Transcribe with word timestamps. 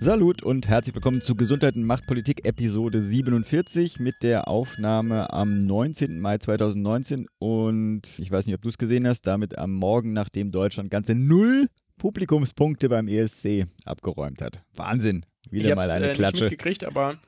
Salut 0.00 0.44
und 0.44 0.68
herzlich 0.68 0.94
willkommen 0.94 1.20
zu 1.20 1.34
Gesundheit 1.34 1.74
und 1.74 1.82
Machtpolitik 1.82 2.46
Episode 2.46 3.02
47 3.02 3.98
mit 3.98 4.22
der 4.22 4.46
Aufnahme 4.46 5.32
am 5.32 5.58
19. 5.58 6.20
Mai 6.20 6.38
2019 6.38 7.26
und 7.40 8.02
ich 8.18 8.30
weiß 8.30 8.46
nicht, 8.46 8.54
ob 8.54 8.62
du 8.62 8.68
es 8.68 8.78
gesehen 8.78 9.08
hast, 9.08 9.26
damit 9.26 9.58
am 9.58 9.72
Morgen, 9.72 10.12
nachdem 10.12 10.52
Deutschland 10.52 10.90
ganze 10.90 11.16
null 11.16 11.66
Publikumspunkte 11.98 12.88
beim 12.88 13.08
ESC 13.08 13.66
abgeräumt 13.84 14.40
hat. 14.40 14.62
Wahnsinn. 14.76 15.26
Wieder 15.50 15.70
ich 15.70 15.74
mal 15.74 15.90
eine 15.90 16.10
äh, 16.10 16.14
Klatsche. 16.14 16.44
Nicht 16.44 16.50
mitgekriegt, 16.52 16.84
aber 16.84 17.18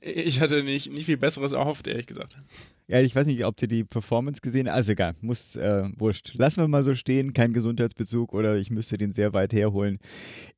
ich 0.00 0.40
hatte 0.40 0.62
nicht, 0.62 0.90
nicht 0.90 1.04
viel 1.04 1.18
Besseres 1.18 1.52
erhofft, 1.52 1.86
ehrlich 1.88 2.06
gesagt. 2.06 2.36
Ja, 2.90 3.02
ich 3.02 3.14
weiß 3.14 3.26
nicht, 3.26 3.44
ob 3.44 3.54
du 3.58 3.68
die 3.68 3.84
Performance 3.84 4.40
gesehen 4.40 4.66
hast. 4.66 4.76
Also 4.76 4.92
egal, 4.92 5.14
muss, 5.20 5.56
äh, 5.56 5.84
wurscht. 5.98 6.32
Lassen 6.36 6.62
wir 6.62 6.68
mal 6.68 6.82
so 6.82 6.94
stehen, 6.94 7.34
kein 7.34 7.52
Gesundheitsbezug 7.52 8.32
oder 8.32 8.56
ich 8.56 8.70
müsste 8.70 8.96
den 8.96 9.12
sehr 9.12 9.34
weit 9.34 9.52
herholen. 9.52 9.98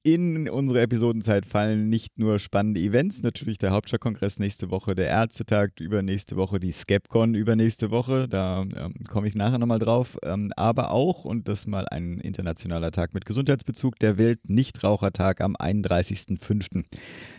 In 0.04 0.48
unsere 0.48 0.80
Episodenzeit 0.80 1.44
fallen 1.44 1.88
nicht 1.88 2.20
nur 2.20 2.38
spannende 2.38 2.80
Events, 2.80 3.24
natürlich 3.24 3.58
der 3.58 3.72
Hauptstadtkongress 3.72 4.38
nächste 4.38 4.70
Woche, 4.70 4.94
der 4.94 5.08
Ärztetag 5.08 5.80
übernächste 5.80 6.36
Woche, 6.36 6.60
die 6.60 6.70
Skepcon 6.70 7.34
übernächste 7.34 7.90
Woche, 7.90 8.28
da 8.28 8.62
ähm, 8.62 8.94
komme 9.10 9.26
ich 9.26 9.34
nachher 9.34 9.58
nochmal 9.58 9.80
drauf, 9.80 10.16
ähm, 10.22 10.52
aber 10.56 10.92
auch, 10.92 11.24
und 11.24 11.48
das 11.48 11.66
mal 11.66 11.88
ein 11.88 12.18
internationaler 12.20 12.92
Tag 12.92 13.12
mit 13.12 13.24
Gesundheitsbezug, 13.24 13.98
der 13.98 14.18
Welt-Nichtrauchertag 14.18 15.40
am 15.40 15.56
31.05. 15.56 16.84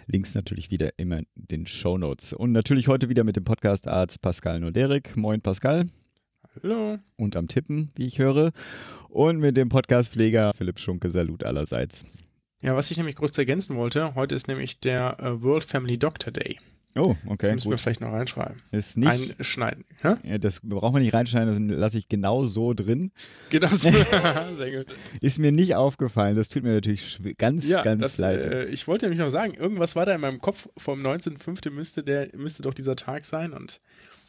Links 0.08 0.36
natürlich 0.36 0.70
wieder 0.70 0.90
immer 0.98 1.20
in 1.20 1.26
den 1.36 1.66
Show 1.66 1.98
Notes. 1.98 2.34
Und 2.34 2.52
natürlich 2.52 2.90
heute 2.90 3.08
wieder 3.08 3.24
mit 3.24 3.38
dem 3.38 3.46
Podcast-Arzt 3.46 4.22
Pascal 4.22 4.60
Noderik. 4.82 5.16
Moin 5.16 5.42
Pascal. 5.42 5.86
Hallo. 6.64 6.98
Und 7.16 7.36
am 7.36 7.48
Tippen, 7.48 7.92
wie 7.94 8.08
ich 8.08 8.18
höre. 8.18 8.52
Und 9.10 9.38
mit 9.38 9.56
dem 9.56 9.70
Podcast-Pfleger 9.70 10.54
Philipp 10.58 10.80
Schunke. 10.80 11.12
Salut 11.12 11.44
allerseits. 11.44 12.04
Ja, 12.64 12.76
was 12.76 12.90
ich 12.90 12.98
nämlich 12.98 13.16
kurz 13.16 13.38
ergänzen 13.38 13.76
wollte, 13.76 14.16
heute 14.16 14.34
ist 14.34 14.48
nämlich 14.48 14.80
der 14.80 15.20
äh, 15.20 15.40
World 15.44 15.66
Family 15.66 16.00
Doctor 16.00 16.34
Day. 16.34 16.58
Oh, 16.96 17.16
okay. 17.28 17.46
Das 17.46 17.52
müssen 17.52 17.64
gut. 17.66 17.74
wir 17.74 17.78
vielleicht 17.78 18.02
noch 18.02 18.12
reinschreiben. 18.12 18.62
Ist 18.72 18.98
nicht, 18.98 19.38
Einschneiden. 19.38 19.86
Hä? 20.02 20.16
ja, 20.24 20.38
das 20.40 20.60
brauchen 20.62 20.96
wir 20.96 21.00
nicht 21.00 21.14
reinschneiden, 21.14 21.70
das 21.70 21.78
lasse 21.80 22.00
ich 22.00 22.10
genau 22.10 22.44
so 22.44 22.74
drin. 22.74 23.12
Geht 23.52 23.62
das? 23.62 23.82
Sehr 24.56 24.78
gut. 24.78 24.88
Ist 25.22 25.38
mir 25.38 25.52
nicht 25.52 25.76
aufgefallen, 25.76 26.36
das 26.36 26.50
tut 26.50 26.64
mir 26.64 26.74
natürlich 26.74 27.22
ganz, 27.38 27.68
Ja, 27.68 27.84
ganz 27.84 28.02
das, 28.02 28.18
leid. 28.18 28.44
äh, 28.44 28.66
ich 28.66 28.88
wollte 28.88 29.06
nämlich 29.06 29.20
noch 29.20 29.30
sagen, 29.30 29.54
irgendwas 29.54 29.96
war 29.96 30.06
da 30.08 30.16
in 30.16 30.22
meinem 30.22 30.42
Kopf 30.42 30.68
vom 30.76 31.06
19.05. 31.06 31.70
müsste 31.70 32.04
der 32.04 32.30
müsste 32.36 32.64
doch 32.64 32.74
dieser 32.74 32.96
Tag 32.96 33.26
sein 33.26 33.54
und 33.54 33.80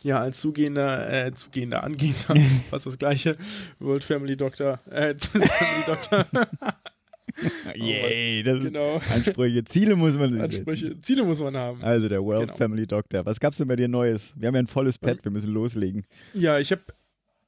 ja, 0.02 0.20
als 0.20 0.40
zugehender, 0.40 1.26
äh, 1.26 1.32
zugehender, 1.32 1.84
angehender, 1.84 2.36
fast 2.70 2.86
das 2.86 2.98
gleiche, 2.98 3.36
World 3.78 4.04
Family 4.04 4.36
Doctor, 4.36 4.80
äh, 4.90 5.14
Family 5.18 5.84
Doctor, 5.86 6.26
Yay, 7.74 8.42
das 8.42 8.60
genau. 8.60 8.98
sind 9.00 9.12
Ansprüche, 9.28 9.64
Ziele 9.64 9.96
muss 9.96 10.16
man 10.16 10.32
setzen. 10.32 10.42
Ansprüche, 10.42 11.00
Ziele 11.00 11.24
muss 11.24 11.40
man 11.40 11.56
haben. 11.56 11.82
Also 11.82 12.08
der 12.08 12.22
World 12.22 12.48
Genau. 12.48 12.56
Family 12.56 12.86
Doctor. 12.86 13.24
Was 13.24 13.40
gab's 13.40 13.56
denn 13.58 13.68
bei 13.68 13.76
dir 13.76 13.88
Neues? 13.88 14.34
Wir 14.36 14.48
haben 14.48 14.54
ja 14.54 14.62
ein 14.62 14.66
volles 14.66 14.98
Pad, 14.98 15.24
wir 15.24 15.30
müssen 15.30 15.52
loslegen. 15.52 16.04
Ja, 16.34 16.58
ich 16.58 16.70
habe 16.72 16.82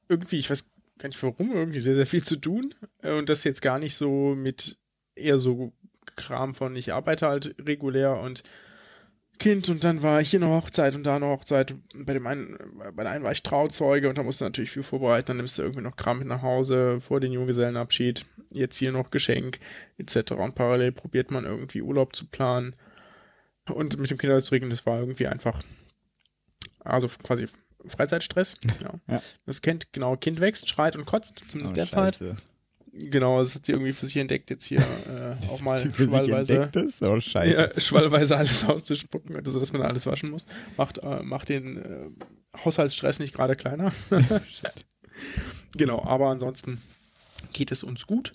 irgendwie, 0.09 0.37
ich 0.37 0.49
weiß 0.49 0.73
gar 0.97 1.09
nicht 1.09 1.21
warum, 1.21 1.51
irgendwie 1.53 1.79
sehr, 1.79 1.95
sehr 1.95 2.07
viel 2.07 2.23
zu 2.23 2.37
tun. 2.37 2.73
Und 3.03 3.29
das 3.29 3.43
jetzt 3.43 3.61
gar 3.61 3.79
nicht 3.79 3.95
so 3.95 4.33
mit 4.35 4.77
eher 5.15 5.39
so 5.39 5.71
Kram 6.15 6.53
von, 6.53 6.75
ich 6.75 6.93
arbeite 6.93 7.27
halt 7.27 7.55
regulär 7.59 8.19
und 8.19 8.43
Kind 9.37 9.69
und 9.69 9.83
dann 9.83 10.01
war 10.01 10.23
hier 10.23 10.39
eine 10.39 10.49
Hochzeit 10.49 10.95
und 10.95 11.03
da 11.03 11.15
eine 11.17 11.27
Hochzeit. 11.27 11.75
Bei 11.93 12.13
dem 12.13 12.25
einen, 12.27 12.57
bei 12.93 13.03
der 13.03 13.11
einen 13.11 13.23
war 13.23 13.31
ich 13.31 13.43
Trauzeuge 13.43 14.09
und 14.09 14.17
da 14.17 14.23
musste 14.23 14.43
natürlich 14.43 14.71
viel 14.71 14.83
vorbereiten. 14.83 15.27
Dann 15.27 15.37
nimmst 15.37 15.57
du 15.57 15.61
irgendwie 15.61 15.81
noch 15.81 15.95
Kram 15.95 16.19
mit 16.19 16.27
nach 16.27 16.41
Hause 16.41 17.01
vor 17.01 17.19
den 17.19 17.31
Junggesellenabschied. 17.31 18.23
Jetzt 18.49 18.77
hier 18.77 18.91
noch 18.91 19.11
Geschenk 19.11 19.59
etc. 19.97 20.31
Und 20.33 20.55
parallel 20.55 20.91
probiert 20.91 21.31
man 21.31 21.45
irgendwie 21.45 21.81
Urlaub 21.81 22.15
zu 22.15 22.27
planen. 22.27 22.75
Und 23.67 23.97
mit 23.97 24.09
dem 24.09 24.17
Kinderhaus 24.17 24.45
zu 24.45 24.51
regeln, 24.51 24.69
das 24.69 24.85
war 24.85 24.99
irgendwie 24.99 25.27
einfach, 25.27 25.61
also 26.79 27.07
quasi 27.07 27.47
Freizeitstress. 27.85 28.57
Ja. 28.81 28.93
Ja. 29.07 29.21
Das 29.45 29.61
Kind, 29.61 29.91
genau, 29.91 30.15
Kind 30.17 30.39
wächst, 30.39 30.69
schreit 30.69 30.95
und 30.95 31.05
kotzt, 31.05 31.43
zumindest 31.47 31.73
Oh, 31.73 31.81
derzeit. 31.81 32.15
Scheiße. 32.15 32.37
Genau, 32.97 33.39
das 33.39 33.55
hat 33.55 33.65
sie 33.65 33.73
irgendwie 33.73 33.91
für 33.91 34.05
sich 34.05 34.15
entdeckt, 34.17 34.49
jetzt 34.49 34.63
hier 34.63 34.79
äh, 34.79 35.47
auch 35.47 35.59
mal 35.59 35.79
schwallweise? 35.79 36.69
Oh, 37.01 37.17
ja, 37.17 37.79
schwallweise 37.79 38.37
alles 38.37 38.63
auszuspucken, 38.67 39.35
also 39.35 39.59
dass 39.59 39.73
man 39.73 39.81
alles 39.81 40.05
waschen 40.05 40.31
muss. 40.31 40.45
Macht, 40.77 40.99
äh, 40.99 41.21
macht 41.21 41.49
den 41.49 41.77
äh, 41.77 42.57
Haushaltsstress 42.63 43.19
nicht 43.19 43.35
gerade 43.35 43.57
kleiner. 43.57 43.91
genau, 45.75 46.03
aber 46.03 46.29
ansonsten 46.29 46.81
geht 47.51 47.71
es 47.71 47.83
uns 47.83 48.07
gut. 48.07 48.33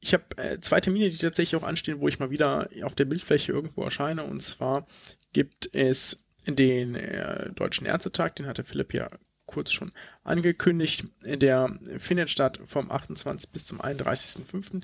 Ich 0.00 0.14
habe 0.14 0.24
äh, 0.36 0.58
zwei 0.58 0.80
Termine, 0.80 1.08
die 1.08 1.16
tatsächlich 1.16 1.60
auch 1.60 1.66
anstehen, 1.66 2.00
wo 2.00 2.08
ich 2.08 2.18
mal 2.18 2.30
wieder 2.30 2.68
auf 2.82 2.96
der 2.96 3.04
Bildfläche 3.04 3.52
irgendwo 3.52 3.84
erscheine. 3.84 4.24
Und 4.24 4.42
zwar 4.42 4.86
gibt 5.32 5.70
es 5.74 6.26
den 6.48 6.96
äh, 6.96 7.50
Deutschen 7.52 7.86
Ärztetag, 7.86 8.34
den 8.34 8.46
hatte 8.46 8.64
Philipp 8.64 8.94
ja 8.94 9.10
kurz 9.46 9.72
schon 9.72 9.90
angekündigt. 10.24 11.04
Der 11.24 11.78
findet 11.98 12.30
statt 12.30 12.60
vom 12.64 12.90
28. 12.90 13.50
bis 13.50 13.64
zum 13.64 13.80
31.05. 13.80 14.82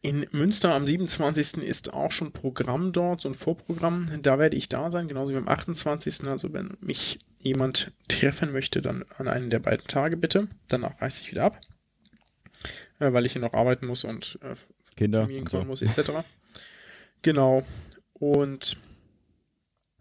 In 0.00 0.26
Münster 0.32 0.74
am 0.74 0.86
27. 0.86 1.58
ist 1.58 1.92
auch 1.92 2.12
schon 2.12 2.32
Programm 2.32 2.92
dort, 2.92 3.20
so 3.20 3.28
ein 3.28 3.34
Vorprogramm. 3.34 4.08
Da 4.22 4.38
werde 4.38 4.56
ich 4.56 4.68
da 4.68 4.90
sein, 4.90 5.08
genauso 5.08 5.32
wie 5.32 5.38
am 5.38 5.48
28. 5.48 6.28
Also 6.28 6.52
wenn 6.52 6.76
mich 6.80 7.18
jemand 7.38 7.92
treffen 8.08 8.52
möchte, 8.52 8.80
dann 8.80 9.04
an 9.16 9.28
einen 9.28 9.50
der 9.50 9.58
beiden 9.58 9.86
Tage 9.86 10.16
bitte. 10.16 10.48
Danach 10.68 11.00
reise 11.00 11.20
ich 11.22 11.32
wieder 11.32 11.44
ab, 11.44 11.60
äh, 13.00 13.12
weil 13.12 13.26
ich 13.26 13.32
hier 13.32 13.42
noch 13.42 13.54
arbeiten 13.54 13.86
muss 13.86 14.04
und 14.04 14.38
äh, 14.42 14.54
Kinder. 14.96 15.22
Und 15.24 15.50
so. 15.50 15.64
muss, 15.64 15.82
etc. 15.82 16.10
genau. 17.22 17.64
Und 18.12 18.76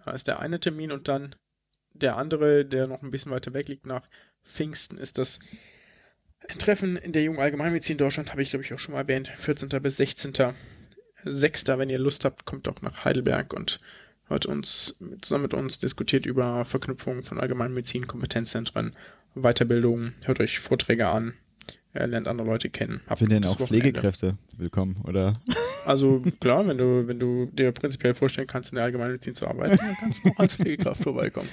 da 0.06 0.12
ist 0.12 0.28
der 0.28 0.40
eine 0.40 0.60
Termin 0.60 0.92
und 0.92 1.08
dann 1.08 1.36
der 1.94 2.18
andere, 2.18 2.66
der 2.66 2.88
noch 2.88 3.02
ein 3.02 3.12
bisschen 3.12 3.32
weiter 3.32 3.54
weg 3.54 3.68
liegt, 3.68 3.86
nach 3.86 4.08
Pfingsten, 4.44 4.98
ist 4.98 5.18
das 5.18 5.40
Treffen 6.58 6.98
in 6.98 7.12
der 7.14 7.24
Jungen 7.24 7.40
Allgemeinmedizin 7.40 7.98
Deutschland, 7.98 8.32
habe 8.32 8.42
ich 8.42 8.50
glaube 8.50 8.66
ich 8.66 8.74
auch 8.74 8.80
schon 8.80 8.94
mal 8.94 9.02
erwähnt, 9.02 9.28
14. 9.28 9.70
bis 9.82 9.98
16. 9.98 10.34
6. 11.24 11.68
Wenn 11.68 11.90
ihr 11.90 12.00
Lust 12.00 12.26
habt, 12.26 12.46
kommt 12.46 12.68
doch 12.68 12.82
nach 12.82 13.06
Heidelberg 13.06 13.54
und 13.54 13.80
hört 14.28 14.46
uns 14.46 14.98
zusammen 15.22 15.44
mit 15.44 15.54
uns 15.54 15.80
diskutiert 15.80 16.26
über 16.26 16.66
Verknüpfungen 16.66 17.24
von 17.24 17.40
Allgemeinmedizin, 17.40 18.08
Kompetenzzentren, 18.08 18.94
Weiterbildung, 19.36 20.14
hört 20.24 20.40
euch 20.40 20.60
Vorträge 20.60 21.08
an, 21.10 21.34
äh, 21.94 22.06
lernt 22.06 22.28
andere 22.28 22.48
Leute 22.48 22.70
kennen. 22.70 23.02
Habt 23.08 23.20
Sind 23.20 23.32
denn 23.32 23.46
auch 23.46 23.60
Wochenende. 23.60 23.68
Pflegekräfte 23.68 24.38
willkommen, 24.58 25.02
oder? 25.04 25.34
Also 25.86 26.24
klar, 26.40 26.68
wenn 26.68 26.78
du, 26.78 27.08
wenn 27.08 27.20
du 27.20 27.48
dir 27.48 27.72
prinzipiell 27.72 28.14
vorstellen 28.14 28.48
kannst, 28.48 28.72
in 28.72 28.76
der 28.76 28.86
Allgemeinmedizin 28.86 29.36
zu 29.36 29.48
arbeiten, 29.48 29.78
dann 29.78 29.96
kannst 30.00 30.24
du 30.24 30.30
auch 30.30 30.40
als 30.40 30.56
Pflegekraft 30.56 31.04
vorbeikommen. 31.04 31.50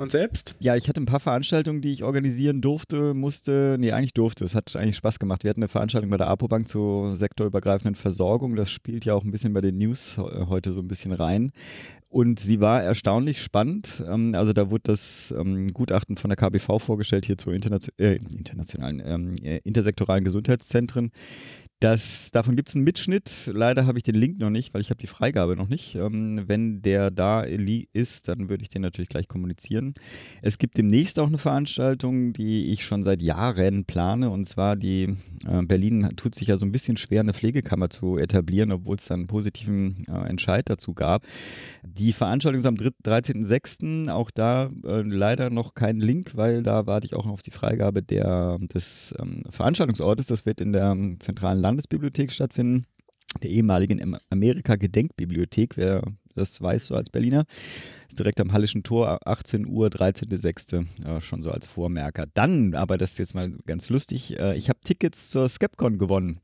Und 0.00 0.10
selbst? 0.10 0.56
Ja, 0.58 0.74
ich 0.74 0.88
hatte 0.88 1.00
ein 1.00 1.06
paar 1.06 1.20
Veranstaltungen, 1.20 1.80
die 1.80 1.92
ich 1.92 2.02
organisieren 2.02 2.60
durfte, 2.60 3.14
musste. 3.14 3.76
Nee, 3.78 3.92
eigentlich 3.92 4.12
durfte. 4.12 4.44
Es 4.44 4.56
hat 4.56 4.74
eigentlich 4.74 4.96
Spaß 4.96 5.20
gemacht. 5.20 5.44
Wir 5.44 5.50
hatten 5.50 5.60
eine 5.62 5.68
Veranstaltung 5.68 6.10
bei 6.10 6.16
der 6.16 6.26
APO-Bank 6.26 6.66
zur 6.66 7.14
sektorübergreifenden 7.14 7.94
Versorgung. 7.94 8.56
Das 8.56 8.72
spielt 8.72 9.04
ja 9.04 9.14
auch 9.14 9.22
ein 9.22 9.30
bisschen 9.30 9.52
bei 9.52 9.60
den 9.60 9.78
News 9.78 10.16
he- 10.16 10.46
heute 10.48 10.72
so 10.72 10.80
ein 10.80 10.88
bisschen 10.88 11.12
rein. 11.12 11.52
Und 12.08 12.40
sie 12.40 12.60
war 12.60 12.82
erstaunlich 12.82 13.40
spannend. 13.40 14.02
Ähm, 14.08 14.34
Also 14.34 14.52
da 14.52 14.68
wurde 14.70 14.82
das 14.86 15.32
ähm, 15.36 15.72
Gutachten 15.72 16.16
von 16.16 16.28
der 16.28 16.36
KBV 16.36 16.80
vorgestellt 16.80 17.26
hier 17.26 17.38
zu 17.38 17.52
internation 17.52 17.94
äh, 17.98 18.14
internationalen, 18.16 19.00
ähm, 19.04 19.34
äh, 19.44 19.58
intersektoralen 19.62 20.24
Gesundheitszentren. 20.24 21.12
Das, 21.84 22.30
davon 22.30 22.56
gibt 22.56 22.70
es 22.70 22.74
einen 22.74 22.84
Mitschnitt. 22.84 23.50
Leider 23.52 23.84
habe 23.84 23.98
ich 23.98 24.04
den 24.04 24.14
Link 24.14 24.38
noch 24.38 24.48
nicht, 24.48 24.72
weil 24.72 24.80
ich 24.80 24.88
habe 24.88 25.02
die 25.02 25.06
Freigabe 25.06 25.54
noch 25.54 25.68
nicht. 25.68 25.96
Ähm, 25.96 26.44
wenn 26.46 26.80
der 26.80 27.10
da 27.10 27.42
ist, 27.42 28.26
dann 28.26 28.48
würde 28.48 28.62
ich 28.62 28.70
den 28.70 28.80
natürlich 28.80 29.10
gleich 29.10 29.28
kommunizieren. 29.28 29.92
Es 30.40 30.56
gibt 30.56 30.78
demnächst 30.78 31.18
auch 31.18 31.26
eine 31.26 31.36
Veranstaltung, 31.36 32.32
die 32.32 32.72
ich 32.72 32.86
schon 32.86 33.04
seit 33.04 33.20
Jahren 33.20 33.84
plane. 33.84 34.30
Und 34.30 34.46
zwar 34.46 34.76
die 34.76 35.14
äh, 35.46 35.62
Berlin 35.62 36.08
tut 36.16 36.34
sich 36.34 36.48
ja 36.48 36.56
so 36.56 36.64
ein 36.64 36.72
bisschen 36.72 36.96
schwer, 36.96 37.20
eine 37.20 37.34
Pflegekammer 37.34 37.90
zu 37.90 38.16
etablieren, 38.16 38.72
obwohl 38.72 38.96
es 38.96 39.04
dann 39.04 39.20
einen 39.20 39.26
positiven 39.26 40.06
äh, 40.08 40.26
Entscheid 40.26 40.70
dazu 40.70 40.94
gab. 40.94 41.26
Die 41.82 42.14
Veranstaltung 42.14 42.60
ist 42.60 42.66
am 42.66 42.76
3 42.76 42.92
13.06. 43.04 44.08
Auch 44.08 44.30
da 44.30 44.70
äh, 44.86 45.02
leider 45.02 45.50
noch 45.50 45.74
kein 45.74 45.98
Link, 45.98 46.34
weil 46.34 46.62
da 46.62 46.86
warte 46.86 47.04
ich 47.04 47.12
auch 47.12 47.26
noch 47.26 47.34
auf 47.34 47.42
die 47.42 47.50
Freigabe 47.50 48.02
der, 48.02 48.56
des 48.74 49.14
ähm, 49.20 49.42
Veranstaltungsortes. 49.50 50.28
Das 50.28 50.46
wird 50.46 50.62
in 50.62 50.72
der 50.72 50.92
ähm, 50.92 51.20
zentralen 51.20 51.60
Landesbibliothek 51.74 52.30
stattfinden, 52.30 52.86
der 53.42 53.50
ehemaligen 53.50 54.00
Am- 54.00 54.16
Amerika-Gedenkbibliothek, 54.30 55.76
wer 55.76 56.02
das 56.36 56.60
weiß, 56.60 56.86
so 56.86 56.94
als 56.94 57.10
Berliner. 57.10 57.46
Direkt 58.18 58.40
am 58.40 58.52
Hallischen 58.52 58.82
Tor, 58.82 59.20
18 59.26 59.66
Uhr, 59.66 59.88
13.06. 59.88 60.86
Ja, 61.04 61.20
schon 61.20 61.42
so 61.42 61.50
als 61.50 61.66
Vormerker. 61.66 62.26
Dann, 62.34 62.74
aber 62.74 62.98
das 62.98 63.12
ist 63.12 63.18
jetzt 63.18 63.34
mal 63.34 63.52
ganz 63.66 63.88
lustig, 63.90 64.38
äh, 64.38 64.56
ich 64.56 64.68
habe 64.68 64.78
Tickets 64.84 65.30
zur 65.30 65.48
Skepcon 65.48 65.98
gewonnen. 65.98 66.40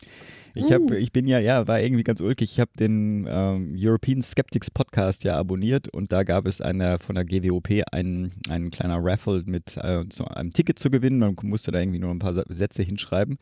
Ich, 0.55 0.73
hab, 0.73 0.91
ich 0.91 1.13
bin 1.13 1.27
ja, 1.27 1.39
ja, 1.39 1.69
war 1.69 1.81
irgendwie 1.81 2.03
ganz 2.03 2.21
ulkig. 2.21 2.53
Ich 2.53 2.61
habe 2.61 2.71
den 2.79 3.27
ähm, 3.29 3.75
European 3.79 4.23
Skeptics 4.23 4.71
Podcast 4.71 5.23
ja 5.25 5.37
abonniert 5.37 5.89
und 5.89 6.13
da 6.13 6.25
gab 6.25 6.47
es 6.47 6.61
eine, 6.61 6.99
von 6.99 7.15
der 7.15 7.25
GWOP 7.25 7.69
einen, 7.93 8.33
einen 8.49 8.71
kleiner 8.71 8.99
Raffle 9.01 9.45
mit 9.47 9.77
äh, 9.77 10.05
so 10.11 10.25
einem 10.25 10.53
Ticket 10.53 10.79
zu 10.79 10.91
gewinnen. 10.91 11.19
Man 11.19 11.37
musste 11.43 11.71
da 11.71 11.79
irgendwie 11.79 12.01
nur 12.01 12.11
ein 12.11 12.19
paar 12.19 12.43
Sätze 12.49 12.83
hinschreiben. 12.83 13.39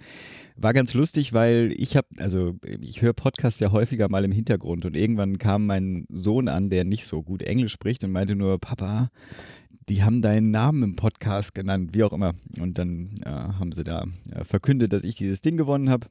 War 0.57 0.75
ganz 0.75 0.93
lustig, 0.95 1.33
weil 1.33 1.73
ich 1.77 1.97
habe, 1.97 2.09
also 2.19 2.57
ich 2.81 3.01
höre 3.01 3.13
Podcasts 3.13 3.61
ja 3.61 3.73
häufiger 3.73 4.09
mal 4.09 4.25
im 4.25 4.33
Hintergrund 4.33 4.85
und 4.85 4.97
irgendwann 4.97 5.39
kam 5.39 5.67
mein 5.67 6.07
Sohn 6.11 6.49
an, 6.49 6.69
der 6.69 6.85
nicht 6.85 7.07
so 7.07 7.23
gut 7.23 7.43
Englisch 7.43 7.73
spricht 7.73 8.05
und 8.05 8.11
meinte 8.19 8.35
nur, 8.35 8.59
Papa, 8.59 9.11
die 9.89 10.03
haben 10.03 10.23
deinen 10.23 10.51
Namen 10.51 10.83
im 10.83 10.97
Podcast 10.97 11.55
genannt, 11.55 11.91
wie 11.93 12.03
auch 12.03 12.13
immer. 12.13 12.33
Und 12.59 12.77
dann 12.77 13.21
äh, 13.25 13.31
haben 13.31 13.71
sie 13.71 13.85
da 13.85 14.07
äh, 14.35 14.43
verkündet, 14.43 14.93
dass 14.93 15.05
ich 15.05 15.15
dieses 15.15 15.41
Ding 15.41 15.57
gewonnen 15.57 15.89
habe. 15.89 16.09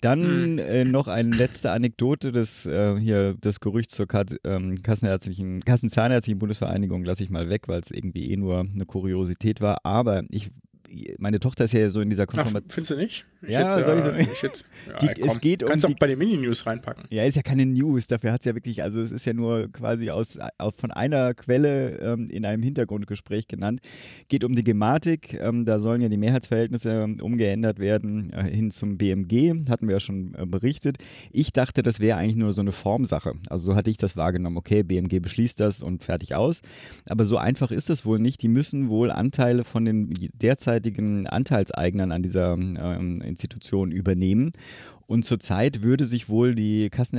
Dann 0.00 0.56
äh, 0.56 0.86
noch 0.86 1.06
eine 1.06 1.36
letzte 1.36 1.70
Anekdote, 1.70 2.32
das 2.32 2.64
äh, 2.64 2.98
hier 2.98 3.34
das 3.38 3.60
Gerücht 3.60 3.90
zur 3.90 4.06
Kat 4.06 4.36
ähm, 4.44 4.80
Kassenärztlichen, 4.82 5.62
Kassenzahnärztlichen 5.66 6.38
Bundesvereinigung 6.38 7.04
lasse 7.04 7.24
ich 7.24 7.28
mal 7.28 7.50
weg, 7.50 7.68
weil 7.68 7.80
es 7.80 7.90
irgendwie 7.90 8.30
eh 8.30 8.36
nur 8.38 8.60
eine 8.60 8.86
Kuriosität 8.86 9.60
war. 9.60 9.84
Aber 9.84 10.22
ich 10.30 10.50
meine 11.18 11.40
Tochter 11.40 11.64
ist 11.64 11.72
ja 11.72 11.88
so 11.90 12.00
in 12.00 12.10
dieser 12.10 12.26
Konfirmation. 12.26 12.70
Findest 12.70 12.90
du 12.90 12.96
nicht? 12.96 13.26
Ich 13.42 13.50
ja, 13.50 13.60
jetzt, 13.60 13.84
soll 13.84 13.98
ich 13.98 14.04
so 14.04 14.32
ich 14.32 14.42
jetzt, 14.42 14.64
ja, 14.88 14.98
die, 14.98 15.20
komm, 15.20 15.30
es 15.30 15.40
geht 15.40 15.64
kannst 15.64 15.84
um 15.84 15.92
auch 15.92 15.98
bei 15.98 16.08
den 16.08 16.18
Mini-News 16.18 16.66
reinpacken. 16.66 17.04
Ja, 17.10 17.22
ist 17.24 17.36
ja 17.36 17.42
keine 17.42 17.66
News, 17.66 18.08
dafür 18.08 18.32
hat 18.32 18.40
es 18.40 18.46
ja 18.46 18.54
wirklich, 18.54 18.82
also 18.82 19.00
es 19.00 19.12
ist 19.12 19.26
ja 19.26 19.32
nur 19.32 19.70
quasi 19.70 20.10
aus, 20.10 20.38
aus 20.58 20.72
von 20.76 20.90
einer 20.90 21.34
Quelle 21.34 21.98
ähm, 21.98 22.30
in 22.30 22.44
einem 22.44 22.62
Hintergrundgespräch 22.62 23.46
genannt. 23.46 23.80
Geht 24.28 24.42
um 24.42 24.56
die 24.56 24.64
Gematik, 24.64 25.34
ähm, 25.34 25.64
da 25.64 25.78
sollen 25.78 26.00
ja 26.00 26.08
die 26.08 26.16
Mehrheitsverhältnisse 26.16 26.90
ähm, 26.90 27.20
umgeändert 27.20 27.78
werden 27.78 28.32
äh, 28.32 28.50
hin 28.50 28.72
zum 28.72 28.98
BMG, 28.98 29.68
hatten 29.68 29.86
wir 29.86 29.94
ja 29.94 30.00
schon 30.00 30.34
äh, 30.34 30.44
berichtet. 30.44 30.98
Ich 31.30 31.52
dachte, 31.52 31.84
das 31.84 32.00
wäre 32.00 32.18
eigentlich 32.18 32.36
nur 32.36 32.52
so 32.52 32.60
eine 32.60 32.72
Formsache. 32.72 33.34
Also 33.48 33.66
so 33.72 33.76
hatte 33.76 33.90
ich 33.90 33.98
das 33.98 34.16
wahrgenommen, 34.16 34.56
okay, 34.56 34.82
BMG 34.82 35.20
beschließt 35.20 35.60
das 35.60 35.82
und 35.82 36.02
fertig 36.02 36.34
aus. 36.34 36.60
Aber 37.08 37.24
so 37.24 37.36
einfach 37.36 37.70
ist 37.70 37.88
das 37.88 38.04
wohl 38.04 38.18
nicht. 38.18 38.42
Die 38.42 38.48
müssen 38.48 38.88
wohl 38.88 39.12
Anteile 39.12 39.62
von 39.62 39.84
den 39.84 40.12
derzeitigen 40.78 41.26
Anteilseignern 41.26 42.12
an 42.12 42.22
dieser 42.22 42.52
ähm, 42.54 43.20
Institution 43.20 43.90
übernehmen. 43.90 44.52
Und 45.06 45.24
zurzeit 45.24 45.82
würde 45.82 46.04
sich 46.04 46.28
wohl 46.28 46.54
die 46.54 46.90
Kassen, 46.90 47.18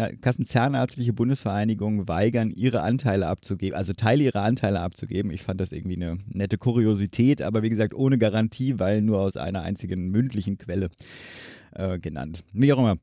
Bundesvereinigung 1.16 2.08
weigern, 2.08 2.52
ihre 2.52 2.82
Anteile 2.82 3.26
abzugeben, 3.28 3.76
also 3.76 3.94
Teile 3.94 4.24
ihrer 4.24 4.44
Anteile 4.44 4.80
abzugeben. 4.80 5.32
Ich 5.32 5.42
fand 5.42 5.60
das 5.60 5.72
irgendwie 5.72 5.96
eine 5.96 6.20
nette 6.32 6.60
Kuriosität, 6.60 7.42
aber 7.42 7.64
wie 7.64 7.70
gesagt, 7.70 7.96
ohne 7.96 8.20
Garantie, 8.20 8.78
weil 8.78 9.02
nur 9.02 9.20
aus 9.20 9.38
einer 9.38 9.64
einzigen 9.64 10.10
mündlichen 10.10 10.60
Quelle 10.60 10.90
äh, 11.74 11.98
genannt. 11.98 12.44
Wie 12.54 12.72
auch 12.74 12.80
immer. 12.80 12.98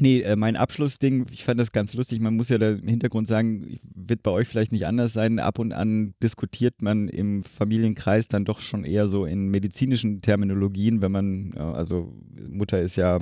Nee, 0.00 0.20
äh, 0.20 0.36
mein 0.36 0.56
Abschlussding, 0.56 1.26
ich 1.32 1.44
fand 1.44 1.58
das 1.58 1.72
ganz 1.72 1.94
lustig. 1.94 2.20
Man 2.20 2.36
muss 2.36 2.48
ja 2.48 2.58
da 2.58 2.70
im 2.70 2.86
Hintergrund 2.86 3.26
sagen, 3.26 3.78
wird 3.82 4.22
bei 4.22 4.30
euch 4.30 4.48
vielleicht 4.48 4.72
nicht 4.72 4.86
anders 4.86 5.12
sein. 5.12 5.38
Ab 5.38 5.58
und 5.58 5.72
an 5.72 6.14
diskutiert 6.22 6.82
man 6.82 7.08
im 7.08 7.44
Familienkreis 7.44 8.28
dann 8.28 8.44
doch 8.44 8.60
schon 8.60 8.84
eher 8.84 9.08
so 9.08 9.24
in 9.24 9.48
medizinischen 9.48 10.22
Terminologien, 10.22 11.02
wenn 11.02 11.12
man, 11.12 11.54
also 11.56 12.12
Mutter 12.50 12.80
ist 12.80 12.96
ja 12.96 13.18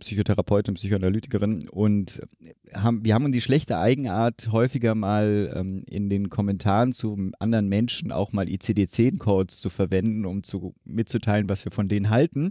Psychotherapeutin, 0.00 0.74
Psychoanalytikerin 0.74 1.68
und 1.68 2.22
haben, 2.74 3.04
wir 3.04 3.14
haben 3.14 3.32
die 3.32 3.40
schlechte 3.40 3.78
Eigenart, 3.78 4.50
häufiger 4.52 4.94
mal 4.94 5.52
ähm, 5.54 5.84
in 5.88 6.10
den 6.10 6.30
Kommentaren 6.30 6.92
zu 6.92 7.30
anderen 7.38 7.68
Menschen 7.68 8.12
auch 8.12 8.32
mal 8.32 8.48
ICD-10-Codes 8.48 9.60
zu 9.60 9.70
verwenden, 9.70 10.26
um 10.26 10.42
zu, 10.42 10.74
mitzuteilen, 10.84 11.48
was 11.48 11.64
wir 11.64 11.72
von 11.72 11.88
denen 11.88 12.10
halten. 12.10 12.50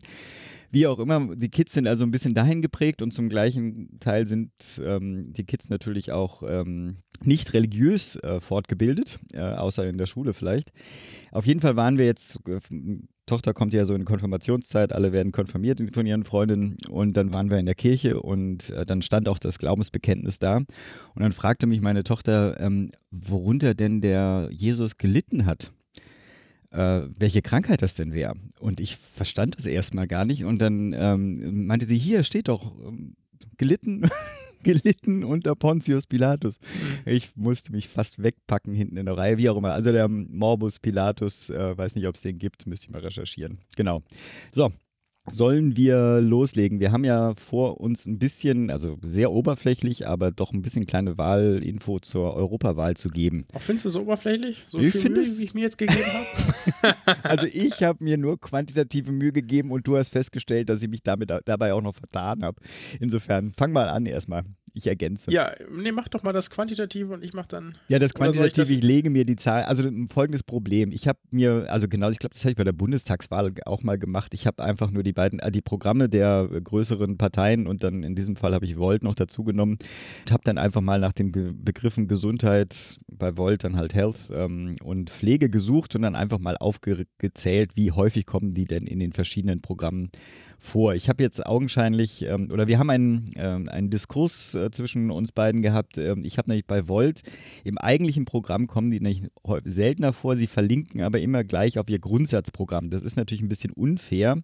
Wie 0.72 0.88
auch 0.88 1.00
immer, 1.00 1.36
die 1.36 1.50
Kids 1.50 1.74
sind 1.74 1.88
also 1.88 2.04
ein 2.04 2.12
bisschen 2.12 2.34
dahin 2.34 2.62
geprägt 2.62 3.02
und 3.02 3.12
zum 3.12 3.30
gleichen 3.30 4.00
Teil 4.00 4.28
sind 4.28 4.52
ähm, 4.84 5.34
die 5.34 5.46
Kids 5.46 5.70
natürlich 5.70 6.12
auch 6.12 6.44
ähm, 6.48 6.98
nicht 7.24 7.54
religiös 7.54 8.16
äh, 8.18 8.40
fortgebildet, 8.40 9.20
äh, 9.34 9.40
außer 9.40 9.88
in 9.88 9.98
der 9.98 10.06
Schule 10.06 10.34
vielleicht. 10.34 10.72
Auf 11.32 11.46
jeden 11.46 11.62
Fall 11.62 11.76
waren 11.76 11.98
wir 11.98 12.06
jetzt, 12.06 12.40
äh, 12.48 12.60
Tochter 13.26 13.54
kommt 13.54 13.74
ja 13.74 13.86
so 13.86 13.96
in 13.96 14.06
Konfirmationszeit, 14.06 14.94
alle 14.94 15.12
werden 15.12 15.32
konfirmiert 15.32 15.82
von 15.94 16.06
ihren 16.06 16.26
Freundinnen 16.26 16.78
und 16.90 17.18
dann 17.18 17.34
waren 17.34 17.50
wir 17.50 17.58
in 17.58 17.66
der 17.66 17.76
Kirche 17.76 18.22
und 18.22 18.70
äh, 18.72 18.86
dann 18.86 19.02
stand 19.02 19.28
auch 19.28 19.40
das 19.40 19.60
Glaubensbekenntnis 19.60 20.40
da 20.40 20.58
und 20.58 20.68
dann 21.16 21.32
fragte 21.32 21.68
mich 21.68 21.82
meine 21.82 22.04
Tochter, 22.04 22.60
ähm, 22.60 22.92
worunter 23.12 23.74
denn 23.74 24.02
der 24.02 24.50
Jesus 24.52 24.98
gelitten 24.98 25.46
hat 25.46 25.72
äh, 26.75 27.07
welche 27.18 27.42
Krankheit 27.42 27.81
das 27.81 27.95
denn 27.95 28.13
wäre. 28.13 28.36
Und 28.60 28.80
ich 28.80 28.98
verstand 28.98 29.57
das 29.57 29.66
erstmal 29.66 30.07
gar 30.07 30.25
nicht. 30.25 30.44
Und 30.44 30.60
dann 30.60 30.94
ähm, 30.94 31.66
meinte 31.68 31.86
sie, 31.86 31.98
hier 31.98 32.24
steht 32.24 32.50
doch 32.50 32.74
ähm, 32.86 33.16
gelitten, 33.57 34.10
gelitten 34.63 35.24
unter 35.24 35.56
Pontius 35.56 36.06
Pilatus. 36.06 36.60
Mhm. 36.60 37.12
Ich 37.12 37.36
musste 37.36 37.72
mich 37.72 37.88
fast 37.88 38.22
wegpacken 38.22 38.74
hinten 38.74 38.98
in 38.98 39.06
der 39.06 39.18
Reihe, 39.18 39.38
wie 39.38 39.50
auch 39.50 39.57
immer. 39.57 39.74
Also 39.74 39.92
der 39.92 40.07
Morbus 40.10 40.80
Pilatus, 40.80 41.50
äh, 41.50 41.77
weiß 41.77 41.95
nicht, 41.95 42.07
ob 42.07 42.16
es 42.16 42.22
den 42.22 42.38
gibt, 42.38 42.68
müsste 42.68 42.88
ich 42.88 42.92
mal 42.92 43.01
recherchieren. 43.01 43.60
Genau. 43.75 44.01
So, 44.54 44.71
sollen 45.30 45.75
wir 45.75 46.22
loslegen? 46.22 46.80
Wir 46.80 46.92
haben 46.92 47.04
ja 47.04 47.33
vor 47.36 47.80
uns 47.80 48.06
ein 48.06 48.19
bisschen, 48.19 48.69
also 48.69 48.98
sehr 49.01 49.31
oberflächlich, 49.31 50.07
aber 50.07 50.31
doch 50.31 50.54
ein 50.54 50.62
bisschen 50.62 50.86
kleine 50.86 51.18
Wahlinfo 51.18 52.00
zur 52.00 52.36
Europawahl 52.36 52.95
zu 52.95 53.10
geben. 53.10 53.45
Auch 53.54 53.62
findest 53.62 53.86
du 53.86 53.89
es 53.89 53.95
oberflächlich? 53.95 54.66
So 54.69 54.80
ich 54.80 54.92
viel 54.92 55.10
Mühe, 55.10 55.22
es, 55.22 55.39
wie 55.39 55.45
ich 55.45 55.54
mir 55.54 55.62
jetzt 55.62 55.77
gegeben 55.77 56.00
habe? 56.04 56.95
also 57.24 57.48
ich 57.48 57.83
habe 57.83 58.04
mir 58.04 58.18
nur 58.18 58.39
quantitative 58.39 59.12
Mühe 59.12 59.31
gegeben 59.31 59.72
und 59.72 59.88
du 59.88 59.98
hast 59.98 60.10
festgestellt, 60.10 60.69
dass 60.69 60.81
ich 60.81 60.89
mich 60.89 61.04
damit 61.04 61.31
dabei 61.45 61.74
auch 61.74 61.81
noch 61.81 61.95
vertan 61.95 62.44
habe. 62.44 62.62
Insofern, 63.00 63.51
fang 63.51 63.71
mal 63.71 63.89
an 63.89 64.06
erstmal 64.06 64.44
ich 64.75 64.88
ergänze. 64.88 65.31
Ja, 65.31 65.51
nee, 65.72 65.92
mach 65.92 66.07
doch 66.10 66.24
mal 66.24 66.33
das 66.33 66.50
Quantitative 66.50 67.13
und 67.13 67.24
ich 67.24 67.33
mach 67.33 67.48
dann. 67.48 67.75
Ja, 67.88 67.98
das 67.98 68.13
Quantitative, 68.13 68.48
ich, 68.48 68.54
das 68.54 68.69
ich, 68.69 68.83
lege 68.83 69.10
mir 69.10 69.25
die 69.25 69.36
Zahl, 69.36 69.63
also 69.63 69.89
folgendes 70.13 70.44
Problem. 70.44 70.92
Ich 70.92 71.07
habe 71.07 71.19
mir, 71.31 71.66
also 71.69 71.88
genau, 71.88 72.10
ich 72.10 72.19
glaube, 72.19 72.33
das 72.33 72.44
habe 72.44 72.51
ich 72.51 72.57
bei 72.57 72.63
der 72.63 72.74
Bundestagswahl 72.74 73.54
auch 73.66 73.83
mal 73.83 73.98
gemacht. 73.98 74.33
Ich 74.33 74.45
habe 74.45 74.63
einfach 74.63 74.92
nur 74.92 75.04
die 75.04 75.13
beiden, 75.13 75.39
äh, 75.39 75.51
die 75.51 75.62
Programme 75.62 76.10
der 76.10 76.48
größeren 76.48 77.18
Parteien 77.18 77.68
und 77.68 77.83
dann 77.83 78.04
in 78.04 78.16
diesem 78.16 78.36
Fall 78.36 78.54
habe 78.54 78.66
ich 78.66 78.77
Volt 78.77 79.04
noch 79.04 79.16
dazu 79.16 79.44
genommen. 79.44 79.77
Ich 80.25 80.31
habe 80.31 80.44
dann 80.44 80.57
einfach 80.57 80.81
mal 80.81 81.00
nach 81.00 81.13
den 81.13 81.31
Begriffen 81.31 82.07
Gesundheit, 82.07 83.00
bei 83.07 83.38
Volt 83.38 83.63
dann 83.63 83.78
halt 83.78 83.94
Health 83.94 84.30
ähm, 84.33 84.75
und 84.83 85.10
Pflege 85.10 85.50
gesucht 85.50 85.95
und 85.95 86.01
dann 86.01 86.16
einfach 86.16 86.39
mal 86.39 86.57
aufgezählt, 86.57 87.71
wie 87.75 87.92
häufig 87.92 88.25
kommen 88.25 88.54
die 88.54 88.66
denn 88.66 88.88
in 88.88 89.00
den 89.00 89.13
verschiedenen 89.13 89.62
Programmen 89.62 90.10
vor. 90.57 90.95
Ich 90.95 91.10
habe 91.10 91.24
jetzt 91.24 91.45
augenscheinlich, 91.45 92.23
ähm, 92.23 92.50
oder 92.52 92.68
wir 92.68 92.80
haben 92.80 92.90
einen, 92.90 93.30
ähm, 93.35 93.69
einen 93.69 93.90
Diskurs 93.90 94.56
zwischen 94.72 95.12
uns 95.12 95.31
beiden 95.31 95.62
gehabt. 95.62 95.98
Ähm, 95.98 96.24
ich 96.26 96.38
habe 96.38 96.50
nämlich 96.50 96.66
bei 96.66 96.88
Volt, 96.88 97.22
im 97.64 97.78
eigentlichen 97.78 98.26
Programm 98.26 98.68
kommen 98.68 98.92
die 98.92 99.00
nämlich 99.00 99.24
seltener 99.64 100.14
vor, 100.14 100.36
sie 100.36 100.48
verlinken 100.48 101.02
aber 101.02 101.19
immer 101.19 101.44
gleich 101.44 101.80
auf 101.80 101.90
ihr 101.90 102.00
Grundsatzprogramm. 102.00 102.90
Das 102.90 103.02
ist 103.02 103.18
natürlich 103.18 103.42
ein 103.42 103.50
bisschen 103.50 103.72
unfair 103.72 104.42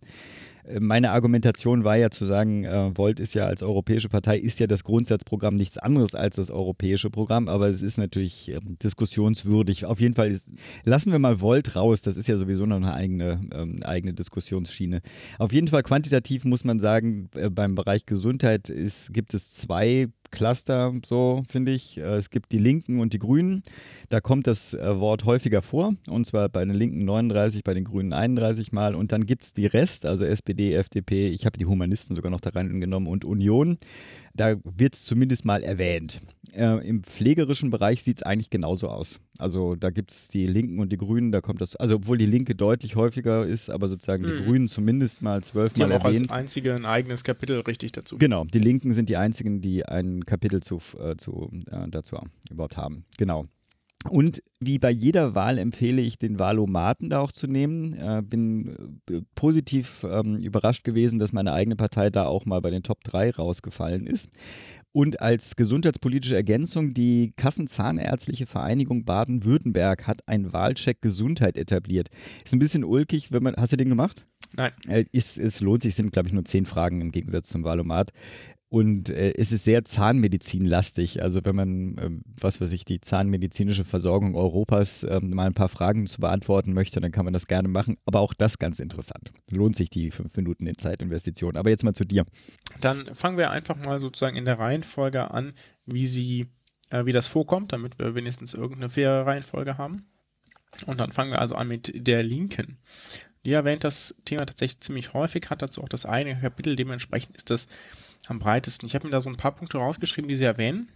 meine 0.80 1.12
Argumentation 1.12 1.84
war 1.84 1.98
ja 1.98 2.10
zu 2.10 2.25
sagen, 2.25 2.65
äh, 2.65 2.91
Volt 2.96 3.20
ist 3.20 3.34
ja 3.34 3.46
als 3.46 3.63
europäische 3.63 4.10
Partei, 4.10 4.38
ist 4.38 4.60
ja 4.60 4.68
das 4.68 4.84
Grundsatzprogramm 4.84 5.56
nichts 5.56 5.77
anderes 5.77 6.15
als 6.15 6.36
das 6.36 6.51
europäische 6.51 7.10
Programm, 7.10 7.48
aber 7.48 7.70
es 7.70 7.82
ist 7.82 7.98
natürlich 7.98 8.50
äh, 8.50 8.60
diskussionswürdig. 8.84 9.86
Auf 9.86 10.00
jeden 10.00 10.13
Fall 10.13 10.30
ist, 10.30 10.51
lassen 10.84 11.12
wir 11.12 11.20
mal 11.20 11.41
Volt 11.41 11.75
raus, 11.75 12.01
das 12.01 12.18
ist 12.18 12.27
ja 12.27 12.38
sowieso 12.38 12.65
noch 12.65 12.77
eine 12.77 12.94
eigene, 12.94 13.41
ähm, 13.53 13.82
eigene 13.84 14.13
Diskussionsschiene. 14.13 15.01
Auf 15.39 15.51
jeden 15.51 15.68
Fall 15.68 15.84
quantitativ 15.84 16.46
muss 16.46 16.63
man 16.63 16.80
sagen, 16.80 17.30
äh, 17.36 17.50
beim 17.50 17.75
Bereich 17.75 18.06
Gesundheit 18.06 18.70
ist, 18.70 19.13
gibt 19.13 19.34
es 19.34 19.51
zwei 19.51 20.08
Cluster, 20.32 20.94
so 21.06 21.44
finde 21.48 21.72
ich. 21.72 21.98
Äh, 21.98 22.16
es 22.16 22.30
gibt 22.30 22.52
die 22.52 22.58
Linken 22.58 23.00
und 23.00 23.14
die 23.14 23.20
Grünen. 23.20 23.64
Da 24.10 24.20
kommt 24.20 24.48
das 24.48 24.74
äh, 24.74 25.00
Wort 25.00 25.26
häufiger 25.26 25.62
vor, 25.62 25.94
und 26.08 26.26
zwar 26.26 26.50
bei 26.50 26.66
den 26.66 26.74
Linken 26.74 27.06
39, 27.06 27.64
bei 27.64 27.74
den 27.74 27.84
Grünen 27.84 28.14
31 28.14 28.72
Mal. 28.72 28.96
Und 28.96 29.12
dann 29.12 29.26
gibt 29.26 29.44
es 29.44 29.54
die 29.54 29.68
Rest, 29.68 30.06
also 30.06 30.26
SPD, 30.26 30.74
FDP, 30.74 31.28
ich 31.28 31.46
habe 31.46 31.58
die 31.58 31.66
Humanisten 31.66 32.16
sogar 32.16 32.32
noch 32.32 32.42
da 32.42 32.50
reingenommen 32.50 33.08
und 33.08 33.26
Union. 33.26 33.78
Da 34.34 34.56
wird 34.64 34.96
es 34.96 35.04
zumindest 35.04 35.46
mal 35.46 35.64
erwähnt. 35.64 36.22
Äh, 36.54 36.88
Im 36.88 37.04
pflegerischen 37.04 37.70
Bereich 37.70 38.04
sieht 38.04 38.18
es 38.18 38.24
eigentlich 38.24 38.50
genauso 38.50 38.90
aus. 38.90 39.20
Also 39.38 39.76
da 39.76 39.90
gibt 39.90 40.12
es 40.12 40.28
die 40.28 40.46
Linken 40.46 40.80
und 40.80 40.92
die 40.92 40.98
Grünen, 40.98 41.32
da 41.32 41.42
kommt 41.42 41.62
das, 41.62 41.76
also 41.76 41.96
obwohl 41.96 42.18
die 42.18 42.26
Linke 42.26 42.56
deutlich 42.56 42.96
häufiger 42.96 43.46
ist, 43.46 43.70
aber 43.70 43.88
sozusagen 43.88 44.24
die 44.24 44.30
mhm. 44.30 44.46
Grünen 44.46 44.68
zumindest 44.68 45.22
mal 45.22 45.44
zwölfmal 45.44 45.90
die 45.90 45.94
haben 45.94 46.02
erwähnt. 46.02 46.30
auch 46.30 46.36
als 46.36 46.42
einzige 46.42 46.76
ein 46.76 46.86
eigenes 46.86 47.24
Kapitel 47.24 47.60
richtig 47.62 47.94
dazu. 47.94 48.18
Genau, 48.18 48.44
die 48.46 48.60
Linken 48.60 48.94
sind 48.94 49.10
die 49.10 49.18
einzigen, 49.18 49.62
die 49.62 49.86
ein 49.86 50.26
Kapitel 50.26 50.62
zu, 50.62 50.82
äh, 51.00 51.16
zu, 51.16 51.50
äh, 51.72 51.88
dazu 51.90 52.18
überhaupt 52.50 52.78
haben. 52.78 53.06
Genau. 53.18 53.48
Und 54.10 54.41
wie 54.60 54.79
bei 54.79 54.89
jeder 54.89 55.36
Wahl 55.36 55.58
empfehle 55.58 56.01
ich 56.01 56.17
den 56.17 56.39
Wahlomaten 56.39 57.10
da 57.10 57.20
auch 57.20 57.31
zu 57.31 57.48
nehmen. 57.48 57.93
Äh, 57.93 58.24
bin 58.25 59.00
äh, 59.10 59.22
positiv 59.36 60.05
ähm, 60.10 60.38
überrascht 60.38 60.84
gewesen, 60.84 61.20
dass 61.20 61.34
meine 61.34 61.53
eigene 61.53 61.75
Partei 61.75 62.10
da 62.10 62.25
auch 62.25 62.46
mal 62.46 62.62
bei 62.62 62.72
den 62.72 62.84
Top 62.84 63.03
3 63.03 63.31
rausgefallen 63.31 64.08
ist. 64.08 64.29
Und 64.93 65.22
als 65.22 65.55
gesundheitspolitische 65.55 66.36
Ergänzung, 66.36 66.93
die 66.93 67.34
Kassenzahnärztliche 67.38 68.46
Vereinigung 68.46 69.05
Baden-Württemberg 69.05 70.05
hat 70.05 70.27
einen 70.27 70.51
Wahlcheck 70.51 71.01
Gesundheit 71.01 71.55
etabliert. 71.55 72.10
Ist 72.43 72.53
ein 72.53 72.60
bisschen 72.60 72.84
ulkig, 72.84 73.31
wenn 73.31 73.43
man. 73.43 73.55
Hast 73.55 73.72
du 73.72 73.77
den 73.77 73.89
gemacht? 73.89 74.27
Nein. 74.53 74.72
Äh, 74.88 75.05
ist, 75.13 75.38
es 75.38 75.62
lohnt 75.62 75.81
sich, 75.81 75.96
sind, 75.96 76.12
glaube 76.12 76.27
ich, 76.27 76.34
nur 76.34 76.43
zehn 76.43 76.65
Fragen 76.65 77.00
im 77.00 77.12
Gegensatz 77.12 77.50
zum 77.50 77.63
Wahlomat. 77.63 78.12
Und 78.72 79.10
äh, 79.10 79.34
es 79.36 79.51
ist 79.51 79.66
sehr 79.66 79.84
zahnmedizinlastig. 79.84 81.22
Also 81.22 81.42
wenn 81.44 81.58
man, 81.58 81.98
äh, 81.98 82.10
was 82.40 82.62
weiß 82.62 82.72
ich, 82.72 82.86
die 82.86 83.01
zahnmedizinische 83.01 83.84
Versorgung 83.84 84.34
Europas 84.34 85.04
äh, 85.04 85.20
mal 85.20 85.48
ein 85.48 85.54
paar 85.54 85.68
Fragen 85.68 86.08
zu 86.08 86.22
beantworten 86.22 86.72
möchte, 86.72 87.01
dann 87.01 87.12
kann 87.12 87.25
man 87.25 87.34
das 87.34 87.48
gerne 87.48 87.68
machen. 87.68 87.98
Aber 88.06 88.22
auch 88.22 88.34
das 88.34 88.60
ganz 88.60 88.80
interessant. 88.80 89.34
Lohnt 89.51 89.75
sich 89.75 89.90
die 89.90 90.10
fünf 90.10 90.38
Minuten 90.38 90.68
in 90.68 90.78
Zeitinvestition. 90.78 91.58
Aber 91.58 91.70
jetzt 91.70 91.84
mal 91.84 91.94
zu 91.94 92.06
dir. 92.06 92.25
Dann 92.80 93.13
fangen 93.13 93.38
wir 93.38 93.51
einfach 93.51 93.75
mal 93.75 94.00
sozusagen 94.00 94.38
in 94.38 94.46
der 94.46 94.58
Reihenfolge 94.58 95.32
an, 95.32 95.51
wie 95.86 96.08
sie, 96.08 96.48
äh, 96.92 97.04
wie 97.04 97.12
das 97.12 97.28
vorkommt, 97.28 97.74
damit 97.74 98.00
wir 98.00 98.16
wenigstens 98.16 98.54
irgendeine 98.54 98.90
faire 98.90 99.25
Reihenfolge 99.25 99.78
haben. 99.78 100.06
Und 100.86 101.01
dann 101.01 101.12
fangen 101.12 101.32
wir 101.32 101.42
also 101.42 101.56
an 101.56 101.68
mit 101.68 101.92
der 102.08 102.24
Linken. 102.24 102.78
Die 103.46 103.51
erwähnt 103.51 103.84
das 103.84 104.22
Thema 104.24 104.46
tatsächlich 104.46 104.80
ziemlich 104.80 105.13
häufig, 105.13 105.50
hat 105.50 105.62
dazu 105.62 105.84
auch 105.84 105.90
das 105.90 106.06
eigene 106.06 106.40
Kapitel, 106.40 106.78
dementsprechend 106.78 107.36
ist 107.36 107.50
das 107.50 107.68
am 108.28 108.40
breitesten. 108.40 108.88
Ich 108.88 108.96
habe 108.96 109.08
mir 109.08 109.12
da 109.12 109.22
so 109.22 109.30
ein 109.30 109.38
paar 109.38 109.54
Punkte 109.54 109.78
rausgeschrieben, 109.78 110.30
die 110.30 110.36
sie 110.36 110.46
erwähnen. 110.46 110.90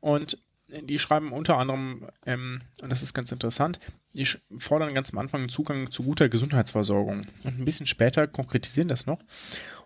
Und 0.00 0.38
die 0.68 0.98
schreiben 0.98 1.32
unter 1.32 1.56
anderem, 1.56 2.06
ähm, 2.26 2.60
und 2.82 2.90
das 2.90 3.02
ist 3.02 3.14
ganz 3.14 3.32
interessant, 3.32 3.80
die 4.12 4.26
fordern 4.58 4.92
ganz 4.92 5.12
am 5.12 5.18
Anfang 5.18 5.40
einen 5.40 5.48
Zugang 5.48 5.90
zu 5.90 6.02
guter 6.02 6.28
Gesundheitsversorgung. 6.28 7.26
Und 7.44 7.58
ein 7.58 7.64
bisschen 7.64 7.86
später 7.86 8.26
konkretisieren 8.26 8.88
das 8.88 9.06
noch. 9.06 9.18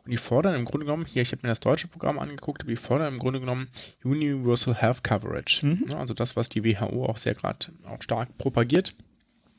Und 0.04 0.10
die 0.10 0.16
fordern 0.16 0.56
im 0.56 0.64
Grunde 0.64 0.86
genommen, 0.86 1.06
hier, 1.06 1.22
ich 1.22 1.30
habe 1.30 1.42
mir 1.42 1.50
das 1.50 1.60
deutsche 1.60 1.86
Programm 1.86 2.18
angeguckt, 2.18 2.62
aber 2.62 2.70
die 2.70 2.76
fordern 2.76 3.12
im 3.14 3.20
Grunde 3.20 3.38
genommen 3.38 3.68
Universal 4.02 4.74
Health 4.74 5.04
Coverage. 5.04 5.64
Mhm. 5.64 5.94
Also 5.94 6.14
das, 6.14 6.34
was 6.34 6.48
die 6.48 6.64
WHO 6.64 7.06
auch 7.06 7.18
sehr 7.18 7.34
gerade 7.34 7.66
auch 7.86 8.02
stark 8.02 8.36
propagiert. 8.38 8.94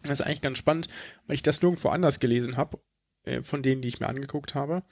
Das 0.01 0.19
ist 0.19 0.25
eigentlich 0.25 0.41
ganz 0.41 0.57
spannend, 0.57 0.89
weil 1.27 1.35
ich 1.35 1.43
das 1.43 1.61
nirgendwo 1.61 1.87
anders 1.87 2.19
gelesen 2.19 2.57
habe, 2.57 2.79
äh, 3.23 3.41
von 3.41 3.63
denen, 3.63 3.81
die 3.81 3.87
ich 3.87 4.01
mir 4.01 4.09
angeguckt 4.09 4.55
habe. 4.55 4.83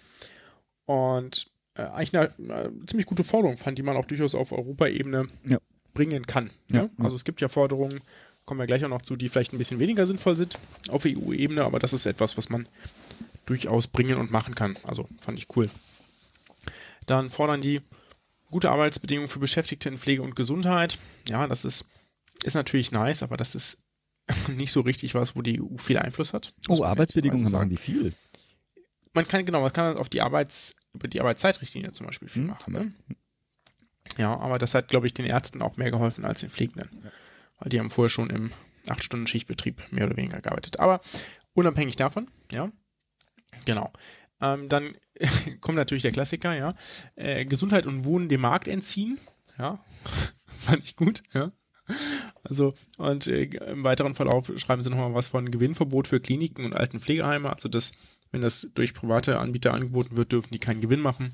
Und 0.91 1.47
äh, 1.75 1.83
eigentlich 1.83 2.17
eine, 2.17 2.33
eine, 2.37 2.85
ziemlich 2.85 3.05
gute 3.05 3.23
Forderung 3.23 3.55
fand, 3.55 3.77
die 3.77 3.81
man 3.81 3.95
auch 3.95 4.03
durchaus 4.03 4.35
auf 4.35 4.51
Europaebene 4.51 5.27
ja. 5.45 5.57
bringen 5.93 6.27
kann. 6.27 6.49
Ja, 6.67 6.83
ja? 6.83 6.89
Also 6.97 7.15
es 7.15 7.23
gibt 7.23 7.39
ja 7.39 7.47
Forderungen, 7.47 8.01
kommen 8.43 8.59
wir 8.59 8.67
gleich 8.67 8.83
auch 8.83 8.89
noch 8.89 9.01
zu, 9.01 9.15
die 9.15 9.29
vielleicht 9.29 9.53
ein 9.53 9.57
bisschen 9.57 9.79
weniger 9.79 10.05
sinnvoll 10.05 10.35
sind 10.35 10.57
auf 10.89 11.05
EU-Ebene, 11.05 11.63
aber 11.63 11.79
das 11.79 11.93
ist 11.93 12.05
etwas, 12.05 12.35
was 12.35 12.49
man 12.49 12.67
durchaus 13.45 13.87
bringen 13.87 14.17
und 14.17 14.31
machen 14.31 14.53
kann. 14.53 14.77
Also 14.83 15.07
fand 15.21 15.37
ich 15.37 15.47
cool. 15.55 15.69
Dann 17.05 17.29
fordern 17.29 17.61
die 17.61 17.79
gute 18.49 18.69
Arbeitsbedingungen 18.69 19.29
für 19.29 19.39
Beschäftigte 19.39 19.87
in 19.87 19.97
Pflege 19.97 20.23
und 20.23 20.35
Gesundheit. 20.35 20.99
Ja, 21.29 21.47
das 21.47 21.63
ist, 21.63 21.85
ist 22.43 22.55
natürlich 22.55 22.91
nice, 22.91 23.23
aber 23.23 23.37
das 23.37 23.55
ist 23.55 23.85
nicht 24.57 24.73
so 24.73 24.81
richtig 24.81 25.15
was, 25.15 25.37
wo 25.37 25.41
die 25.41 25.61
EU 25.61 25.77
viel 25.77 25.99
Einfluss 25.99 26.33
hat. 26.33 26.53
Oh, 26.67 26.83
Arbeitsbedingungen 26.83 27.49
machen 27.49 27.69
die 27.69 27.77
viel 27.77 28.13
man 29.13 29.27
kann, 29.27 29.45
genau, 29.45 29.61
man 29.61 29.73
kann 29.73 29.97
auf 29.97 30.09
die 30.09 30.21
Arbeits, 30.21 30.75
über 30.93 31.07
die 31.07 31.19
Arbeitszeitrichtlinie 31.19 31.91
zum 31.91 32.07
Beispiel 32.07 32.29
viel 32.29 32.43
mhm. 32.43 32.49
machen. 32.49 32.73
Ne? 32.73 32.91
Ja, 34.17 34.37
aber 34.37 34.59
das 34.59 34.73
hat, 34.73 34.89
glaube 34.89 35.07
ich, 35.07 35.13
den 35.13 35.25
Ärzten 35.25 35.61
auch 35.61 35.77
mehr 35.77 35.91
geholfen 35.91 36.25
als 36.25 36.41
den 36.41 36.49
Pflegenden. 36.49 36.89
Ja. 37.03 37.11
Weil 37.59 37.69
die 37.69 37.79
haben 37.79 37.89
vorher 37.89 38.09
schon 38.09 38.29
im 38.29 38.51
8-Stunden-Schichtbetrieb 38.87 39.91
mehr 39.91 40.05
oder 40.05 40.17
weniger 40.17 40.41
gearbeitet. 40.41 40.79
Aber 40.79 41.01
unabhängig 41.53 41.95
davon, 41.95 42.27
ja, 42.51 42.71
genau. 43.65 43.91
Ähm, 44.41 44.69
dann 44.69 44.95
kommt 45.61 45.77
natürlich 45.77 46.01
der 46.01 46.11
Klassiker, 46.11 46.55
ja. 46.55 46.73
Äh, 47.15 47.45
Gesundheit 47.45 47.85
und 47.85 48.05
Wohnen 48.05 48.29
dem 48.29 48.41
Markt 48.41 48.67
entziehen. 48.67 49.19
Ja, 49.57 49.83
fand 50.57 50.83
ich 50.83 50.95
gut, 50.95 51.23
ja. 51.33 51.51
Also, 52.43 52.73
und 52.97 53.27
äh, 53.27 53.43
im 53.43 53.83
weiteren 53.83 54.15
Verlauf 54.15 54.51
schreiben 54.55 54.81
sie 54.81 54.89
nochmal 54.89 55.13
was 55.13 55.27
von 55.27 55.51
Gewinnverbot 55.51 56.07
für 56.07 56.19
Kliniken 56.19 56.65
und 56.65 56.73
alten 56.73 56.99
Pflegeheime. 56.99 57.51
Also, 57.51 57.69
das 57.69 57.93
wenn 58.31 58.41
das 58.41 58.71
durch 58.73 58.93
private 58.93 59.39
Anbieter 59.39 59.73
angeboten 59.73 60.17
wird, 60.17 60.31
dürfen 60.31 60.51
die 60.51 60.59
keinen 60.59 60.81
Gewinn 60.81 61.01
machen. 61.01 61.33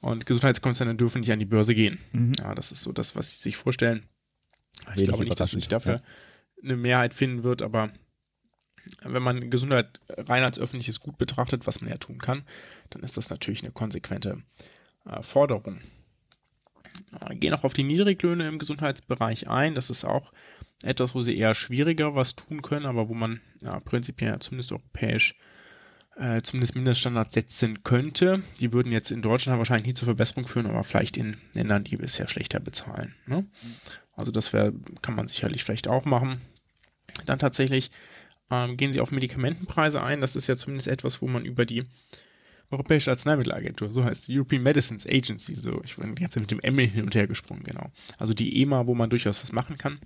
Und 0.00 0.26
Gesundheitskonzerne 0.26 0.94
dürfen 0.94 1.20
nicht 1.20 1.32
an 1.32 1.40
die 1.40 1.44
Börse 1.44 1.74
gehen. 1.74 1.98
Mhm. 2.12 2.32
Ja, 2.38 2.54
das 2.54 2.72
ist 2.72 2.82
so 2.82 2.92
das, 2.92 3.16
was 3.16 3.30
sie 3.30 3.36
sich 3.38 3.56
vorstellen. 3.56 4.04
Ich 4.80 4.96
Wenig 4.96 5.08
glaube 5.08 5.24
nicht, 5.24 5.40
dass 5.40 5.50
sich 5.50 5.68
dafür 5.68 5.94
ja. 5.94 6.00
eine 6.62 6.76
Mehrheit 6.76 7.14
finden 7.14 7.42
wird, 7.42 7.62
aber 7.62 7.90
wenn 9.02 9.22
man 9.22 9.50
Gesundheit 9.50 10.00
rein 10.08 10.44
als 10.44 10.58
öffentliches 10.58 11.00
Gut 11.00 11.18
betrachtet, 11.18 11.66
was 11.66 11.80
man 11.80 11.90
ja 11.90 11.98
tun 11.98 12.18
kann, 12.18 12.42
dann 12.90 13.02
ist 13.02 13.16
das 13.16 13.28
natürlich 13.28 13.62
eine 13.62 13.72
konsequente 13.72 14.42
äh, 15.04 15.22
Forderung. 15.22 15.80
Äh, 17.20 17.34
gehen 17.36 17.52
auch 17.54 17.64
auf 17.64 17.74
die 17.74 17.82
Niedriglöhne 17.82 18.48
im 18.48 18.58
Gesundheitsbereich 18.58 19.48
ein. 19.48 19.74
Das 19.74 19.90
ist 19.90 20.04
auch 20.04 20.32
etwas, 20.82 21.14
wo 21.14 21.22
sie 21.22 21.36
eher 21.36 21.54
schwieriger 21.54 22.14
was 22.14 22.36
tun 22.36 22.62
können, 22.62 22.86
aber 22.86 23.08
wo 23.08 23.14
man 23.14 23.40
ja, 23.62 23.78
prinzipiell 23.80 24.38
zumindest 24.38 24.72
europäisch 24.72 25.34
äh, 26.18 26.42
zumindest 26.42 26.74
Mindeststandards 26.74 27.34
setzen 27.34 27.82
könnte. 27.84 28.42
Die 28.60 28.72
würden 28.72 28.92
jetzt 28.92 29.10
in 29.10 29.22
Deutschland 29.22 29.58
wahrscheinlich 29.58 29.86
nie 29.86 29.94
zur 29.94 30.06
Verbesserung 30.06 30.46
führen, 30.46 30.66
aber 30.66 30.84
vielleicht 30.84 31.16
in 31.16 31.36
Ländern, 31.54 31.84
die 31.84 31.96
bisher 31.96 32.28
schlechter 32.28 32.60
bezahlen. 32.60 33.14
Ne? 33.26 33.46
Also 34.12 34.32
das 34.32 34.52
wäre, 34.52 34.72
kann 35.00 35.14
man 35.14 35.28
sicherlich 35.28 35.64
vielleicht 35.64 35.88
auch 35.88 36.04
machen. 36.04 36.40
Dann 37.26 37.38
tatsächlich 37.38 37.90
ähm, 38.50 38.76
gehen 38.76 38.92
sie 38.92 39.00
auf 39.00 39.12
Medikamentenpreise 39.12 40.02
ein. 40.02 40.20
Das 40.20 40.36
ist 40.36 40.46
ja 40.46 40.56
zumindest 40.56 40.88
etwas, 40.88 41.22
wo 41.22 41.28
man 41.28 41.44
über 41.44 41.64
die 41.64 41.84
Europäische 42.70 43.10
Arzneimittelagentur, 43.10 43.90
so 43.90 44.04
heißt 44.04 44.28
die 44.28 44.36
European 44.36 44.62
Medicines 44.62 45.06
Agency, 45.06 45.54
so, 45.54 45.80
ich 45.84 45.96
bin 45.96 46.14
jetzt 46.18 46.36
mit 46.36 46.50
dem 46.50 46.60
M 46.60 46.78
hin 46.78 47.04
und 47.04 47.14
her 47.14 47.26
gesprungen, 47.26 47.62
genau. 47.64 47.90
Also 48.18 48.34
die 48.34 48.60
EMA, 48.60 48.86
wo 48.86 48.94
man 48.94 49.08
durchaus 49.08 49.40
was 49.40 49.52
machen 49.52 49.78
kann. 49.78 49.98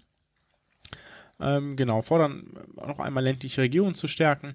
Ähm, 1.42 1.76
genau, 1.76 2.02
fordern 2.02 2.52
noch 2.76 3.00
einmal 3.00 3.24
ländliche 3.24 3.62
Regionen 3.62 3.96
zu 3.96 4.06
stärken 4.06 4.54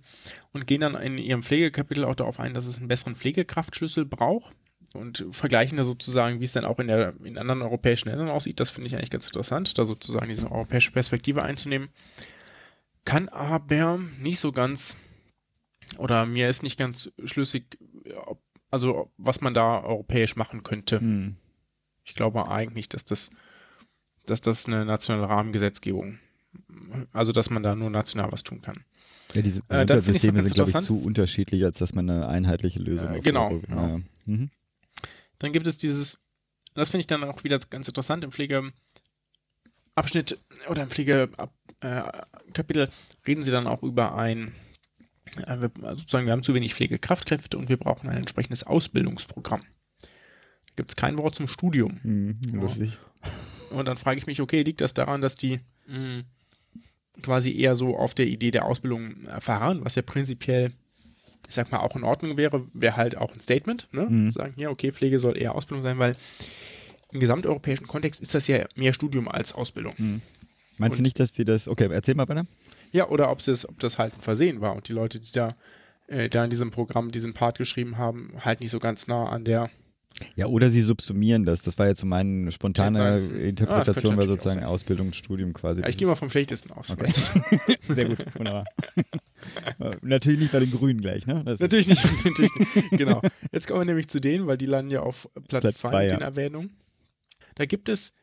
und 0.53 0.67
gehen 0.67 0.81
dann 0.81 0.95
in 0.95 1.17
ihrem 1.17 1.43
Pflegekapitel 1.43 2.05
auch 2.05 2.15
darauf 2.15 2.39
ein, 2.39 2.53
dass 2.53 2.65
es 2.65 2.77
einen 2.77 2.87
besseren 2.87 3.15
Pflegekraftschlüssel 3.15 4.05
braucht 4.05 4.55
und 4.93 5.25
vergleichen 5.31 5.77
da 5.77 5.83
sozusagen, 5.83 6.39
wie 6.39 6.45
es 6.45 6.53
dann 6.53 6.63
auch 6.63 6.79
in, 6.79 6.87
der, 6.87 7.13
in 7.25 7.37
anderen 7.37 7.61
europäischen 7.61 8.07
Ländern 8.07 8.29
aussieht. 8.29 8.61
Das 8.61 8.69
finde 8.69 8.87
ich 8.87 8.95
eigentlich 8.95 9.09
ganz 9.09 9.25
interessant, 9.25 9.77
da 9.77 9.83
sozusagen 9.83 10.29
diese 10.29 10.49
europäische 10.49 10.91
Perspektive 10.91 11.43
einzunehmen. 11.43 11.89
Kann 13.03 13.27
aber 13.29 13.99
nicht 14.21 14.39
so 14.39 14.53
ganz, 14.53 14.97
oder 15.97 16.25
mir 16.25 16.49
ist 16.49 16.63
nicht 16.63 16.77
ganz 16.77 17.11
schlüssig, 17.25 17.77
ob, 18.25 18.41
also 18.71 19.11
was 19.17 19.41
man 19.41 19.53
da 19.53 19.83
europäisch 19.83 20.37
machen 20.37 20.63
könnte. 20.63 21.01
Hm. 21.01 21.35
Ich 22.05 22.15
glaube 22.15 22.49
eigentlich, 22.49 22.87
dass 22.87 23.03
das, 23.03 23.31
dass 24.25 24.39
das 24.39 24.67
eine 24.67 24.85
nationale 24.85 25.27
Rahmengesetzgebung 25.27 26.19
also 27.13 27.31
dass 27.31 27.49
man 27.49 27.63
da 27.63 27.75
nur 27.75 27.89
national 27.89 28.31
was 28.31 28.43
tun 28.43 28.61
kann. 28.61 28.83
Ja, 29.33 29.41
diese 29.41 29.61
äh, 29.69 30.01
Systeme 30.01 30.41
sind, 30.41 30.55
glaube 30.55 30.69
ich, 30.69 30.85
zu 30.85 31.01
unterschiedlich, 31.01 31.63
als 31.65 31.79
dass 31.79 31.93
man 31.93 32.09
eine 32.09 32.27
einheitliche 32.27 32.79
Lösung 32.79 33.13
äh, 33.13 33.19
Genau. 33.19 33.59
genau. 33.59 33.87
Ja. 33.87 33.99
Mhm. 34.25 34.49
Dann 35.39 35.51
gibt 35.51 35.67
es 35.67 35.77
dieses, 35.77 36.19
das 36.73 36.89
finde 36.89 37.01
ich 37.01 37.07
dann 37.07 37.23
auch 37.23 37.43
wieder 37.43 37.59
ganz 37.59 37.87
interessant 37.87 38.23
im 38.23 38.31
Pflegeabschnitt 38.31 40.39
oder 40.69 40.83
im 40.83 40.89
Pflegekapitel 40.89 42.83
äh, 42.83 42.87
reden 43.27 43.43
sie 43.43 43.51
dann 43.51 43.67
auch 43.67 43.83
über 43.83 44.15
ein, 44.15 44.51
äh, 45.45 45.61
wir, 45.61 45.71
also 45.83 45.97
sozusagen, 45.97 46.25
wir 46.25 46.33
haben 46.33 46.43
zu 46.43 46.53
wenig 46.53 46.73
Pflegekraftkräfte 46.73 47.57
und 47.57 47.69
wir 47.69 47.77
brauchen 47.77 48.09
ein 48.09 48.17
entsprechendes 48.17 48.63
Ausbildungsprogramm. 48.63 49.61
Da 50.01 50.07
gibt 50.77 50.91
es 50.91 50.95
kein 50.95 51.17
Wort 51.17 51.35
zum 51.35 51.47
Studium. 51.47 51.99
Mhm, 52.03 52.39
lustig. 52.53 52.97
Und 53.71 53.87
dann 53.87 53.97
frage 53.97 54.19
ich 54.19 54.27
mich, 54.27 54.41
okay, 54.41 54.63
liegt 54.63 54.81
das 54.81 54.93
daran, 54.93 55.21
dass 55.21 55.35
die 55.35 55.59
mh, 55.87 56.23
quasi 57.21 57.57
eher 57.57 57.75
so 57.75 57.97
auf 57.97 58.13
der 58.13 58.27
Idee 58.27 58.51
der 58.51 58.65
Ausbildung 58.65 59.25
erfahren, 59.25 59.79
was 59.83 59.95
ja 59.95 60.01
prinzipiell, 60.01 60.71
ich 61.47 61.55
sag 61.55 61.71
mal, 61.71 61.79
auch 61.79 61.95
in 61.95 62.03
Ordnung 62.03 62.37
wäre, 62.37 62.65
wäre 62.73 62.95
halt 62.95 63.17
auch 63.17 63.33
ein 63.33 63.39
Statement, 63.39 63.87
ne? 63.91 64.07
Mhm. 64.09 64.31
Sagen, 64.31 64.53
ja, 64.57 64.69
okay, 64.69 64.91
Pflege 64.91 65.19
soll 65.19 65.37
eher 65.37 65.55
Ausbildung 65.55 65.83
sein, 65.83 65.99
weil 65.99 66.15
im 67.11 67.19
gesamteuropäischen 67.19 67.87
Kontext 67.87 68.21
ist 68.21 68.35
das 68.35 68.47
ja 68.47 68.65
mehr 68.75 68.93
Studium 68.93 69.27
als 69.27 69.53
Ausbildung. 69.53 69.93
Mhm. 69.97 70.21
Meinst 70.77 70.97
und, 70.97 70.99
du 70.99 71.03
nicht, 71.03 71.19
dass 71.19 71.33
sie 71.33 71.45
das, 71.45 71.67
okay, 71.67 71.89
erzähl 71.91 72.15
mal 72.15 72.25
bitte. 72.25 72.45
Ja, 72.91 73.07
oder 73.09 73.31
ob, 73.31 73.39
es, 73.39 73.67
ob 73.67 73.79
das 73.79 73.97
halt 73.97 74.13
ein 74.13 74.21
Versehen 74.21 74.61
war 74.61 74.75
und 74.75 74.87
die 74.87 74.93
Leute, 74.93 75.19
die 75.19 75.31
da, 75.31 75.55
äh, 76.07 76.29
da 76.29 76.43
in 76.43 76.49
diesem 76.49 76.71
Programm 76.71 77.11
diesen 77.11 77.33
Part 77.33 77.57
geschrieben 77.57 77.97
haben, 77.97 78.33
halt 78.39 78.59
nicht 78.59 78.71
so 78.71 78.79
ganz 78.79 79.07
nah 79.07 79.27
an 79.27 79.43
der 79.43 79.69
ja, 80.35 80.47
oder 80.47 80.69
sie 80.69 80.81
subsumieren 80.81 81.45
das. 81.45 81.61
Das 81.61 81.77
war 81.77 81.87
jetzt 81.87 81.99
so 81.99 82.05
meine 82.05 82.51
spontane 82.51 83.19
Interpretation, 83.19 84.13
ah, 84.13 84.17
weil 84.17 84.27
sozusagen 84.27 84.63
Ausbildung 84.63 85.13
Studium 85.13 85.53
quasi. 85.53 85.81
Ja, 85.81 85.87
ich 85.87 85.97
gehe 85.97 86.07
mal 86.07 86.15
vom 86.15 86.29
schlechtesten 86.29 86.71
aus. 86.71 86.91
Okay. 86.91 87.11
Sehr 87.81 88.05
gut, 88.05 88.19
wunderbar. 88.35 88.65
natürlich 90.01 90.39
nicht 90.39 90.51
bei 90.51 90.59
den 90.59 90.71
Grünen 90.71 91.01
gleich, 91.01 91.25
ne? 91.25 91.43
Natürlich 91.43 91.87
nicht, 91.87 92.03
natürlich 92.25 92.51
nicht. 92.55 92.91
Genau. 92.91 93.21
Jetzt 93.51 93.67
kommen 93.67 93.81
wir 93.81 93.85
nämlich 93.85 94.07
zu 94.07 94.19
denen, 94.19 94.47
weil 94.47 94.57
die 94.57 94.65
landen 94.65 94.91
ja 94.91 95.01
auf 95.01 95.29
Platz 95.47 95.77
2 95.77 96.03
mit 96.03 96.11
ja. 96.11 96.17
den 96.17 96.21
Erwähnungen. 96.21 96.73
Da 97.55 97.65
gibt 97.65 97.89
es, 97.89 98.13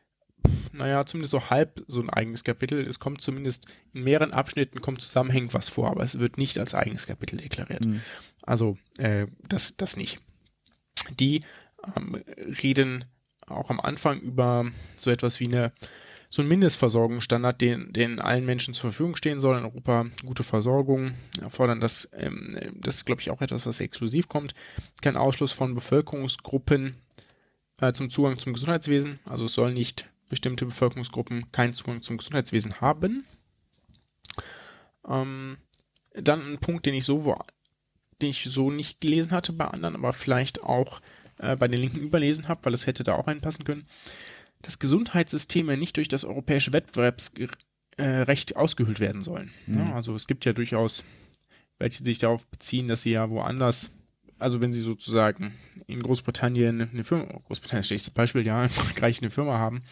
naja, 0.71 1.05
zumindest 1.05 1.31
so 1.31 1.49
halb 1.49 1.83
so 1.87 2.01
ein 2.01 2.09
eigenes 2.09 2.43
Kapitel. 2.43 2.85
Es 2.85 2.99
kommt 2.99 3.21
zumindest 3.21 3.65
in 3.93 4.03
mehreren 4.03 4.31
Abschnitten 4.31 4.81
kommt 4.81 5.01
zusammenhängend 5.01 5.53
was 5.53 5.69
vor, 5.69 5.89
aber 5.89 6.03
es 6.03 6.19
wird 6.19 6.37
nicht 6.37 6.57
als 6.59 6.73
eigenes 6.73 7.07
Kapitel 7.07 7.37
deklariert. 7.37 7.85
Mhm. 7.85 8.01
Also, 8.43 8.77
äh, 8.97 9.27
das, 9.47 9.77
das 9.77 9.97
nicht. 9.97 10.19
Die 11.19 11.41
ähm, 11.95 12.23
reden 12.63 13.05
auch 13.47 13.69
am 13.69 13.79
Anfang 13.79 14.19
über 14.19 14.65
so 14.99 15.11
etwas 15.11 15.39
wie 15.39 15.47
eine 15.47 15.71
so 16.29 16.41
ein 16.41 16.47
Mindestversorgungsstandard, 16.49 17.61
den, 17.61 17.93
den 17.93 18.19
allen 18.19 18.45
Menschen 18.45 18.73
zur 18.73 18.89
Verfügung 18.89 19.15
stehen 19.15 19.39
soll. 19.39 19.57
In 19.57 19.63
Europa 19.63 20.05
gute 20.25 20.43
Versorgung, 20.43 21.11
fordern 21.49 21.79
das, 21.79 22.11
ähm, 22.17 22.57
das 22.73 22.95
ist 22.95 23.05
glaube 23.05 23.21
ich 23.21 23.29
auch 23.29 23.41
etwas, 23.41 23.65
was 23.65 23.79
exklusiv 23.79 24.27
kommt. 24.27 24.53
Kein 25.01 25.15
Ausschluss 25.15 25.53
von 25.53 25.75
Bevölkerungsgruppen 25.75 26.95
äh, 27.79 27.93
zum 27.93 28.09
Zugang 28.09 28.37
zum 28.37 28.53
Gesundheitswesen. 28.53 29.19
Also 29.29 29.45
es 29.45 29.53
soll 29.53 29.73
nicht 29.73 30.09
bestimmte 30.27 30.65
Bevölkerungsgruppen 30.65 31.51
keinen 31.51 31.73
Zugang 31.73 32.01
zum 32.01 32.17
Gesundheitswesen 32.17 32.81
haben. 32.81 33.25
Ähm, 35.07 35.57
dann 36.13 36.53
ein 36.53 36.57
Punkt, 36.57 36.85
den 36.85 36.95
ich 36.95 37.05
so, 37.05 37.35
den 38.21 38.29
ich 38.29 38.43
so 38.43 38.71
nicht 38.71 39.01
gelesen 39.01 39.31
hatte 39.31 39.53
bei 39.53 39.65
anderen, 39.65 39.95
aber 39.95 40.13
vielleicht 40.13 40.63
auch 40.63 40.99
äh, 41.39 41.55
bei 41.55 41.67
den 41.67 41.79
Linken 41.79 41.99
überlesen 41.99 42.47
habe, 42.47 42.65
weil 42.65 42.73
es 42.73 42.87
hätte 42.87 43.03
da 43.03 43.15
auch 43.15 43.27
einpassen 43.27 43.65
können, 43.65 43.83
dass 44.61 44.79
Gesundheitssysteme 44.79 45.77
nicht 45.77 45.97
durch 45.97 46.07
das 46.07 46.23
europäische 46.23 46.73
Wettbewerbsrecht 46.73 48.51
äh, 48.51 48.55
ausgehöhlt 48.55 48.99
werden 48.99 49.21
sollen. 49.21 49.51
Mhm. 49.67 49.79
Ja, 49.79 49.93
also 49.93 50.15
es 50.15 50.27
gibt 50.27 50.45
ja 50.45 50.53
durchaus 50.53 51.03
welche 51.79 52.03
sich 52.03 52.17
darauf 52.19 52.47
beziehen, 52.47 52.87
dass 52.87 53.01
sie 53.01 53.11
ja 53.11 53.29
woanders, 53.29 53.97
also 54.39 54.61
wenn 54.61 54.73
sie 54.73 54.81
sozusagen 54.81 55.53
in 55.87 56.01
Großbritannien 56.01 56.89
eine 56.89 57.03
Firma, 57.03 57.25
Großbritannien 57.47 57.95
ist 57.95 58.07
das 58.07 58.13
Beispiel, 58.13 58.45
ja, 58.45 58.63
in 58.63 58.69
Frankreich 58.69 59.21
eine 59.21 59.31
Firma 59.31 59.57
haben 59.57 59.83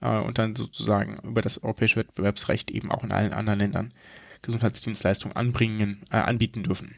äh, 0.00 0.18
und 0.18 0.38
dann 0.38 0.56
sozusagen 0.56 1.18
über 1.26 1.42
das 1.42 1.62
europäische 1.62 1.96
Wettbewerbsrecht 1.96 2.70
eben 2.70 2.90
auch 2.90 3.04
in 3.04 3.12
allen 3.12 3.32
anderen 3.32 3.58
Ländern 3.58 3.94
Gesundheitsdienstleistungen 4.42 5.36
anbringen, 5.36 6.02
äh, 6.10 6.16
anbieten 6.16 6.62
dürfen. 6.62 6.94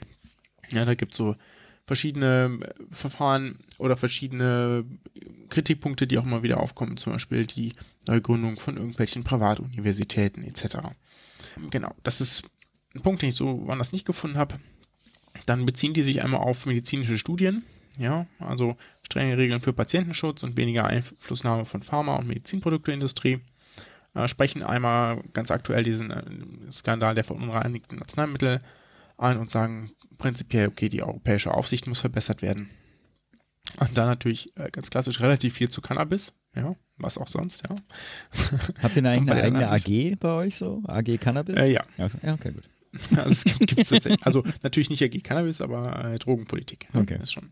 Ja, 0.71 0.85
da 0.85 0.94
gibt 0.94 1.12
es 1.12 1.18
so 1.18 1.37
verschiedene 1.86 2.58
äh, 2.62 2.84
Verfahren 2.90 3.58
oder 3.78 3.96
verschiedene 3.96 4.84
Kritikpunkte, 5.48 6.06
die 6.06 6.18
auch 6.18 6.24
mal 6.24 6.42
wieder 6.42 6.60
aufkommen, 6.60 6.96
zum 6.96 7.12
Beispiel 7.12 7.46
die 7.46 7.72
Neugründung 8.06 8.58
von 8.58 8.76
irgendwelchen 8.76 9.24
Privatuniversitäten 9.24 10.44
etc. 10.44 10.78
Genau, 11.70 11.92
das 12.02 12.20
ist 12.20 12.44
ein 12.94 13.02
Punkt, 13.02 13.22
den 13.22 13.30
ich 13.30 13.34
so 13.34 13.66
woanders 13.66 13.92
nicht 13.92 14.06
gefunden 14.06 14.38
habe. 14.38 14.56
Dann 15.46 15.66
beziehen 15.66 15.94
die 15.94 16.02
sich 16.02 16.22
einmal 16.22 16.40
auf 16.40 16.66
medizinische 16.66 17.18
Studien, 17.18 17.64
ja, 17.98 18.26
also 18.38 18.76
strenge 19.02 19.36
Regeln 19.36 19.60
für 19.60 19.72
Patientenschutz 19.72 20.42
und 20.42 20.56
weniger 20.56 20.86
Einflussnahme 20.86 21.64
von 21.64 21.82
Pharma- 21.82 22.16
und 22.16 22.28
Medizinprodukteindustrie. 22.28 23.40
Äh, 24.14 24.28
sprechen 24.28 24.62
einmal 24.62 25.22
ganz 25.32 25.50
aktuell 25.50 25.84
diesen 25.84 26.10
äh, 26.10 26.22
Skandal 26.70 27.14
der 27.14 27.24
verunreinigten 27.24 28.00
Arzneimittel 28.00 28.60
ein 29.16 29.38
und 29.38 29.50
sagen, 29.50 29.92
prinzipiell, 30.23 30.69
okay, 30.69 30.88
die 30.88 31.02
europäische 31.02 31.52
Aufsicht 31.52 31.88
muss 31.88 32.00
verbessert 32.00 32.43
werden. 32.43 32.71
Und 33.79 33.99
dann 33.99 34.07
natürlich 34.07 34.57
äh, 34.57 34.71
ganz 34.71 34.88
klassisch 34.88 35.21
relativ 35.21 35.55
viel 35.55 35.69
zu 35.69 35.81
Cannabis, 35.81 36.38
ja, 36.55 36.76
was 36.97 37.19
auch 37.19 37.26
sonst, 37.26 37.64
ja. 37.69 37.75
Habt 38.83 38.97
ihr 38.97 39.05
eigentlich 39.05 39.31
eine 39.31 39.43
eigene 39.43 39.69
AG 39.69 40.17
bei 40.21 40.33
euch 40.35 40.59
so? 40.59 40.81
AG 40.87 41.19
Cannabis? 41.19 41.57
Äh, 41.57 41.73
ja. 41.73 41.83
Ja, 41.97 42.35
okay, 42.35 42.52
gut. 42.52 42.62
Also 43.17 43.31
es 43.31 43.45
gibt 43.45 43.67
gibt's 43.67 43.88
tatsächlich, 43.91 44.25
also 44.25 44.45
natürlich 44.62 44.91
nicht 44.91 45.02
AG 45.02 45.23
Cannabis, 45.25 45.61
aber 45.61 46.05
äh, 46.05 46.19
Drogenpolitik. 46.19 46.87
Okay. 46.95 47.19
Ist 47.21 47.33
schon, 47.33 47.50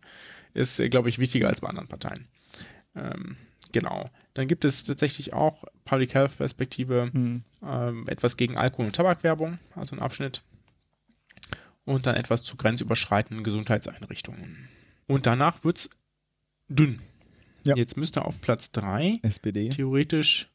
ist, 0.54 0.78
äh, 0.78 0.88
glaube 0.88 1.08
ich, 1.08 1.18
wichtiger 1.18 1.48
als 1.48 1.62
bei 1.62 1.68
anderen 1.68 1.88
Parteien. 1.88 2.28
Ähm, 2.94 3.36
genau. 3.72 4.10
Dann 4.34 4.46
gibt 4.46 4.64
es 4.64 4.84
tatsächlich 4.84 5.32
auch 5.32 5.64
Public 5.84 6.14
Health 6.14 6.36
Perspektive, 6.36 7.10
Hm. 7.12 7.42
ähm, 7.66 8.06
etwas 8.06 8.36
gegen 8.36 8.56
Alkohol- 8.56 8.86
und 8.86 8.94
Tabakwerbung, 8.94 9.58
also 9.74 9.96
ein 9.96 10.02
Abschnitt 10.02 10.42
und 11.90 12.06
dann 12.06 12.14
etwas 12.14 12.44
zu 12.44 12.56
grenzüberschreitenden 12.56 13.42
Gesundheitseinrichtungen. 13.42 14.68
Und 15.08 15.26
danach 15.26 15.64
wird 15.64 15.78
es 15.78 15.90
dünn. 16.68 17.00
Ja. 17.64 17.74
Jetzt 17.74 17.96
müsste 17.96 18.24
auf 18.24 18.40
Platz 18.40 18.70
3 18.70 19.18
SPD. 19.22 19.70
theoretisch, 19.70 20.50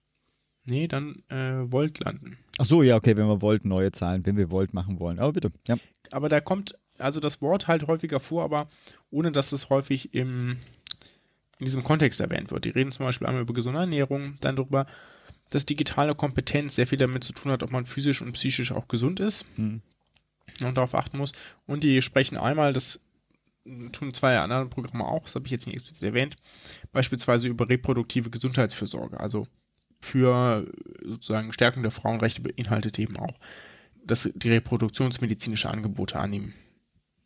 nee, 0.65 0.87
dann 0.87 1.23
äh, 1.27 1.69
Volt 1.69 1.99
landen. 1.99 2.37
Ach 2.57 2.65
so, 2.65 2.83
ja, 2.83 2.95
okay, 2.95 3.17
wenn 3.17 3.27
wir 3.27 3.41
Volt 3.41 3.65
neue 3.65 3.91
Zahlen, 3.91 4.25
wenn 4.25 4.37
wir 4.37 4.49
Volt 4.49 4.73
machen 4.73 4.99
wollen. 4.99 5.19
Aber 5.19 5.33
bitte, 5.33 5.51
ja. 5.67 5.75
Aber 6.11 6.29
da 6.29 6.39
kommt 6.39 6.79
also 6.99 7.19
das 7.19 7.41
Wort 7.41 7.67
halt 7.67 7.85
häufiger 7.87 8.21
vor, 8.21 8.45
aber 8.45 8.69
ohne 9.11 9.33
dass 9.33 9.51
es 9.51 9.69
häufig 9.69 10.13
im, 10.13 10.51
in 11.59 11.65
diesem 11.65 11.83
Kontext 11.83 12.21
erwähnt 12.21 12.49
wird. 12.49 12.63
Die 12.63 12.69
reden 12.69 12.93
zum 12.93 13.05
Beispiel 13.05 13.27
einmal 13.27 13.43
über 13.43 13.53
gesunde 13.53 13.81
Ernährung, 13.81 14.37
dann 14.39 14.55
darüber, 14.55 14.85
dass 15.49 15.65
digitale 15.65 16.15
Kompetenz 16.15 16.75
sehr 16.75 16.87
viel 16.87 16.97
damit 16.97 17.25
zu 17.25 17.33
tun 17.33 17.51
hat, 17.51 17.61
ob 17.61 17.71
man 17.71 17.85
physisch 17.85 18.21
und 18.21 18.31
psychisch 18.31 18.71
auch 18.71 18.87
gesund 18.87 19.19
ist. 19.19 19.59
Mhm. 19.59 19.81
Und 20.61 20.75
darauf 20.75 20.95
achten 20.95 21.17
muss. 21.17 21.31
Und 21.65 21.83
die 21.83 22.01
sprechen 22.01 22.37
einmal, 22.37 22.73
das 22.73 23.05
tun 23.91 24.13
zwei 24.13 24.37
andere 24.37 24.67
Programme 24.67 25.05
auch, 25.05 25.23
das 25.23 25.35
habe 25.35 25.45
ich 25.45 25.51
jetzt 25.51 25.65
nicht 25.65 25.75
explizit 25.75 26.03
erwähnt, 26.03 26.35
beispielsweise 26.91 27.47
über 27.47 27.67
reproduktive 27.67 28.29
Gesundheitsfürsorge, 28.29 29.19
also 29.19 29.47
für 29.99 30.71
sozusagen 31.03 31.51
Stärkung 31.51 31.81
der 31.81 31.91
Frauenrechte 31.91 32.41
beinhaltet 32.41 32.99
eben 32.99 33.17
auch, 33.17 33.39
dass 34.03 34.29
die 34.35 34.49
reproduktionsmedizinische 34.49 35.69
Angebote 35.69 36.19
annehmen 36.19 36.53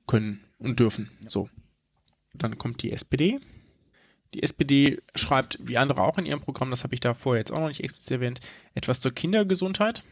können 0.07 0.39
und 0.59 0.79
dürfen. 0.79 1.09
So. 1.27 1.49
Dann 2.33 2.57
kommt 2.57 2.81
die 2.83 2.91
SPD. 2.91 3.39
Die 4.33 4.43
SPD 4.43 5.01
schreibt, 5.15 5.59
wie 5.61 5.77
andere 5.77 6.01
auch 6.01 6.17
in 6.17 6.25
ihrem 6.25 6.41
Programm, 6.41 6.69
das 6.69 6.83
habe 6.83 6.93
ich 6.93 7.01
da 7.01 7.13
vorher 7.13 7.41
jetzt 7.41 7.51
auch 7.51 7.59
noch 7.59 7.67
nicht 7.67 7.83
explizit 7.83 8.11
erwähnt, 8.11 8.39
etwas 8.75 8.99
zur 8.99 9.13
Kindergesundheit. 9.13 10.03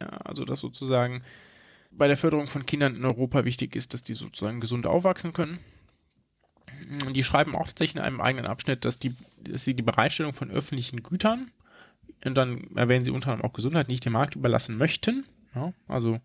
Ja, 0.00 0.08
also, 0.08 0.44
dass 0.44 0.60
sozusagen 0.60 1.22
bei 1.96 2.08
der 2.08 2.16
Förderung 2.16 2.46
von 2.46 2.66
Kindern 2.66 2.94
in 2.96 3.04
Europa 3.04 3.44
wichtig 3.44 3.74
ist, 3.76 3.94
dass 3.94 4.02
die 4.02 4.14
sozusagen 4.14 4.60
gesund 4.60 4.86
aufwachsen 4.86 5.32
können. 5.32 5.58
Die 7.12 7.24
schreiben 7.24 7.54
auch 7.54 7.66
tatsächlich 7.66 7.96
in 7.96 8.02
einem 8.02 8.20
eigenen 8.20 8.46
Abschnitt, 8.46 8.84
dass, 8.84 8.98
die, 8.98 9.14
dass 9.42 9.64
sie 9.64 9.74
die 9.74 9.82
Bereitstellung 9.82 10.32
von 10.32 10.50
öffentlichen 10.50 11.02
Gütern, 11.02 11.50
und 12.24 12.34
dann 12.34 12.64
erwähnen 12.74 13.04
sie 13.04 13.10
unter 13.10 13.30
anderem 13.32 13.50
auch 13.50 13.54
Gesundheit, 13.54 13.88
nicht 13.88 14.04
dem 14.04 14.14
Markt 14.14 14.36
überlassen 14.36 14.76
möchten. 14.76 15.24
Ja, 15.54 15.72
also 15.86 16.18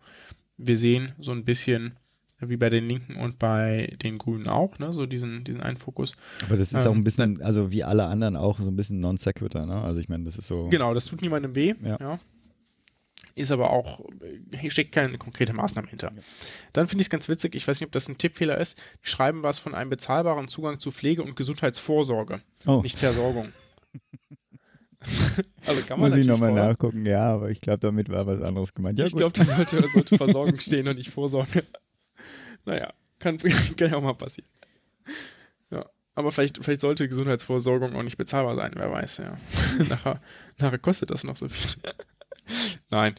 wir 0.58 0.78
sehen 0.78 1.14
so 1.20 1.32
ein 1.32 1.46
bisschen 1.46 1.98
wie 2.40 2.58
bei 2.58 2.70
den 2.72 2.88
Linken 2.88 3.18
und 3.18 3.38
bei 3.38 3.96
den 4.02 4.18
Grünen 4.18 4.48
auch, 4.48 4.80
ne, 4.80 4.94
so 4.94 5.06
diesen, 5.06 5.44
diesen 5.44 5.62
einen 5.62 5.78
Fokus. 5.78 6.14
Aber 6.46 6.58
das 6.58 6.74
ist 6.74 6.86
Ähm, 6.86 6.92
auch 6.92 6.96
ein 6.96 7.04
bisschen, 7.04 7.42
also 7.42 7.72
wie 7.72 7.84
alle 7.84 8.06
anderen 8.06 8.36
auch, 8.36 8.60
so 8.60 8.70
ein 8.70 8.76
bisschen 8.76 9.00
non 9.00 9.18
sequitur, 9.18 9.66
ne? 9.68 9.82
Also 9.82 10.00
ich 10.00 10.10
meine, 10.10 10.24
das 10.24 10.38
ist 10.38 10.48
so. 10.48 10.68
Genau, 10.70 10.94
das 10.96 11.06
tut 11.06 11.22
niemandem 11.22 11.54
weh. 11.54 11.76
Ja. 11.84 12.20
Ist 13.36 13.52
aber 13.52 13.70
auch, 13.72 14.02
äh, 14.22 14.58
hier 14.58 14.72
steckt 14.72 14.92
keine 14.92 15.18
konkrete 15.18 15.54
Maßnahme 15.54 15.88
hinter. 15.88 16.12
Dann 16.74 16.88
finde 16.88 17.02
ich 17.02 17.08
es 17.08 17.10
ganz 17.10 17.30
witzig, 17.30 17.56
ich 17.56 17.68
weiß 17.68 17.80
nicht, 17.80 17.88
ob 17.88 17.92
das 17.92 18.10
ein 18.10 18.18
Tippfehler 18.18 18.58
ist, 18.58 18.78
die 19.04 19.10
schreiben 19.10 19.44
was 19.44 19.60
von 19.60 19.74
einem 19.74 19.90
bezahlbaren 19.90 20.48
Zugang 20.48 20.80
zu 20.80 20.92
Pflege 20.92 21.24
und 21.24 21.36
Gesundheitsvorsorge, 21.36 22.42
Oh, 22.66 22.82
nicht 22.82 22.98
Versorgung. 22.98 23.52
also 25.66 25.82
kann 25.82 26.00
man 26.00 26.10
muss 26.10 26.18
ich 26.18 26.28
nochmal 26.28 26.54
nachgucken, 26.54 27.06
ja, 27.06 27.34
aber 27.34 27.50
ich 27.50 27.62
glaube, 27.62 27.80
damit 27.80 28.10
war 28.10 28.28
was 28.28 28.42
anderes 28.42 28.74
gemeint. 28.74 29.00
Ja, 29.00 29.06
ich 29.06 29.16
glaube, 29.16 29.34
das 29.34 29.50
sollte, 29.50 29.88
sollte 29.88 30.18
Versorgung 30.18 30.60
stehen 30.60 30.88
und 30.88 30.98
nicht 30.98 31.10
Vorsorge. 31.10 31.64
Naja, 32.66 32.94
kann, 33.20 33.38
kann 33.78 33.90
ja 33.90 33.98
auch 33.98 34.04
mal 34.04 34.14
passieren. 34.14 34.50
Ja, 35.72 35.86
aber 36.16 36.32
vielleicht, 36.32 36.64
vielleicht 36.64 36.82
sollte 36.82 37.08
Gesundheitsvorsorgung 37.08 37.96
auch 37.96 38.04
nicht 38.04 38.18
bezahlbar 38.18 38.56
sein, 38.56 38.72
wer 38.76 38.92
weiß, 38.92 39.18
ja. 39.18 39.38
nachher, 39.90 40.22
nachher 40.60 40.80
kostet 40.80 41.10
das 41.10 41.24
noch 41.24 41.36
so 41.36 41.50
viel. 41.50 41.82
Nein. 42.92 43.16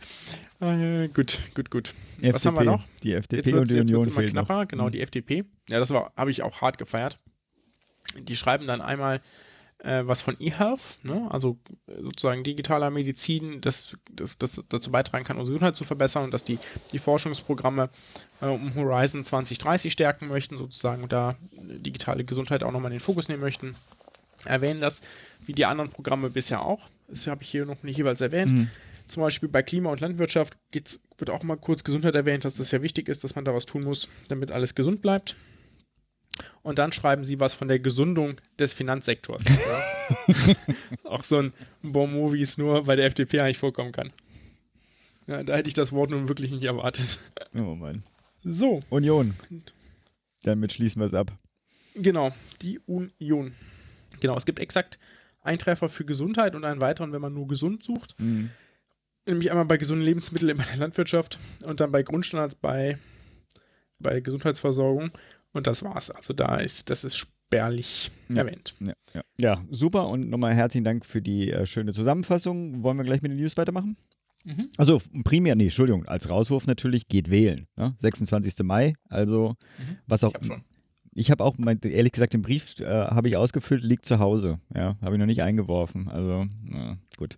Äh, 0.60 1.08
gut, 1.08 1.40
gut, 1.54 1.70
gut. 1.70 1.88
FDP, 1.88 2.34
Was 2.34 2.46
haben 2.46 2.54
wir 2.54 2.64
noch? 2.64 2.84
Die 3.02 3.14
FDP 3.14 3.54
und 3.54 3.70
die 3.70 3.80
Union 3.80 4.04
immer 4.04 4.12
fehlen 4.12 4.34
noch. 4.34 4.46
knapper, 4.46 4.66
genau, 4.66 4.90
die 4.90 5.00
FDP. 5.00 5.44
Ja, 5.68 5.80
das 5.80 5.90
war, 5.90 6.12
habe 6.16 6.30
ich 6.30 6.42
auch 6.42 6.60
hart 6.60 6.78
gefeiert. 6.78 7.18
Die 8.20 8.36
schreiben 8.36 8.66
dann 8.66 8.82
einmal 8.82 9.20
äh, 9.82 10.06
was 10.06 10.22
von 10.22 10.36
eHealth, 10.38 10.98
ne? 11.02 11.26
also 11.30 11.58
äh, 11.86 12.00
sozusagen 12.02 12.44
digitaler 12.44 12.90
Medizin, 12.90 13.60
das, 13.60 13.96
das, 14.12 14.38
das 14.38 14.62
dazu 14.68 14.92
beitragen 14.92 15.24
kann, 15.24 15.38
unsere 15.38 15.54
Gesundheit 15.54 15.74
zu 15.74 15.84
verbessern 15.84 16.24
und 16.24 16.32
dass 16.32 16.44
die, 16.44 16.58
die 16.92 16.98
Forschungsprogramme 16.98 17.88
äh, 18.40 18.46
um 18.46 18.74
Horizon 18.74 19.24
2030 19.24 19.92
stärken 19.92 20.28
möchten, 20.28 20.56
sozusagen, 20.56 21.02
und 21.02 21.12
da 21.12 21.36
digitale 21.52 22.24
Gesundheit 22.24 22.62
auch 22.62 22.72
nochmal 22.72 22.92
in 22.92 22.98
den 22.98 23.04
Fokus 23.04 23.28
nehmen 23.28 23.42
möchten. 23.42 23.74
Erwähnen 24.44 24.80
das, 24.80 25.02
wie 25.46 25.52
die 25.52 25.64
anderen 25.66 25.90
Programme 25.90 26.30
bisher 26.30 26.62
auch. 26.62 26.88
Das 27.08 27.26
habe 27.26 27.42
ich 27.42 27.50
hier 27.50 27.64
noch 27.64 27.82
nicht 27.82 27.96
jeweils 27.96 28.20
erwähnt. 28.20 28.52
Mhm. 28.52 28.70
Zum 29.12 29.22
Beispiel 29.22 29.50
bei 29.50 29.62
Klima- 29.62 29.90
und 29.90 30.00
Landwirtschaft 30.00 30.56
wird 30.72 31.28
auch 31.28 31.42
mal 31.42 31.56
kurz 31.56 31.84
Gesundheit 31.84 32.14
erwähnt, 32.14 32.46
dass 32.46 32.54
das 32.54 32.70
ja 32.70 32.80
wichtig 32.80 33.10
ist, 33.10 33.22
dass 33.24 33.34
man 33.34 33.44
da 33.44 33.52
was 33.54 33.66
tun 33.66 33.82
muss, 33.82 34.08
damit 34.28 34.50
alles 34.50 34.74
gesund 34.74 35.02
bleibt. 35.02 35.36
Und 36.62 36.78
dann 36.78 36.92
schreiben 36.92 37.22
sie 37.22 37.38
was 37.38 37.52
von 37.52 37.68
der 37.68 37.78
Gesundung 37.78 38.36
des 38.58 38.72
Finanzsektors. 38.72 39.44
ja. 39.44 40.54
auch 41.04 41.24
so 41.24 41.40
ein 41.40 41.52
Bonmot, 41.82 42.32
wie 42.32 42.40
es 42.40 42.56
nur 42.56 42.84
bei 42.84 42.96
der 42.96 43.04
FDP 43.04 43.40
eigentlich 43.40 43.58
vorkommen 43.58 43.92
kann. 43.92 44.10
Ja, 45.26 45.42
da 45.42 45.56
hätte 45.56 45.68
ich 45.68 45.74
das 45.74 45.92
Wort 45.92 46.08
nun 46.08 46.28
wirklich 46.28 46.50
nicht 46.50 46.64
erwartet. 46.64 47.18
Oh 47.54 47.74
Mann. 47.74 48.04
So, 48.38 48.82
Union. 48.88 49.34
Damit 50.42 50.72
schließen 50.72 51.00
wir 51.02 51.06
es 51.06 51.12
ab. 51.12 51.30
genau, 51.94 52.32
die 52.62 52.78
Union. 52.86 53.52
Genau, 54.20 54.38
es 54.38 54.46
gibt 54.46 54.58
exakt 54.58 54.98
einen 55.42 55.58
Treffer 55.58 55.90
für 55.90 56.06
Gesundheit 56.06 56.54
und 56.54 56.64
einen 56.64 56.80
weiteren, 56.80 57.12
wenn 57.12 57.20
man 57.20 57.34
nur 57.34 57.46
gesund 57.46 57.84
sucht. 57.84 58.18
Mhm. 58.18 58.48
Nämlich 59.26 59.50
einmal 59.50 59.66
bei 59.66 59.76
gesunden 59.76 60.04
Lebensmitteln 60.04 60.50
in 60.50 60.56
der 60.56 60.76
Landwirtschaft 60.76 61.38
und 61.64 61.80
dann 61.80 61.92
bei 61.92 62.02
Grundstandards 62.02 62.56
bei, 62.56 62.98
bei 63.98 64.20
Gesundheitsversorgung. 64.20 65.10
Und 65.52 65.66
das 65.66 65.82
war's. 65.82 66.10
Also 66.10 66.32
da 66.32 66.56
ist, 66.56 66.90
das 66.90 67.04
ist 67.04 67.16
spärlich 67.16 68.10
erwähnt. 68.34 68.74
Ja, 68.80 68.94
ja. 69.12 69.22
ja, 69.38 69.64
super 69.70 70.08
und 70.08 70.30
nochmal 70.30 70.54
herzlichen 70.54 70.84
Dank 70.84 71.04
für 71.04 71.20
die 71.20 71.50
äh, 71.50 71.66
schöne 71.66 71.92
Zusammenfassung. 71.92 72.82
Wollen 72.82 72.96
wir 72.96 73.04
gleich 73.04 73.22
mit 73.22 73.30
den 73.30 73.38
News 73.38 73.56
weitermachen? 73.56 73.96
Mhm. 74.44 74.70
Also 74.76 75.00
primär, 75.24 75.54
nee, 75.54 75.64
Entschuldigung, 75.64 76.06
als 76.06 76.28
Rauswurf 76.28 76.66
natürlich 76.66 77.08
geht 77.08 77.30
wählen. 77.30 77.66
Ne? 77.76 77.94
26. 77.98 78.60
Mai, 78.64 78.94
also 79.08 79.56
mhm. 79.78 79.98
was 80.06 80.24
auch. 80.24 80.32
Ich 81.14 81.30
habe 81.30 81.44
auch, 81.44 81.58
mein, 81.58 81.78
ehrlich 81.82 82.12
gesagt, 82.12 82.32
den 82.32 82.42
Brief 82.42 82.80
äh, 82.80 82.86
habe 82.86 83.28
ich 83.28 83.36
ausgefüllt, 83.36 83.82
liegt 83.82 84.06
zu 84.06 84.18
Hause. 84.18 84.58
Ja, 84.74 84.96
habe 85.02 85.14
ich 85.14 85.18
noch 85.18 85.26
nicht 85.26 85.42
eingeworfen. 85.42 86.08
Also, 86.08 86.46
na, 86.64 86.96
gut. 87.16 87.36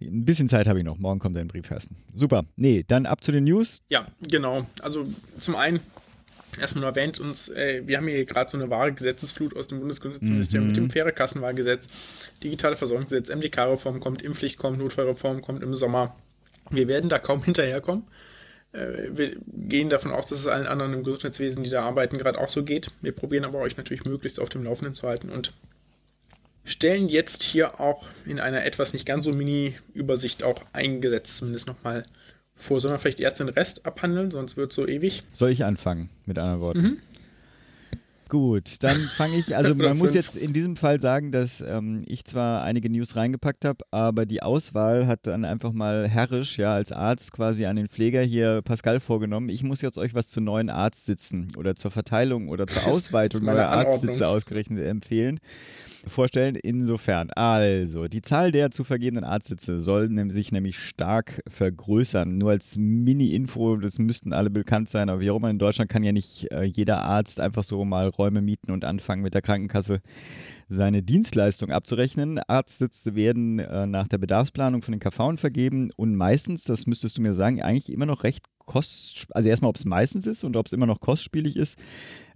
Ein 0.00 0.24
bisschen 0.24 0.48
Zeit 0.48 0.68
habe 0.68 0.78
ich 0.78 0.84
noch. 0.84 0.98
Morgen 0.98 1.18
kommt 1.18 1.34
der 1.34 1.44
Briefkasten. 1.44 1.96
Super. 2.14 2.44
Nee, 2.56 2.84
dann 2.86 3.06
ab 3.06 3.24
zu 3.24 3.32
den 3.32 3.44
News. 3.44 3.82
Ja, 3.88 4.06
genau. 4.28 4.64
Also 4.82 5.06
zum 5.38 5.56
einen 5.56 5.80
erstmal 6.60 6.82
nur 6.82 6.90
erwähnt 6.90 7.18
uns, 7.18 7.48
äh, 7.48 7.82
wir 7.86 7.96
haben 7.96 8.08
hier 8.08 8.24
gerade 8.24 8.50
so 8.50 8.58
eine 8.58 8.70
wahre 8.70 8.92
Gesetzesflut 8.92 9.56
aus 9.56 9.68
dem 9.68 9.78
Bundesgesundheitsministerium 9.80 10.64
mhm. 10.64 10.68
mit 10.68 10.76
dem 10.76 10.90
faire 10.90 11.12
Kassenwahlgesetz, 11.12 11.88
digitale 12.42 12.76
Versorgungsgesetz, 12.76 13.28
MDK-Reform 13.34 14.00
kommt, 14.00 14.22
Impfpflicht 14.22 14.58
kommt, 14.58 14.78
Notfallreform 14.78 15.42
kommt 15.42 15.62
im 15.62 15.74
Sommer. 15.74 16.14
Wir 16.70 16.88
werden 16.88 17.08
da 17.08 17.18
kaum 17.18 17.42
hinterherkommen. 17.42 18.04
Äh, 18.72 19.10
wir 19.10 19.36
gehen 19.46 19.90
davon 19.90 20.12
aus, 20.12 20.26
dass 20.26 20.40
es 20.40 20.46
allen 20.46 20.66
anderen 20.66 20.94
im 20.94 21.04
Gesundheitswesen, 21.04 21.62
die 21.62 21.70
da 21.70 21.82
arbeiten, 21.82 22.18
gerade 22.18 22.38
auch 22.38 22.48
so 22.48 22.64
geht. 22.64 22.90
Wir 23.00 23.12
probieren 23.12 23.44
aber 23.44 23.58
euch 23.58 23.76
natürlich 23.76 24.04
möglichst 24.04 24.40
auf 24.40 24.48
dem 24.48 24.64
Laufenden 24.64 24.94
zu 24.94 25.06
halten 25.06 25.30
und 25.30 25.52
stellen 26.64 27.08
jetzt 27.08 27.42
hier 27.42 27.80
auch 27.80 28.08
in 28.26 28.40
einer 28.40 28.64
etwas 28.64 28.92
nicht 28.92 29.06
ganz 29.06 29.24
so 29.24 29.32
Mini-Übersicht 29.32 30.42
auch 30.42 30.62
eingesetzt 30.72 31.38
zumindest 31.38 31.66
nochmal 31.66 32.02
vor. 32.54 32.80
Sollen 32.80 32.94
wir 32.94 32.98
vielleicht 32.98 33.20
erst 33.20 33.40
den 33.40 33.48
Rest 33.48 33.86
abhandeln, 33.86 34.30
sonst 34.30 34.56
wird 34.56 34.70
es 34.70 34.76
so 34.76 34.86
ewig. 34.86 35.22
Soll 35.32 35.50
ich 35.50 35.64
anfangen, 35.64 36.10
mit 36.26 36.38
anderen 36.38 36.60
Worten? 36.60 36.80
Mhm. 36.80 36.98
Gut, 38.28 38.82
dann 38.84 38.96
fange 38.96 39.36
ich, 39.36 39.56
also 39.56 39.74
man 39.74 39.96
muss 39.96 40.12
jetzt 40.12 40.36
in 40.36 40.52
diesem 40.52 40.76
Fall 40.76 41.00
sagen, 41.00 41.32
dass 41.32 41.62
ähm, 41.62 42.04
ich 42.06 42.24
zwar 42.24 42.62
einige 42.62 42.90
News 42.90 43.16
reingepackt 43.16 43.64
habe, 43.64 43.84
aber 43.90 44.26
die 44.26 44.42
Auswahl 44.42 45.06
hat 45.06 45.26
dann 45.26 45.46
einfach 45.46 45.72
mal 45.72 46.06
herrisch, 46.06 46.58
ja, 46.58 46.74
als 46.74 46.92
Arzt 46.92 47.32
quasi 47.32 47.64
an 47.64 47.76
den 47.76 47.88
Pfleger 47.88 48.20
hier 48.20 48.60
Pascal 48.62 49.00
vorgenommen. 49.00 49.48
Ich 49.48 49.62
muss 49.62 49.80
jetzt 49.80 49.96
euch 49.96 50.14
was 50.14 50.28
zu 50.28 50.42
neuen 50.42 50.68
Arztsitzen 50.68 51.52
oder 51.56 51.74
zur 51.74 51.90
Verteilung 51.90 52.48
oder 52.48 52.66
zur 52.66 52.86
Ausweitung 52.92 53.44
neuer 53.44 53.68
Arztsitze 53.68 54.28
ausgerechnet 54.28 54.84
empfehlen 54.84 55.40
vorstellen. 56.06 56.56
Insofern, 56.56 57.30
also, 57.30 58.08
die 58.08 58.22
Zahl 58.22 58.52
der 58.52 58.70
zu 58.70 58.84
vergebenen 58.84 59.24
Arztsitze 59.24 59.80
soll 59.80 60.08
sich 60.30 60.52
nämlich 60.52 60.78
stark 60.78 61.40
vergrößern. 61.48 62.38
Nur 62.38 62.50
als 62.50 62.76
Mini-Info, 62.78 63.76
das 63.76 63.98
müssten 63.98 64.32
alle 64.32 64.50
bekannt 64.50 64.88
sein, 64.88 65.08
aber 65.08 65.20
wie 65.20 65.30
auch 65.30 65.36
immer 65.36 65.50
in 65.50 65.58
Deutschland 65.58 65.90
kann 65.90 66.02
ja 66.02 66.12
nicht 66.12 66.50
äh, 66.52 66.64
jeder 66.64 67.02
Arzt 67.02 67.40
einfach 67.40 67.64
so 67.64 67.84
mal 67.84 68.08
Räume 68.08 68.42
mieten 68.42 68.70
und 68.70 68.84
anfangen 68.84 69.22
mit 69.22 69.34
der 69.34 69.42
Krankenkasse 69.42 70.00
seine 70.68 71.02
Dienstleistung 71.02 71.70
abzurechnen. 71.70 72.38
Arztsitze 72.46 73.14
werden 73.14 73.58
äh, 73.58 73.86
nach 73.86 74.08
der 74.08 74.18
Bedarfsplanung 74.18 74.82
von 74.82 74.92
den 74.92 75.00
KV 75.00 75.36
vergeben 75.36 75.90
und 75.96 76.14
meistens, 76.14 76.64
das 76.64 76.86
müsstest 76.86 77.18
du 77.18 77.22
mir 77.22 77.34
sagen, 77.34 77.62
eigentlich 77.62 77.92
immer 77.92 78.06
noch 78.06 78.24
recht 78.24 78.44
kost, 78.68 79.26
also 79.30 79.48
erstmal, 79.48 79.70
ob 79.70 79.76
es 79.76 79.84
meistens 79.84 80.26
ist 80.26 80.44
und 80.44 80.56
ob 80.56 80.66
es 80.66 80.72
immer 80.72 80.86
noch 80.86 81.00
kostspielig 81.00 81.56
ist, 81.56 81.76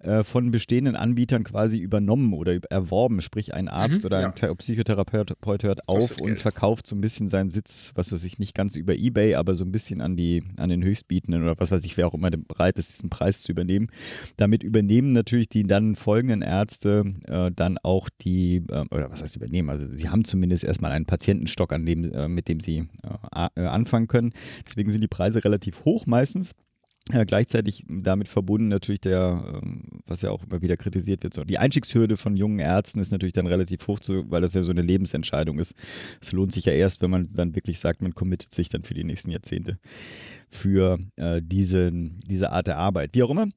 äh, 0.02 0.24
von 0.24 0.50
bestehenden 0.50 0.96
Anbietern 0.96 1.44
quasi 1.44 1.78
übernommen 1.78 2.32
oder 2.32 2.58
erworben. 2.70 3.22
Sprich, 3.22 3.54
ein 3.54 3.68
Arzt 3.68 4.00
mhm, 4.00 4.06
oder 4.06 4.18
ein 4.18 4.32
ja. 4.40 4.54
Psychotherapeut 4.54 5.62
hört 5.62 5.88
auf 5.88 6.20
und 6.20 6.38
verkauft 6.38 6.86
so 6.86 6.96
ein 6.96 7.00
bisschen 7.00 7.28
seinen 7.28 7.50
Sitz, 7.50 7.92
was 7.94 8.12
weiß 8.12 8.24
ich, 8.24 8.38
nicht 8.38 8.54
ganz 8.54 8.76
über 8.76 8.94
Ebay, 8.94 9.34
aber 9.34 9.54
so 9.54 9.64
ein 9.64 9.72
bisschen 9.72 10.00
an, 10.00 10.16
die, 10.16 10.42
an 10.56 10.70
den 10.70 10.82
Höchstbietenden 10.82 11.42
oder 11.42 11.54
was 11.58 11.70
weiß 11.70 11.84
ich, 11.84 11.96
wer 11.96 12.06
auch 12.06 12.14
immer 12.14 12.30
bereit 12.30 12.78
ist, 12.78 12.92
diesen 12.92 13.10
Preis 13.10 13.42
zu 13.42 13.52
übernehmen. 13.52 13.88
Damit 14.36 14.62
übernehmen 14.62 15.12
natürlich 15.12 15.48
die 15.48 15.64
dann 15.64 15.96
folgenden 15.96 16.42
Ärzte 16.42 17.04
äh, 17.26 17.50
dann 17.54 17.78
auch 17.78 18.08
die, 18.22 18.62
äh, 18.68 18.84
oder 18.90 19.10
was 19.10 19.22
heißt 19.22 19.36
übernehmen? 19.36 19.70
Also 19.70 19.86
sie 19.86 20.08
haben 20.08 20.24
zumindest 20.24 20.64
erstmal 20.64 20.92
einen 20.92 21.06
Patientenstock, 21.06 21.72
an 21.72 21.86
dem, 21.86 22.12
äh, 22.12 22.28
mit 22.28 22.48
dem 22.48 22.60
sie 22.60 22.88
äh, 23.34 23.48
äh, 23.54 23.66
anfangen 23.66 24.08
können. 24.08 24.32
Deswegen 24.66 24.90
sind 24.90 25.00
die 25.00 25.08
Preise 25.08 25.44
relativ 25.44 25.84
hoch 25.84 26.06
meistens. 26.06 26.52
Ja, 27.10 27.24
gleichzeitig 27.24 27.84
damit 27.88 28.28
verbunden 28.28 28.68
natürlich 28.68 29.00
der, 29.00 29.60
ähm, 29.60 30.02
was 30.06 30.22
ja 30.22 30.30
auch 30.30 30.44
immer 30.44 30.62
wieder 30.62 30.76
kritisiert 30.76 31.24
wird, 31.24 31.34
so 31.34 31.42
die 31.42 31.58
Einstiegshürde 31.58 32.16
von 32.16 32.36
jungen 32.36 32.60
Ärzten 32.60 33.00
ist 33.00 33.10
natürlich 33.10 33.32
dann 33.32 33.48
relativ 33.48 33.88
hoch, 33.88 33.98
zu, 33.98 34.30
weil 34.30 34.40
das 34.40 34.54
ja 34.54 34.62
so 34.62 34.70
eine 34.70 34.82
Lebensentscheidung 34.82 35.58
ist. 35.58 35.74
Es 36.20 36.30
lohnt 36.30 36.52
sich 36.52 36.66
ja 36.66 36.72
erst, 36.72 37.02
wenn 37.02 37.10
man 37.10 37.28
dann 37.34 37.56
wirklich 37.56 37.80
sagt, 37.80 38.02
man 38.02 38.14
committet 38.14 38.52
sich 38.52 38.68
dann 38.68 38.84
für 38.84 38.94
die 38.94 39.02
nächsten 39.02 39.32
Jahrzehnte 39.32 39.78
für 40.48 40.98
äh, 41.16 41.40
diese, 41.42 41.90
diese 41.92 42.52
Art 42.52 42.68
der 42.68 42.78
Arbeit. 42.78 43.10
Wie 43.14 43.22
auch 43.24 43.30
immer. 43.30 43.48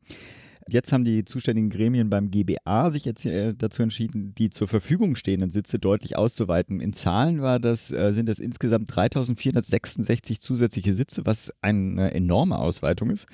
Jetzt 0.68 0.92
haben 0.92 1.06
die 1.06 1.24
zuständigen 1.26 1.70
Gremien 1.70 2.10
beim 2.10 2.32
GBA 2.32 2.90
sich 2.90 3.06
jetzt 3.06 3.24
äh, 3.24 3.54
dazu 3.54 3.84
entschieden, 3.84 4.34
die 4.34 4.50
zur 4.50 4.68
Verfügung 4.68 5.16
stehenden 5.16 5.52
Sitze 5.52 5.78
deutlich 5.78 6.18
auszuweiten. 6.18 6.80
In 6.80 6.92
Zahlen 6.92 7.44
war 7.44 7.60
das, 7.60 7.92
äh, 7.92 8.14
sind 8.14 8.28
das 8.28 8.40
insgesamt 8.40 8.94
3466 8.96 10.42
zusätzliche 10.42 10.96
Sitze, 10.96 11.24
was 11.28 11.54
eine 11.62 12.16
enorme 12.16 12.58
Ausweitung 12.58 13.12
ist. 13.12 13.28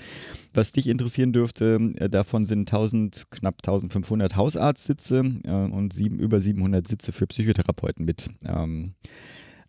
Was 0.53 0.73
dich 0.73 0.87
interessieren 0.87 1.31
dürfte, 1.31 1.93
äh, 1.95 2.09
davon 2.09 2.45
sind 2.45 2.69
1000, 2.69 3.27
knapp 3.31 3.55
1500 3.59 4.35
Hausarztsitze 4.35 5.21
und 5.21 5.93
sieben, 5.93 6.19
über 6.19 6.41
700 6.41 6.85
Sitze 6.85 7.13
für 7.13 7.27
Psychotherapeuten 7.27 8.03
mit. 8.03 8.29
Ähm, 8.43 8.93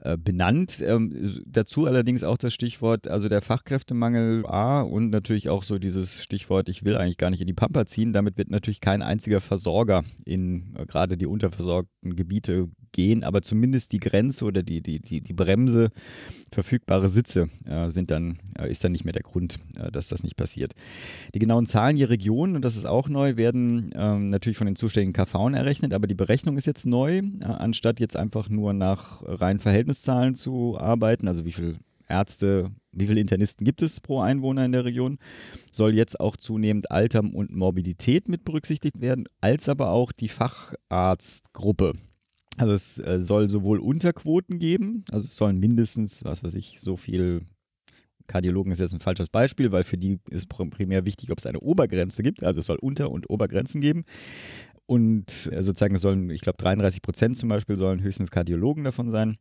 äh, 0.05 0.17
benannt. 0.17 0.83
Ähm, 0.85 1.43
dazu 1.47 1.87
allerdings 1.87 2.25
auch 2.25 2.37
das 2.37 2.53
Stichwort, 2.53 3.07
also 3.07 3.29
der 3.29 3.41
Fachkräftemangel 3.41 4.45
A 4.47 4.81
und 4.81 5.11
natürlich 5.11 5.49
auch 5.49 5.63
so 5.63 5.79
dieses 5.79 6.23
Stichwort, 6.23 6.69
ich 6.69 6.85
will 6.85 6.97
eigentlich 6.97 7.19
gar 7.19 7.31
nicht 7.31 7.41
in 7.41 7.47
die 7.47 7.53
Pampa 7.53 7.87
ziehen. 7.87 8.13
Damit 8.13 8.37
wird 8.37 8.51
natürlich 8.51 8.81
kein 8.81 9.03
einziger 9.03 9.41
Versorger 9.41 10.03
in 10.25 10.75
äh, 10.77 10.87
gerade 10.87 11.17
die 11.17 11.27
unterversorgten 11.27 12.17
Gebiete 12.17 12.69
gehen, 12.93 13.25
aber 13.25 13.43
zumindest 13.43 13.93
die 13.93 14.01
Grenze 14.01 14.45
oder 14.45 14.63
die, 14.63 14.83
die, 14.83 15.01
die, 15.01 15.21
die 15.21 15.33
Bremse 15.33 15.91
verfügbare 16.53 17.09
Sitze 17.09 17.49
äh, 17.65 17.91
sind 17.91 18.11
dann, 18.11 18.39
äh, 18.59 18.71
ist 18.71 18.85
dann 18.85 18.93
nicht 18.93 19.05
mehr 19.05 19.13
der 19.13 19.23
Grund, 19.23 19.59
äh, 19.77 19.91
dass 19.91 20.09
das 20.09 20.23
nicht 20.23 20.37
passiert. 20.37 20.75
Die 21.35 21.39
genauen 21.39 21.67
Zahlen 21.67 21.97
je 21.97 22.05
Region, 22.05 22.55
und 22.55 22.63
das 22.63 22.77
ist 22.77 22.85
auch 22.85 23.09
neu, 23.09 23.37
werden 23.37 23.91
ähm, 23.95 24.31
natürlich 24.31 24.59
von 24.59 24.67
den 24.67 24.77
zuständigen 24.77 25.13
KV 25.13 25.55
errechnet, 25.55 25.95
aber 25.95 26.07
die 26.07 26.15
Berechnung 26.15 26.57
ist 26.57 26.67
jetzt 26.67 26.87
neu, 26.87 27.23
anstatt 27.41 28.01
jetzt 28.01 28.17
einfach 28.17 28.49
nur 28.49 28.73
nach 28.73 29.23
reinen 29.25 29.61
Verhältniszahlen 29.93 30.35
zu 30.35 30.79
arbeiten, 30.79 31.29
also 31.29 31.45
wie 31.45 31.53
viele 31.53 31.79
Ärzte, 32.09 32.71
wie 32.93 33.07
viele 33.07 33.21
Internisten 33.21 33.65
gibt 33.65 33.83
es 33.83 34.01
pro 34.01 34.21
Einwohner 34.21 34.65
in 34.65 34.73
der 34.73 34.85
Region, 34.85 35.19
soll 35.71 35.95
jetzt 35.95 36.21
auch 36.21 36.37
zunehmend 36.37 36.91
Alter 36.91 37.21
und 37.21 37.55
Morbidität 37.55 38.29
mit 38.29 38.45
berücksichtigt 38.45 39.01
werden, 39.01 39.27
als 39.41 39.69
aber 39.69 39.91
auch 39.91 40.13
die 40.13 40.29
Facharztgruppe. 40.29 41.93
Also 42.59 42.73
es 42.75 42.99
äh, 42.99 43.21
soll 43.23 43.49
sowohl 43.49 43.79
Unterquoten 43.79 44.59
geben, 44.59 45.05
also 45.11 45.27
es 45.27 45.37
sollen 45.37 45.59
mindestens, 45.59 46.25
was 46.25 46.45
weiß 46.45 46.55
ich, 46.55 46.81
so 46.81 46.97
viel 46.97 47.43
Kardiologen 48.27 48.73
ist 48.73 48.79
jetzt 48.79 48.95
ein 48.95 49.01
falsches 49.01 49.29
Beispiel, 49.29 49.73
weil 49.73 49.85
für 49.85 49.99
die 49.99 50.19
ist 50.31 50.49
primär 50.49 51.05
wichtig, 51.05 51.31
ob 51.33 51.39
es 51.39 51.47
eine 51.47 51.61
Obergrenze 51.61 52.23
gibt. 52.23 52.45
Also 52.45 52.61
es 52.61 52.67
soll 52.67 52.79
Unter- 52.81 53.11
und 53.11 53.29
Obergrenzen 53.29 53.81
geben. 53.81 54.05
Und 54.87 55.49
äh, 55.53 55.63
sozusagen 55.63 55.97
sollen, 55.97 56.29
ich 56.31 56.41
glaube, 56.41 56.59
33 56.59 57.03
Prozent 57.03 57.37
zum 57.37 57.49
Beispiel 57.49 57.77
sollen 57.77 58.03
höchstens 58.03 58.31
Kardiologen 58.31 58.85
davon 58.85 59.11
sein. 59.11 59.37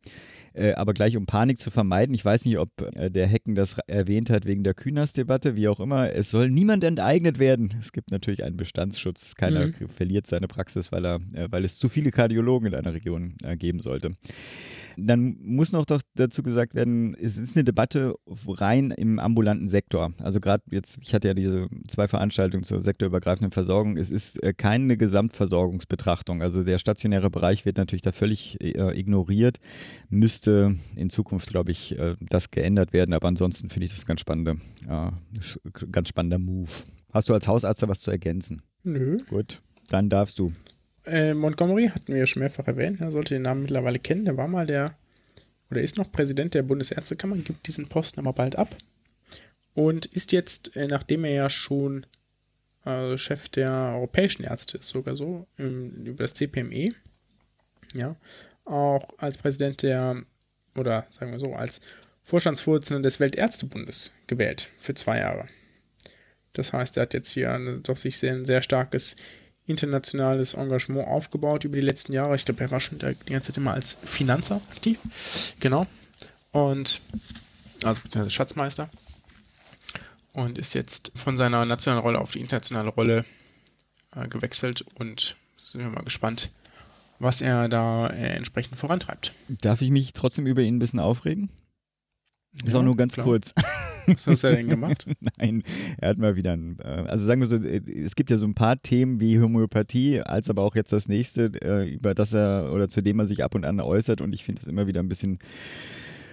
Äh, 0.54 0.72
aber 0.74 0.94
gleich 0.94 1.16
um 1.16 1.26
Panik 1.26 1.58
zu 1.58 1.70
vermeiden, 1.70 2.14
ich 2.14 2.24
weiß 2.24 2.44
nicht, 2.44 2.58
ob 2.58 2.70
äh, 2.94 3.10
der 3.10 3.26
Hecken 3.26 3.54
das 3.54 3.78
erwähnt 3.86 4.30
hat 4.30 4.46
wegen 4.46 4.64
der 4.64 4.74
Kühners-Debatte, 4.74 5.56
wie 5.56 5.68
auch 5.68 5.80
immer, 5.80 6.12
es 6.12 6.30
soll 6.30 6.50
niemand 6.50 6.84
enteignet 6.84 7.38
werden. 7.38 7.74
Es 7.80 7.92
gibt 7.92 8.10
natürlich 8.10 8.44
einen 8.44 8.56
Bestandsschutz. 8.56 9.34
Keiner 9.34 9.66
mhm. 9.66 9.88
verliert 9.88 10.26
seine 10.26 10.48
Praxis, 10.48 10.92
weil, 10.92 11.04
er, 11.04 11.18
weil 11.50 11.64
es 11.64 11.76
zu 11.76 11.88
viele 11.88 12.10
Kardiologen 12.10 12.68
in 12.68 12.74
einer 12.74 12.94
Region 12.94 13.34
geben 13.58 13.80
sollte. 13.80 14.12
Dann 14.96 15.36
muss 15.40 15.72
noch 15.72 15.86
doch 15.86 16.02
dazu 16.14 16.42
gesagt 16.42 16.74
werden, 16.74 17.14
es 17.14 17.38
ist 17.38 17.56
eine 17.56 17.64
Debatte 17.64 18.14
rein 18.46 18.90
im 18.90 19.18
ambulanten 19.18 19.68
Sektor. 19.68 20.12
Also 20.18 20.40
gerade 20.40 20.62
jetzt, 20.70 20.98
ich 21.00 21.14
hatte 21.14 21.28
ja 21.28 21.34
diese 21.34 21.68
zwei 21.88 22.08
Veranstaltungen 22.08 22.64
zur 22.64 22.82
sektorübergreifenden 22.82 23.52
Versorgung. 23.52 23.96
Es 23.96 24.10
ist 24.10 24.42
äh, 24.42 24.52
keine 24.52 24.96
Gesamtversorgungsbetrachtung. 24.96 26.42
Also 26.42 26.62
der 26.62 26.78
stationäre 26.78 27.30
Bereich 27.30 27.64
wird 27.64 27.76
natürlich 27.76 28.02
da 28.02 28.12
völlig 28.12 28.60
äh, 28.60 28.98
ignoriert. 28.98 29.58
Müsste 30.08 30.76
in 30.96 31.10
Zukunft, 31.10 31.48
glaube 31.48 31.70
ich, 31.70 31.98
äh, 31.98 32.16
das 32.20 32.50
geändert 32.50 32.92
werden. 32.92 33.14
Aber 33.14 33.28
ansonsten 33.28 33.70
finde 33.70 33.86
ich 33.86 33.92
das 33.92 34.06
ganz 34.06 34.20
spannende, 34.20 34.56
ganz 35.90 36.08
spannender 36.08 36.38
Move. 36.38 36.70
Hast 37.12 37.28
du 37.28 37.34
als 37.34 37.46
Hausarzt 37.46 37.82
da 37.82 37.88
was 37.88 38.00
zu 38.00 38.10
ergänzen? 38.10 38.62
Nö. 38.84 39.18
Gut, 39.28 39.60
dann 39.88 40.08
darfst 40.08 40.38
du. 40.38 40.52
Äh, 41.04 41.34
Montgomery 41.34 41.88
hatten 41.88 42.12
wir 42.12 42.20
ja 42.20 42.26
schon 42.26 42.40
mehrfach 42.40 42.66
erwähnt, 42.66 43.00
er 43.00 43.10
sollte 43.10 43.34
den 43.34 43.42
Namen 43.42 43.62
mittlerweile 43.62 43.98
kennen. 43.98 44.24
Der 44.24 44.36
war 44.36 44.48
mal 44.48 44.66
der, 44.66 44.96
oder 45.70 45.80
ist 45.80 45.98
noch 45.98 46.12
Präsident 46.12 46.54
der 46.54 46.62
Bundesärztekammer, 46.62 47.36
gibt 47.36 47.66
diesen 47.66 47.88
Posten 47.88 48.20
aber 48.20 48.32
bald 48.32 48.56
ab. 48.56 48.76
Und 49.74 50.06
ist 50.06 50.32
jetzt, 50.32 50.76
äh, 50.76 50.86
nachdem 50.86 51.24
er 51.24 51.32
ja 51.32 51.50
schon 51.50 52.06
äh, 52.84 53.16
Chef 53.16 53.48
der 53.48 53.70
europäischen 53.70 54.44
Ärzte 54.44 54.78
ist, 54.78 54.88
sogar 54.88 55.16
so, 55.16 55.46
im, 55.56 56.06
über 56.06 56.24
das 56.24 56.34
CPME, 56.34 56.90
ja, 57.94 58.16
auch 58.64 59.08
als 59.18 59.38
Präsident 59.38 59.82
der, 59.82 60.22
oder 60.76 61.06
sagen 61.10 61.32
wir 61.32 61.40
so, 61.40 61.54
als 61.54 61.80
Vorstandsvorsitzender 62.22 63.02
des 63.02 63.18
Weltärztebundes 63.18 64.14
gewählt 64.26 64.70
für 64.78 64.94
zwei 64.94 65.18
Jahre. 65.18 65.46
Das 66.52 66.72
heißt, 66.72 66.96
er 66.96 67.02
hat 67.02 67.14
jetzt 67.14 67.32
hier 67.32 67.80
doch 67.82 67.96
sich 67.96 68.18
sehr, 68.18 68.34
ein 68.34 68.44
sehr 68.44 68.62
starkes 68.62 69.16
internationales 69.66 70.54
Engagement 70.54 71.06
aufgebaut 71.06 71.64
über 71.64 71.76
die 71.76 71.86
letzten 71.86 72.12
Jahre. 72.12 72.34
Ich 72.34 72.44
glaube, 72.44 72.60
er 72.62 72.70
war 72.70 72.80
schon 72.80 72.98
die 72.98 73.32
ganze 73.32 73.48
Zeit 73.48 73.56
immer 73.56 73.74
als 73.74 73.98
Finanzer 74.04 74.60
aktiv. 74.70 74.98
Genau. 75.60 75.86
Und 76.50 77.00
also 77.84 78.00
beziehungsweise 78.02 78.30
Schatzmeister. 78.30 78.88
Und 80.32 80.58
ist 80.58 80.74
jetzt 80.74 81.12
von 81.14 81.36
seiner 81.36 81.64
nationalen 81.64 82.02
Rolle 82.02 82.18
auf 82.18 82.30
die 82.30 82.40
internationale 82.40 82.88
Rolle 82.88 83.24
äh, 84.16 84.26
gewechselt 84.28 84.84
und 84.94 85.36
sind 85.62 85.82
wir 85.82 85.90
mal 85.90 86.04
gespannt, 86.04 86.50
was 87.18 87.40
er 87.40 87.68
da 87.68 88.08
äh, 88.08 88.34
entsprechend 88.34 88.76
vorantreibt. 88.78 89.34
Darf 89.48 89.82
ich 89.82 89.90
mich 89.90 90.12
trotzdem 90.12 90.46
über 90.46 90.62
ihn 90.62 90.76
ein 90.76 90.78
bisschen 90.78 91.00
aufregen? 91.00 91.50
Ist 92.64 92.72
Ja, 92.72 92.80
auch 92.80 92.82
nur 92.82 92.96
ganz 92.96 93.14
klar. 93.14 93.26
kurz. 93.26 93.52
Was 94.06 94.26
hat 94.26 94.44
er 94.44 94.56
denn 94.56 94.68
gemacht? 94.68 95.06
Nein, 95.38 95.62
er 95.98 96.10
hat 96.10 96.18
mal 96.18 96.36
wieder 96.36 96.52
ein, 96.52 96.78
äh, 96.80 97.04
also 97.06 97.24
sagen 97.24 97.40
wir 97.40 97.48
so, 97.48 97.56
äh, 97.56 97.80
es 98.04 98.16
gibt 98.16 98.30
ja 98.30 98.36
so 98.36 98.46
ein 98.46 98.54
paar 98.54 98.76
Themen 98.76 99.20
wie 99.20 99.40
Homöopathie, 99.40 100.20
als 100.20 100.50
aber 100.50 100.62
auch 100.62 100.74
jetzt 100.74 100.92
das 100.92 101.08
nächste, 101.08 101.52
äh, 101.62 101.88
über 101.94 102.14
das 102.14 102.32
er 102.32 102.70
oder 102.72 102.88
zu 102.88 103.00
dem 103.00 103.18
er 103.18 103.26
sich 103.26 103.44
ab 103.44 103.54
und 103.54 103.64
an 103.64 103.80
äußert 103.80 104.20
und 104.20 104.34
ich 104.34 104.44
finde 104.44 104.60
das 104.60 104.68
immer 104.68 104.86
wieder 104.86 105.00
ein 105.00 105.08
bisschen, 105.08 105.38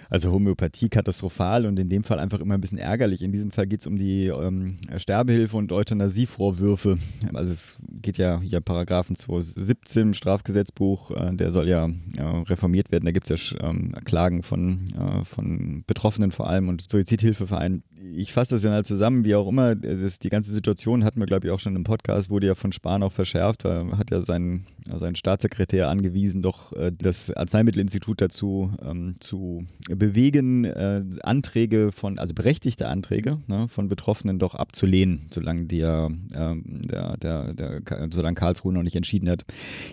also 0.09 0.31
Homöopathie 0.31 0.89
katastrophal 0.89 1.65
und 1.65 1.77
in 1.77 1.89
dem 1.89 2.03
Fall 2.03 2.19
einfach 2.19 2.39
immer 2.39 2.55
ein 2.55 2.61
bisschen 2.61 2.79
ärgerlich. 2.79 3.21
In 3.21 3.31
diesem 3.31 3.51
Fall 3.51 3.67
geht 3.67 3.81
es 3.81 3.87
um 3.87 3.97
die 3.97 4.27
ähm, 4.27 4.79
Sterbehilfe 4.97 5.55
und 5.55 5.71
Euthanasievorwürfe. 5.71 6.97
Also 7.33 7.53
es 7.53 7.81
geht 8.01 8.17
ja 8.17 8.41
hier 8.41 8.59
Paragraphen 8.61 9.15
217 9.15 10.01
im 10.01 10.13
Strafgesetzbuch, 10.13 11.11
äh, 11.11 11.35
der 11.35 11.51
soll 11.51 11.67
ja 11.67 11.87
äh, 12.17 12.21
reformiert 12.21 12.91
werden. 12.91 13.05
Da 13.05 13.11
gibt 13.11 13.29
es 13.29 13.51
ja 13.51 13.69
ähm, 13.69 13.93
Klagen 14.05 14.41
von, 14.41 14.93
äh, 14.93 15.25
von 15.25 15.83
Betroffenen 15.85 16.31
vor 16.31 16.49
allem 16.49 16.69
und 16.69 16.89
Suizidhilfevereinen. 16.89 17.83
Ich 18.01 18.31
fasse 18.31 18.55
das 18.55 18.63
ja 18.63 18.69
mal 18.69 18.85
zusammen, 18.85 19.25
wie 19.25 19.35
auch 19.35 19.47
immer. 19.47 19.75
Das, 19.75 20.19
die 20.19 20.29
ganze 20.29 20.51
Situation 20.51 21.03
hatten 21.03 21.19
wir, 21.19 21.25
glaube 21.25 21.47
ich, 21.47 21.51
auch 21.51 21.59
schon 21.59 21.75
im 21.75 21.83
Podcast, 21.83 22.29
wurde 22.29 22.47
ja 22.47 22.55
von 22.55 22.71
Spahn 22.71 23.03
auch 23.03 23.11
verschärft. 23.11 23.65
Da 23.65 23.85
hat 23.97 24.09
ja 24.09 24.21
sein, 24.21 24.65
sein 24.85 25.15
Staatssekretär 25.15 25.89
angewiesen, 25.89 26.41
doch 26.41 26.71
äh, 26.73 26.93
das 26.97 27.29
Arzneimittelinstitut 27.29 28.21
dazu 28.21 28.71
ähm, 28.81 29.15
zu 29.19 29.65
bewegen, 29.89 30.63
äh, 30.63 31.03
Anträge 31.23 31.91
von, 31.91 32.19
also 32.19 32.33
berechtigte 32.33 32.87
Anträge 32.87 33.39
ne, 33.47 33.67
von 33.67 33.89
Betroffenen 33.89 34.39
doch 34.39 34.55
abzulehnen, 34.55 35.27
solange 35.29 35.65
der, 35.65 36.09
ähm, 36.33 36.63
der, 36.87 37.17
der, 37.17 37.53
der, 37.53 37.81
solange 38.11 38.35
Karlsruhe 38.35 38.71
noch 38.71 38.83
nicht 38.83 38.95
entschieden 38.95 39.29
hat. 39.29 39.43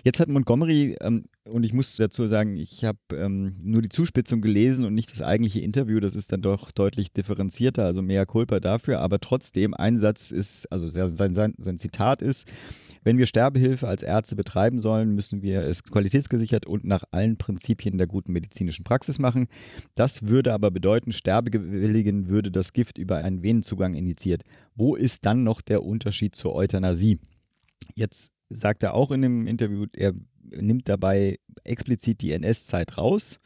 Jetzt 0.05 0.21
hat 0.21 0.29
Montgomery, 0.29 0.95
ähm, 1.01 1.25
und 1.43 1.63
ich 1.63 1.73
muss 1.73 1.95
dazu 1.97 2.27
sagen, 2.27 2.55
ich 2.57 2.83
habe 2.83 2.99
ähm, 3.13 3.55
nur 3.61 3.81
die 3.81 3.89
Zuspitzung 3.89 4.41
gelesen 4.41 4.85
und 4.85 4.93
nicht 4.93 5.11
das 5.11 5.21
eigentliche 5.21 5.59
Interview, 5.59 5.99
das 5.99 6.15
ist 6.15 6.31
dann 6.31 6.41
doch 6.41 6.71
deutlich 6.71 7.11
differenzierter, 7.11 7.85
also 7.85 7.96
mehr 8.01 8.25
Culpa 8.25 8.59
dafür, 8.59 8.99
aber 8.99 9.19
trotzdem, 9.19 9.73
ein 9.73 9.99
Satz 9.99 10.31
ist, 10.31 10.71
also 10.71 10.89
sein, 10.89 11.33
sein, 11.33 11.53
sein 11.57 11.77
Zitat 11.77 12.21
ist, 12.21 12.47
wenn 13.03 13.17
wir 13.17 13.25
Sterbehilfe 13.25 13.87
als 13.87 14.03
Ärzte 14.03 14.35
betreiben 14.35 14.81
sollen, 14.81 15.15
müssen 15.15 15.41
wir 15.41 15.61
es 15.61 15.83
qualitätsgesichert 15.83 16.65
und 16.65 16.83
nach 16.83 17.05
allen 17.11 17.37
Prinzipien 17.37 17.97
der 17.97 18.05
guten 18.05 18.33
medizinischen 18.33 18.83
Praxis 18.83 19.17
machen. 19.17 19.47
Das 19.95 20.27
würde 20.27 20.53
aber 20.53 20.71
bedeuten, 20.71 21.13
Sterbewilligen 21.13 22.27
würde 22.27 22.51
das 22.51 22.73
Gift 22.73 22.97
über 22.97 23.17
einen 23.17 23.43
Venenzugang 23.43 23.93
injiziert. 23.93 24.43
Wo 24.75 24.95
ist 24.95 25.25
dann 25.25 25.43
noch 25.43 25.61
der 25.61 25.83
Unterschied 25.83 26.35
zur 26.35 26.53
Euthanasie? 26.53 27.19
Jetzt 27.95 28.33
sagt 28.49 28.83
er 28.83 28.93
auch 28.93 29.11
in 29.11 29.21
dem 29.21 29.47
Interview, 29.47 29.85
er 29.93 30.13
nimmt 30.43 30.89
dabei 30.89 31.37
explizit 31.63 32.21
die 32.21 32.33
NS-Zeit 32.33 32.97
raus. 32.97 33.39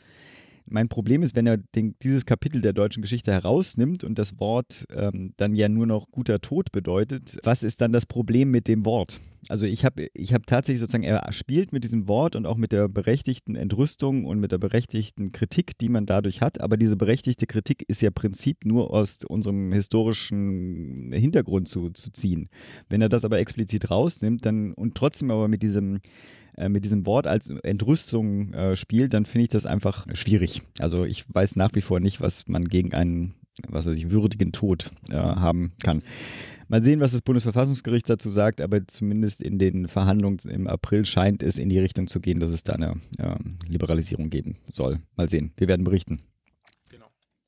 Mein 0.65 0.89
Problem 0.89 1.23
ist, 1.23 1.35
wenn 1.35 1.47
er 1.47 1.57
den, 1.57 1.95
dieses 2.01 2.25
Kapitel 2.25 2.61
der 2.61 2.73
deutschen 2.73 3.01
Geschichte 3.01 3.31
herausnimmt 3.31 4.03
und 4.03 4.17
das 4.17 4.39
Wort 4.39 4.85
ähm, 4.93 5.33
dann 5.37 5.55
ja 5.55 5.69
nur 5.69 5.85
noch 5.85 6.09
guter 6.11 6.39
Tod 6.39 6.71
bedeutet, 6.71 7.37
was 7.43 7.63
ist 7.63 7.81
dann 7.81 7.91
das 7.91 8.05
Problem 8.05 8.51
mit 8.51 8.67
dem 8.67 8.85
Wort? 8.85 9.19
Also 9.49 9.65
ich 9.65 9.83
habe 9.83 10.07
ich 10.13 10.33
hab 10.33 10.45
tatsächlich 10.45 10.79
sozusagen, 10.79 11.03
er 11.03 11.31
spielt 11.31 11.73
mit 11.73 11.83
diesem 11.83 12.07
Wort 12.07 12.35
und 12.35 12.45
auch 12.45 12.57
mit 12.57 12.71
der 12.71 12.87
berechtigten 12.87 13.55
Entrüstung 13.55 14.25
und 14.25 14.39
mit 14.39 14.51
der 14.51 14.59
berechtigten 14.59 15.31
Kritik, 15.31 15.77
die 15.79 15.89
man 15.89 16.05
dadurch 16.05 16.41
hat, 16.41 16.61
aber 16.61 16.77
diese 16.77 16.95
berechtigte 16.95 17.47
Kritik 17.47 17.83
ist 17.87 18.01
ja 18.01 18.11
Prinzip 18.11 18.65
nur 18.65 18.93
aus 18.93 19.17
unserem 19.27 19.71
historischen 19.73 21.11
Hintergrund 21.11 21.67
zu, 21.67 21.89
zu 21.89 22.11
ziehen. 22.11 22.49
Wenn 22.87 23.01
er 23.01 23.09
das 23.09 23.25
aber 23.25 23.39
explizit 23.39 23.89
rausnimmt 23.89 24.45
dann 24.45 24.73
und 24.73 24.95
trotzdem 24.95 25.31
aber 25.31 25.47
mit 25.47 25.63
diesem 25.63 25.99
äh, 26.61 26.69
mit 26.69 26.85
diesem 26.85 27.05
Wort 27.05 27.27
als 27.27 27.49
Entrüstung 27.49 28.53
äh, 28.53 28.75
spielt, 28.75 29.13
dann 29.13 29.25
finde 29.25 29.43
ich 29.43 29.49
das 29.49 29.65
einfach 29.65 30.05
schwierig. 30.13 30.61
Also 30.79 31.05
ich 31.05 31.25
weiß 31.33 31.55
nach 31.55 31.71
wie 31.73 31.81
vor 31.81 31.99
nicht, 31.99 32.21
was 32.21 32.47
man 32.47 32.65
gegen 32.65 32.93
einen, 32.93 33.33
was 33.67 33.85
weiß 33.85 33.97
ich, 33.97 34.11
würdigen 34.11 34.51
Tod 34.51 34.91
äh, 35.09 35.15
haben 35.15 35.73
kann. 35.83 36.03
Mal 36.67 36.81
sehen, 36.81 37.01
was 37.01 37.11
das 37.11 37.21
Bundesverfassungsgericht 37.21 38.09
dazu 38.09 38.29
sagt, 38.29 38.61
aber 38.61 38.87
zumindest 38.87 39.41
in 39.41 39.59
den 39.59 39.89
Verhandlungen 39.89 40.39
im 40.47 40.67
April 40.67 41.05
scheint 41.05 41.43
es 41.43 41.57
in 41.57 41.67
die 41.67 41.79
Richtung 41.79 42.07
zu 42.07 42.21
gehen, 42.21 42.39
dass 42.39 42.51
es 42.51 42.63
da 42.63 42.73
eine 42.73 42.95
äh, 43.17 43.35
Liberalisierung 43.67 44.29
geben 44.29 44.57
soll. 44.69 44.99
Mal 45.17 45.27
sehen. 45.27 45.51
Wir 45.57 45.67
werden 45.67 45.83
berichten. 45.83 46.21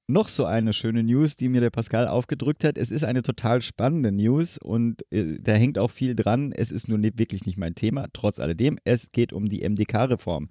Noch 0.08 0.28
so 0.28 0.44
eine 0.44 0.74
schöne 0.74 1.02
News, 1.02 1.38
die 1.38 1.48
mir 1.48 1.62
der 1.62 1.70
Pascal 1.70 2.10
aufgedrückt 2.10 2.66
hat. 2.66 2.78
Es 2.78 2.92
ist 2.92 3.06
eine 3.06 3.22
total 3.22 3.62
spannende 3.62 4.12
News 4.12 4.58
und 4.58 5.02
äh, 5.14 5.38
da 5.42 5.54
hängt 5.54 5.78
auch 5.78 5.92
viel 5.92 6.14
dran. 6.14 6.52
Es 6.52 6.72
ist 6.72 6.90
nur 6.90 6.98
nicht, 6.98 7.18
wirklich 7.18 7.46
nicht 7.46 7.58
mein 7.58 7.74
Thema. 7.74 8.08
Trotz 8.12 8.40
alledem, 8.40 8.78
es 8.84 9.14
geht 9.14 9.32
um 9.32 9.48
die 9.48 9.62
MDK-Reform. 9.62 10.50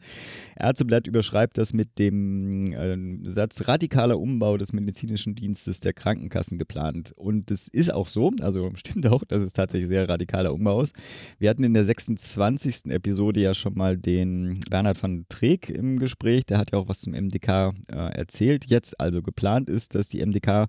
Ärzteblatt 0.58 1.06
überschreibt 1.06 1.58
das 1.58 1.74
mit 1.74 1.98
dem 1.98 2.72
äh, 2.72 3.30
Satz 3.30 3.68
radikaler 3.68 4.18
Umbau 4.18 4.56
des 4.56 4.72
medizinischen 4.72 5.34
Dienstes 5.34 5.80
der 5.80 5.92
Krankenkassen 5.92 6.56
geplant. 6.56 7.12
Und 7.16 7.50
das 7.50 7.68
ist 7.68 7.92
auch 7.92 8.08
so, 8.08 8.32
also 8.40 8.70
stimmt 8.76 9.06
auch, 9.06 9.22
dass 9.22 9.42
es 9.42 9.52
tatsächlich 9.52 9.88
sehr 9.88 10.08
radikaler 10.08 10.54
Umbau 10.54 10.80
ist. 10.80 10.94
Wir 11.38 11.50
hatten 11.50 11.64
in 11.64 11.74
der 11.74 11.84
26. 11.84 12.86
Episode 12.86 13.42
ja 13.42 13.52
schon 13.52 13.74
mal 13.74 13.98
den 13.98 14.60
Bernhard 14.70 15.02
van 15.02 15.26
Treek 15.28 15.68
im 15.68 15.98
Gespräch. 15.98 16.46
Der 16.46 16.56
hat 16.56 16.72
ja 16.72 16.78
auch 16.78 16.88
was 16.88 17.00
zum 17.00 17.12
MDK 17.12 17.74
äh, 17.88 17.96
erzählt. 18.14 18.64
Jetzt 18.70 18.98
also 18.98 19.20
geplant 19.20 19.41
ist, 19.68 19.94
dass 19.94 20.08
die 20.08 20.24
MDK 20.24 20.66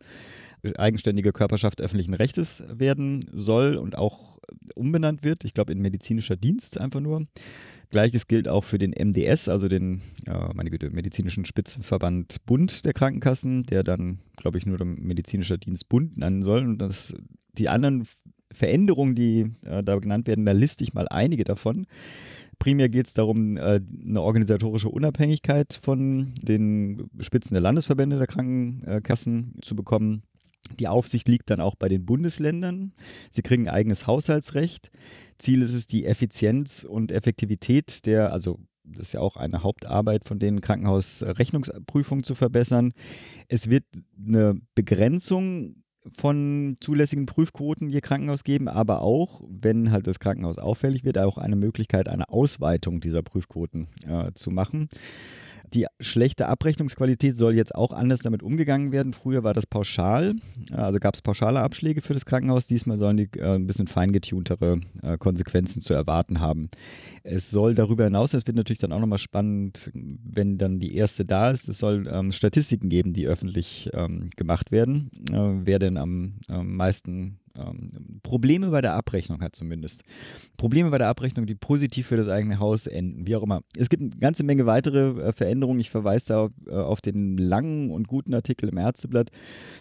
eigenständige 0.78 1.34
Körperschaft 1.34 1.82
öffentlichen 1.82 2.14
Rechtes 2.14 2.64
werden 2.70 3.26
soll 3.34 3.76
und 3.76 3.98
auch 3.98 4.40
umbenannt 4.76 5.24
wird. 5.24 5.44
Ich 5.44 5.54
glaube, 5.54 5.72
in 5.72 5.80
medizinischer 5.80 6.36
Dienst 6.36 6.80
einfach 6.80 7.00
nur. 7.00 7.26
Gleiches 7.92 8.28
gilt 8.28 8.48
auch 8.48 8.64
für 8.64 8.80
den 8.80 8.92
MDS, 8.92 9.50
also 9.50 9.68
den, 9.68 10.02
äh, 10.26 10.54
meine 10.54 10.72
Güte, 10.72 10.90
medizinischen 10.90 11.46
Spitzenverband 11.46 12.44
Bund 12.46 12.86
der 12.86 12.94
Krankenkassen, 12.94 13.64
der 13.64 13.84
dann, 13.84 14.20
glaube 14.36 14.58
ich, 14.58 14.66
nur 14.66 14.78
der 14.78 14.88
medizinischer 14.88 15.58
Dienst 15.58 15.90
Bund 15.90 16.18
nennen 16.18 16.42
soll. 16.42 16.64
Und 16.64 16.80
das, 16.80 17.14
die 17.58 17.70
anderen 17.70 18.08
Veränderungen, 18.52 19.14
die 19.14 19.52
äh, 19.64 19.84
da 19.84 19.98
genannt 19.98 20.28
werden, 20.28 20.46
da 20.46 20.54
liste 20.54 20.84
ich 20.84 20.94
mal 20.94 21.08
einige 21.08 21.44
davon. 21.44 21.86
Primär 22.60 22.90
geht 22.90 23.08
es 23.08 23.14
darum, 23.14 23.58
äh, 23.58 23.82
eine 24.06 24.22
organisatorische 24.22 24.90
Unabhängigkeit 24.90 25.80
von 25.82 26.34
den 26.42 27.10
Spitzen 27.20 27.54
der 27.54 27.62
Landesverbände 27.62 28.18
der 28.18 28.28
Krankenkassen 28.28 29.56
zu 29.62 29.76
bekommen. 29.76 30.24
Die 30.80 30.88
Aufsicht 30.88 31.28
liegt 31.28 31.50
dann 31.50 31.60
auch 31.60 31.76
bei 31.76 31.90
den 31.90 32.06
Bundesländern. 32.06 32.94
Sie 33.30 33.42
kriegen 33.42 33.68
ein 33.68 33.74
eigenes 33.74 34.08
Haushaltsrecht. 34.08 34.92
Ziel 35.38 35.62
ist 35.62 35.74
es, 35.74 35.88
die 35.88 36.06
Effizienz 36.06 36.86
und 36.88 37.12
Effektivität 37.12 38.06
der, 38.06 38.32
also 38.32 38.60
das 38.86 39.08
ist 39.08 39.14
ja 39.14 39.22
auch 39.22 39.38
eine 39.38 39.64
Hauptarbeit 39.64 40.28
von 40.28 40.40
den 40.40 40.62
Krankenhausrechnungsprüfungen 40.62 42.24
zu 42.24 42.36
verbessern. 42.36 42.94
Es 43.48 43.70
wird 43.70 43.86
eine 44.18 44.60
Begrenzung 44.76 45.83
von 46.18 46.76
zulässigen 46.80 47.26
Prüfquoten 47.26 47.90
je 47.90 48.02
Krankenhaus 48.02 48.44
geben, 48.44 48.68
aber 48.68 49.02
auch, 49.02 49.42
wenn 49.48 49.92
halt 49.92 50.08
das 50.08 50.20
Krankenhaus 50.20 50.58
auffällig 50.58 51.04
wird, 51.04 51.18
auch 51.18 51.38
eine 51.38 51.56
Möglichkeit, 51.56 52.10
eine 52.10 52.30
Ausweitung 52.30 53.00
dieser 53.00 53.22
Prüfquoten 53.22 53.88
äh, 54.08 54.32
zu 54.34 54.52
machen. 54.52 54.90
Die 55.74 55.88
schlechte 56.00 56.48
Abrechnungsqualität 56.48 57.36
soll 57.36 57.56
jetzt 57.56 57.74
auch 57.74 57.92
anders 57.92 58.20
damit 58.20 58.44
umgegangen 58.44 58.92
werden. 58.92 59.14
Früher 59.14 59.44
war 59.44 59.54
das 59.56 59.66
pauschal, 59.66 60.34
also 60.72 61.00
gab 61.00 61.16
es 61.16 61.22
pauschale 61.22 61.62
Abschläge 61.62 62.02
für 62.02 62.14
das 62.14 62.26
Krankenhaus. 62.26 62.68
Diesmal 62.68 63.00
sollen 63.00 63.18
die 63.18 63.30
äh, 63.38 63.56
ein 63.56 63.66
bisschen 63.66 63.88
feingetuntere 63.88 64.82
äh, 65.02 65.18
Konsequenzen 65.18 65.82
zu 65.82 65.94
erwarten 65.94 66.40
haben. 66.40 66.70
Es 67.24 67.50
soll 67.50 67.74
darüber 67.74 68.04
hinaus, 68.04 68.34
es 68.34 68.46
wird 68.46 68.58
natürlich 68.58 68.80
dann 68.80 68.92
auch 68.92 69.00
nochmal 69.00 69.18
spannend, 69.18 69.90
wenn 69.94 70.58
dann 70.58 70.80
die 70.80 70.96
erste 70.96 71.26
da 71.26 71.50
ist, 71.50 71.68
es 71.70 71.80
soll 71.80 72.08
ähm, 72.12 72.32
Statistiken 72.32 72.90
geben, 72.90 73.14
die 73.14 73.28
öffentlich 73.28 73.90
ähm, 73.94 74.30
gemacht 74.36 74.72
werden, 74.72 75.10
äh, 75.32 75.66
wer 75.66 75.80
denn 75.80 75.98
am 75.98 76.36
meisten 76.48 77.40
ähm, 77.56 78.20
Probleme 78.24 78.70
bei 78.70 78.82
der 78.82 78.94
Abrechnung 78.94 79.42
hat 79.42 79.56
zumindest. 79.56 80.04
Probleme 80.58 80.90
bei 80.90 80.98
der 80.98 81.08
Abrechnung, 81.08 81.46
die 81.46 81.56
positiv 81.56 82.08
für 82.08 82.18
das 82.18 82.28
eigene 82.28 82.60
Haus 82.60 82.88
enden, 82.88 83.28
wie 83.28 83.36
auch 83.36 83.44
immer. 83.44 83.62
Es 83.78 83.90
gibt 83.90 84.02
eine 84.02 84.12
ganze 84.12 84.44
Menge 84.44 84.66
weitere 84.66 85.22
äh, 85.22 85.34
Veränderungen. 85.34 85.80
Ich 85.80 85.90
verweise 85.90 86.28
da 86.28 86.40
auf, 86.46 86.52
äh, 86.68 86.72
auf, 86.72 87.02
den 87.02 87.38
langen 87.38 87.92
und 87.92 88.08
guten 88.08 88.34
Artikel 88.34 88.70
im 88.70 88.78
Ärzteblatt. 88.78 89.30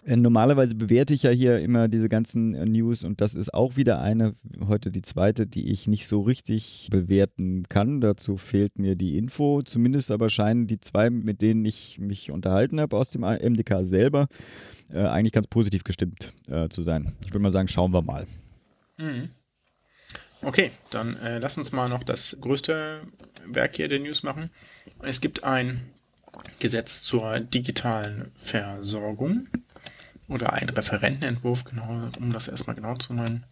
Äh, 0.05 0.17
normalerweise 0.17 0.75
bewerte 0.75 1.13
ich 1.13 1.23
ja 1.23 1.31
hier 1.31 1.59
immer 1.59 1.87
diese 1.87 2.09
ganzen 2.09 2.53
äh, 2.53 2.65
News 2.65 3.03
und 3.03 3.21
das 3.21 3.33
ist 3.35 3.53
auch 3.53 3.75
wieder 3.75 4.01
eine, 4.01 4.35
heute 4.67 4.91
die 4.91 5.01
zweite, 5.01 5.47
die 5.47 5.71
ich 5.71 5.87
nicht 5.87 6.07
so 6.07 6.21
richtig 6.21 6.89
bewerten 6.91 7.63
kann. 7.69 8.01
Dazu 8.01 8.37
fehlt 8.37 8.77
mir 8.77 8.95
die 8.95 9.17
Info. 9.17 9.61
Zumindest 9.63 10.11
aber 10.11 10.29
scheinen 10.29 10.67
die 10.67 10.79
zwei, 10.79 11.09
mit 11.09 11.41
denen 11.41 11.65
ich 11.65 11.99
mich 11.99 12.31
unterhalten 12.31 12.79
habe 12.79 12.97
aus 12.97 13.09
dem 13.09 13.21
MDK 13.21 13.83
selber, 13.83 14.27
äh, 14.93 15.07
eigentlich 15.07 15.33
ganz 15.33 15.47
positiv 15.47 15.83
gestimmt 15.83 16.33
äh, 16.47 16.69
zu 16.69 16.83
sein. 16.83 17.11
Ich 17.21 17.29
würde 17.29 17.39
mal 17.39 17.51
sagen, 17.51 17.67
schauen 17.67 17.93
wir 17.93 18.01
mal. 18.01 18.27
Mhm. 18.97 19.29
Okay, 20.41 20.71
dann 20.89 21.17
äh, 21.17 21.39
lass 21.39 21.57
uns 21.57 21.71
mal 21.71 21.89
noch 21.89 22.03
das 22.03 22.37
größte 22.39 23.01
Werk 23.47 23.75
hier 23.75 23.87
der 23.87 23.99
News 23.99 24.23
machen. 24.23 24.49
Es 25.01 25.21
gibt 25.21 25.43
ein 25.43 25.81
Gesetz 26.59 27.03
zur 27.03 27.39
digitalen 27.39 28.31
Versorgung 28.37 29.47
oder 30.27 30.53
ein 30.53 30.69
Referentenentwurf, 30.69 31.63
genau, 31.63 32.09
um 32.19 32.33
das 32.33 32.47
erstmal 32.47 32.75
genau 32.75 32.95
zu 32.95 33.13
nennen. 33.13 33.45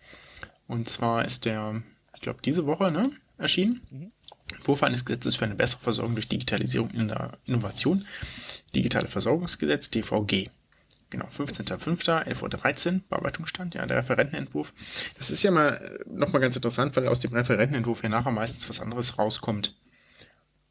Und 0.67 0.89
zwar 0.89 1.25
ist 1.25 1.45
der, 1.45 1.81
ich 2.15 2.21
glaube, 2.21 2.39
diese 2.43 2.65
Woche 2.65 2.91
ne, 2.91 3.11
erschienen. 3.37 3.81
Mhm. 3.89 4.11
Entwurf 4.55 4.83
eines 4.83 5.05
Gesetzes 5.05 5.37
für 5.37 5.45
eine 5.45 5.55
bessere 5.55 5.81
Versorgung 5.81 6.15
durch 6.15 6.27
Digitalisierung 6.27 6.91
in 6.91 7.07
der 7.07 7.37
Innovation. 7.45 8.05
Digitale 8.75 9.07
Versorgungsgesetz, 9.07 9.89
DVG. 9.91 10.49
Genau, 11.11 11.25
15.05., 11.25 12.25
11.13 12.25 12.93
Uhr, 12.93 13.01
Bearbeitungsstand, 13.09 13.75
ja, 13.75 13.85
der 13.85 13.97
Referentenentwurf. 13.97 14.73
Das 15.17 15.29
ist 15.29 15.43
ja 15.43 15.51
mal 15.51 15.99
nochmal 16.09 16.41
ganz 16.41 16.55
interessant, 16.55 16.95
weil 16.95 17.07
aus 17.07 17.19
dem 17.19 17.33
Referentenentwurf 17.33 18.01
ja 18.01 18.09
nachher 18.09 18.31
meistens 18.31 18.67
was 18.69 18.79
anderes 18.79 19.19
rauskommt 19.19 19.75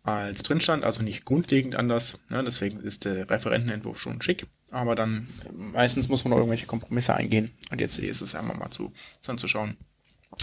als 0.03 0.42
drin 0.42 0.62
stand, 0.62 0.83
also 0.83 1.03
nicht 1.03 1.26
grundlegend 1.26 1.76
anders. 1.76 2.20
Ne? 2.31 2.42
Deswegen 2.42 2.81
ist 2.81 3.05
der 3.05 3.29
Referentenentwurf 3.29 3.98
schon 3.98 4.22
schick, 4.22 4.46
aber 4.70 4.94
dann 4.94 5.29
meistens 5.53 6.09
muss 6.09 6.24
man 6.24 6.31
noch 6.31 6.38
irgendwelche 6.38 6.66
Kompromisse 6.66 7.14
eingehen. 7.14 7.50
Und 7.70 7.81
jetzt 7.83 7.98
ist 7.98 8.22
es 8.22 8.35
einmal 8.35 8.57
mal 8.57 8.70
zu, 8.70 8.92
dann 9.26 9.37
zu 9.37 9.46
schauen, 9.46 9.76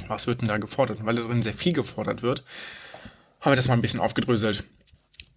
was 0.08 0.28
wird 0.28 0.42
denn 0.42 0.48
da 0.48 0.58
gefordert. 0.58 1.00
Und 1.00 1.08
weil 1.08 1.16
da 1.16 1.24
drin 1.24 1.42
sehr 1.42 1.56
viel 1.56 1.74
gefordert 1.74 2.22
wird, 2.22 2.44
haben 3.42 3.52
wir 3.52 3.56
das 3.56 3.68
mal 3.68 3.74
ein 3.74 3.82
bisschen 3.82 4.00
aufgedröselt. 4.00 4.64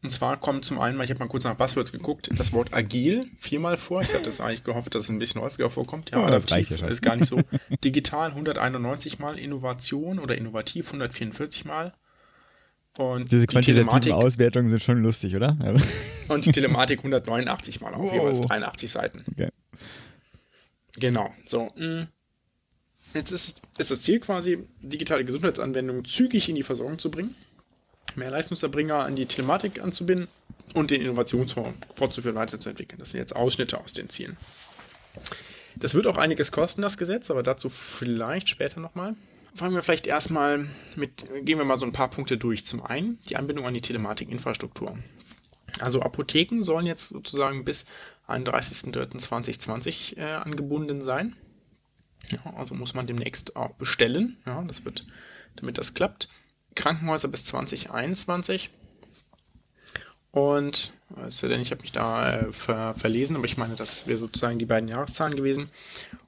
Und 0.02 0.12
zwar 0.12 0.38
kommt 0.38 0.64
zum 0.64 0.78
einen, 0.78 0.98
ich 1.02 1.10
habe 1.10 1.20
mal 1.20 1.28
kurz 1.28 1.44
nach 1.44 1.56
Buzzwords 1.56 1.92
geguckt, 1.92 2.30
das 2.34 2.54
Wort 2.54 2.72
agil 2.72 3.26
viermal 3.36 3.76
vor. 3.76 4.00
Ich 4.00 4.14
hatte 4.14 4.24
das 4.24 4.40
eigentlich 4.40 4.64
gehofft, 4.64 4.94
dass 4.94 5.04
es 5.04 5.08
ein 5.10 5.18
bisschen 5.18 5.42
häufiger 5.42 5.68
vorkommt. 5.68 6.10
Ja, 6.10 6.22
oh, 6.22 6.26
adaptiv 6.26 6.70
ja 6.70 6.86
ist 6.86 7.02
gar 7.02 7.16
nicht 7.16 7.28
so. 7.28 7.40
Digital 7.84 8.30
191 8.30 9.18
mal, 9.18 9.38
Innovation 9.38 10.18
oder 10.18 10.38
innovativ 10.38 10.86
144 10.86 11.66
mal. 11.66 11.92
Und 12.96 13.30
Diese 13.30 13.46
quantitativen 13.46 14.00
die 14.00 14.12
Auswertungen 14.12 14.70
sind 14.70 14.82
schon 14.82 15.02
lustig, 15.02 15.36
oder? 15.36 15.56
Also. 15.60 15.84
Und 16.28 16.46
die 16.46 16.52
Telematik 16.52 17.00
189 17.00 17.80
Mal 17.80 17.94
auf 17.94 18.02
wow. 18.02 18.12
jeweils 18.12 18.40
83 18.42 18.90
Seiten. 18.90 19.24
Okay. 19.30 19.48
Genau. 20.94 21.32
So. 21.44 21.70
Mm. 21.76 22.04
Jetzt 23.14 23.32
ist, 23.32 23.62
ist 23.78 23.90
das 23.90 24.02
Ziel 24.02 24.20
quasi, 24.20 24.66
digitale 24.80 25.24
Gesundheitsanwendungen 25.24 26.04
zügig 26.04 26.48
in 26.48 26.54
die 26.54 26.62
Versorgung 26.62 26.98
zu 26.98 27.10
bringen, 27.10 27.34
mehr 28.16 28.31
Leistungserbringer 28.31 28.96
an 28.96 29.16
die 29.16 29.27
Telematik 29.27 29.83
anzubinden 29.83 30.29
und 30.75 30.90
den 30.90 31.03
Innovationsfonds 31.03 31.79
fortzuführen, 31.96 32.37
weiterzuentwickeln. 32.37 32.99
Das 32.99 33.11
sind 33.11 33.20
jetzt 33.20 33.35
Ausschnitte 33.35 33.81
aus 33.81 33.92
den 33.92 34.09
Zielen. 34.09 34.37
Das 35.77 35.94
wird 35.94 36.07
auch 36.07 36.16
einiges 36.16 36.53
kosten, 36.53 36.83
das 36.83 36.99
Gesetz, 36.99 37.31
aber 37.31 37.42
dazu 37.42 37.68
vielleicht 37.68 38.49
später 38.49 38.81
nochmal 38.81 39.14
fangen 39.55 39.75
wir 39.75 39.83
vielleicht 39.83 40.07
erstmal 40.07 40.66
mit, 40.96 41.27
gehen 41.44 41.59
wir 41.59 41.64
mal 41.64 41.79
so 41.79 41.87
ein 41.87 41.92
paar 41.92 42.11
Punkte 42.11 42.37
durch. 42.37 42.64
Zum 42.64 42.85
einen 42.85 43.18
die 43.29 43.37
Anbindung 43.37 43.66
an 43.66 43.75
die 43.75 43.81
Telematikinfrastruktur. 43.81 44.96
Also 45.81 46.03
Apotheken 46.03 46.62
sollen 46.62 46.87
jetzt 46.87 47.09
sozusagen 47.09 47.64
bis 47.64 47.87
31.03.2020 48.29 50.18
äh, 50.18 50.35
angebunden 50.35 51.01
sein. 51.01 51.37
Ja, 52.31 52.55
also 52.57 52.75
muss 52.75 52.94
man 52.94 53.07
demnächst 53.07 53.57
auch 53.57 53.73
bestellen. 53.73 54.37
Ja, 54.46 54.62
das 54.62 54.85
wird, 54.85 55.07
damit 55.57 55.79
das 55.79 55.94
klappt. 55.94 56.29
Krankenhäuser 56.74 57.28
bis 57.28 57.44
2021. 57.46 58.70
Und, 60.33 60.92
also 61.16 61.48
denn 61.48 61.61
ich 61.61 61.72
habe 61.72 61.83
mich 61.83 61.92
da 61.92 62.40
äh, 62.40 62.52
ver 62.52 62.94
verlesen, 62.94 63.37
aber 63.37 63.44
ich 63.46 63.56
meine, 63.56 63.74
das 63.74 64.06
wäre 64.06 64.18
sozusagen 64.18 64.59
die 64.59 64.66
beiden 64.66 64.88
Jahreszahlen 64.88 65.37
gewesen. 65.37 65.68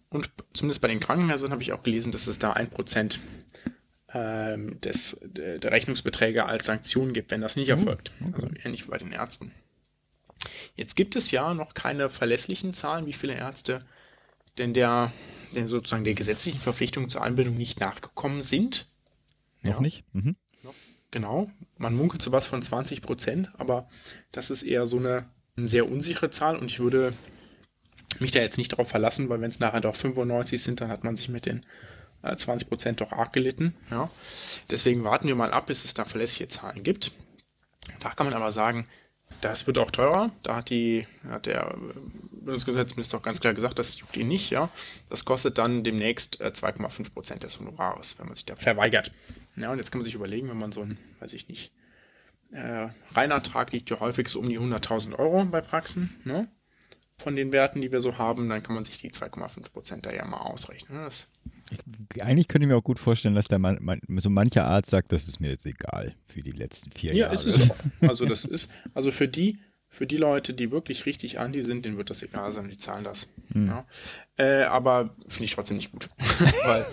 Und 0.08 0.30
zumindest 0.52 0.80
bei 0.80 0.88
den 0.88 1.00
Krankenhäusern 1.00 1.52
habe 1.52 1.62
ich 1.62 1.72
auch 1.72 1.82
gelesen, 1.82 2.12
dass 2.12 2.26
es 2.26 2.38
da 2.38 2.52
ein 2.52 2.68
Prozent 2.68 3.20
ähm, 4.12 4.80
des, 4.80 5.18
der 5.22 5.70
Rechnungsbeträge 5.70 6.46
als 6.46 6.66
Sanktion 6.66 7.12
gibt, 7.12 7.30
wenn 7.30 7.40
das 7.40 7.56
nicht 7.56 7.68
oh, 7.68 7.76
erfolgt. 7.76 8.12
Okay. 8.20 8.32
Also 8.34 8.48
ähnlich 8.64 8.86
wie 8.86 8.90
bei 8.90 8.98
den 8.98 9.12
Ärzten. 9.12 9.52
Jetzt 10.74 10.96
gibt 10.96 11.16
es 11.16 11.30
ja 11.30 11.54
noch 11.54 11.74
keine 11.74 12.10
verlässlichen 12.10 12.72
Zahlen, 12.72 13.06
wie 13.06 13.12
viele 13.12 13.34
Ärzte 13.34 13.80
denn 14.58 14.74
der, 14.74 15.12
der 15.54 15.68
sozusagen 15.68 16.04
der 16.04 16.14
gesetzlichen 16.14 16.60
Verpflichtung 16.60 17.08
zur 17.08 17.22
Anbindung 17.22 17.56
nicht 17.56 17.80
nachgekommen 17.80 18.42
sind. 18.42 18.86
Noch 19.62 19.74
ja. 19.74 19.80
nicht? 19.80 20.04
Mhm. 20.12 20.36
Genau. 21.10 21.50
Man 21.76 21.94
munkelt 21.94 22.22
so 22.22 22.32
was 22.32 22.46
von 22.46 22.62
20 22.62 23.02
Prozent, 23.02 23.50
aber 23.58 23.86
das 24.32 24.50
ist 24.50 24.62
eher 24.62 24.86
so 24.86 24.96
eine, 24.96 25.26
eine 25.56 25.68
sehr 25.68 25.88
unsichere 25.90 26.30
Zahl 26.30 26.56
und 26.56 26.66
ich 26.66 26.80
würde 26.80 27.12
mich 28.18 28.30
da 28.30 28.40
jetzt 28.40 28.56
nicht 28.56 28.72
darauf 28.72 28.88
verlassen, 28.88 29.28
weil 29.28 29.40
wenn 29.40 29.50
es 29.50 29.60
nachher 29.60 29.80
doch 29.80 29.94
95 29.94 30.62
sind, 30.62 30.80
dann 30.80 30.88
hat 30.88 31.04
man 31.04 31.16
sich 31.16 31.28
mit 31.28 31.44
den 31.44 31.66
äh, 32.22 32.32
20% 32.32 32.92
doch 32.92 33.12
arg 33.12 33.32
gelitten. 33.32 33.74
Ja. 33.90 34.10
Deswegen 34.70 35.04
warten 35.04 35.28
wir 35.28 35.34
mal 35.34 35.52
ab, 35.52 35.66
bis 35.66 35.84
es 35.84 35.92
da 35.92 36.04
verlässliche 36.06 36.48
Zahlen 36.48 36.82
gibt. 36.82 37.12
Da 38.00 38.10
kann 38.10 38.26
man 38.26 38.34
aber 38.34 38.50
sagen, 38.50 38.86
das 39.40 39.66
wird 39.66 39.78
auch 39.78 39.90
teurer. 39.90 40.30
Da 40.42 40.56
hat, 40.56 40.70
die, 40.70 41.06
hat 41.28 41.46
der 41.46 41.74
Bundesgesundheitsminister 42.30 43.18
auch 43.18 43.22
ganz 43.22 43.40
klar 43.40 43.54
gesagt, 43.54 43.78
das 43.78 43.98
juckt 43.98 44.16
ihn 44.16 44.28
nicht. 44.28 44.50
Ja. 44.50 44.70
Das 45.08 45.24
kostet 45.24 45.58
dann 45.58 45.82
demnächst 45.82 46.40
äh, 46.40 46.52
2,5% 46.54 47.38
des 47.38 47.58
Honorares, 47.60 48.18
wenn 48.18 48.26
man 48.26 48.34
sich 48.34 48.46
da 48.46 48.56
verweigert. 48.56 49.12
Ja, 49.56 49.72
und 49.72 49.78
jetzt 49.78 49.90
kann 49.90 50.00
man 50.00 50.04
sich 50.04 50.14
überlegen, 50.14 50.48
wenn 50.48 50.58
man 50.58 50.72
so 50.72 50.82
ein, 50.82 50.98
weiß 51.20 51.32
ich 51.34 51.48
nicht, 51.48 51.72
äh, 52.50 52.88
Reinertrag 53.12 53.72
liegt 53.72 53.90
ja 53.90 54.00
häufig 54.00 54.28
so 54.28 54.40
um 54.40 54.48
die 54.48 54.58
100.000 54.58 55.18
Euro 55.18 55.44
bei 55.44 55.60
Praxen. 55.60 56.14
Ne? 56.24 56.48
von 57.22 57.36
den 57.36 57.52
Werten, 57.52 57.80
die 57.80 57.92
wir 57.92 58.00
so 58.00 58.18
haben, 58.18 58.48
dann 58.48 58.62
kann 58.62 58.74
man 58.74 58.84
sich 58.84 58.98
die 58.98 59.10
2,5% 59.10 60.00
da 60.02 60.12
ja 60.12 60.24
mal 60.26 60.38
ausrechnen. 60.38 61.00
Ne? 61.00 61.08
Ich, 61.70 62.22
eigentlich 62.22 62.48
könnte 62.48 62.66
ich 62.66 62.68
mir 62.68 62.76
auch 62.76 62.84
gut 62.84 62.98
vorstellen, 62.98 63.34
dass 63.34 63.48
der 63.48 63.58
man, 63.58 63.78
man, 63.80 64.00
so 64.18 64.28
mancher 64.28 64.64
Arzt 64.64 64.90
sagt, 64.90 65.12
das 65.12 65.26
ist 65.26 65.40
mir 65.40 65.50
jetzt 65.50 65.64
egal 65.64 66.14
für 66.26 66.42
die 66.42 66.50
letzten 66.50 66.90
vier 66.92 67.12
ja, 67.12 67.30
Jahre. 67.30 67.34
Ja, 67.34 67.40
ist 67.40 67.46
es 67.46 67.70
auch. 67.70 67.76
Also 68.08 68.26
das 68.26 68.44
ist, 68.44 68.70
also 68.92 69.10
für 69.10 69.28
die, 69.28 69.58
für 69.88 70.06
die 70.06 70.16
Leute, 70.16 70.52
die 70.52 70.70
wirklich 70.70 71.06
richtig 71.06 71.38
anti 71.38 71.62
sind, 71.62 71.84
denen 71.84 71.96
wird 71.96 72.10
das 72.10 72.22
egal 72.22 72.52
sein, 72.52 72.68
die 72.68 72.76
zahlen 72.76 73.04
das. 73.04 73.28
Hm. 73.52 73.68
Ja. 73.68 73.86
Äh, 74.36 74.64
aber 74.64 75.14
finde 75.28 75.44
ich 75.44 75.54
trotzdem 75.54 75.76
nicht 75.76 75.92
gut. 75.92 76.08
Weil, 76.64 76.84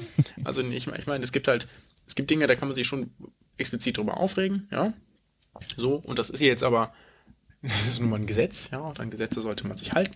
also 0.43 0.62
ich, 0.62 0.88
ich 0.88 1.08
meine, 1.08 1.24
es 1.24 1.32
gibt 1.32 1.48
halt, 1.48 1.67
es 2.10 2.15
gibt 2.15 2.30
Dinge, 2.32 2.48
da 2.48 2.56
kann 2.56 2.67
man 2.67 2.76
sich 2.76 2.88
schon 2.88 3.12
explizit 3.58 3.98
drüber 3.98 4.17
aufregen, 4.17 4.67
ja. 4.72 4.93
So, 5.78 5.95
und 5.95 6.17
das 6.17 6.30
ist 6.30 6.39
jetzt 6.39 6.63
aber 6.63 6.91
das 7.62 7.88
ist 7.88 8.00
nun 8.00 8.10
mal 8.10 8.15
ein 8.15 8.26
Gesetz, 8.26 8.69
ja, 8.72 8.80
und 8.80 9.00
an 9.00 9.12
Gesetze 9.12 9.41
sollte 9.41 9.67
man 9.67 9.78
sich 9.78 9.93
halten. 9.93 10.15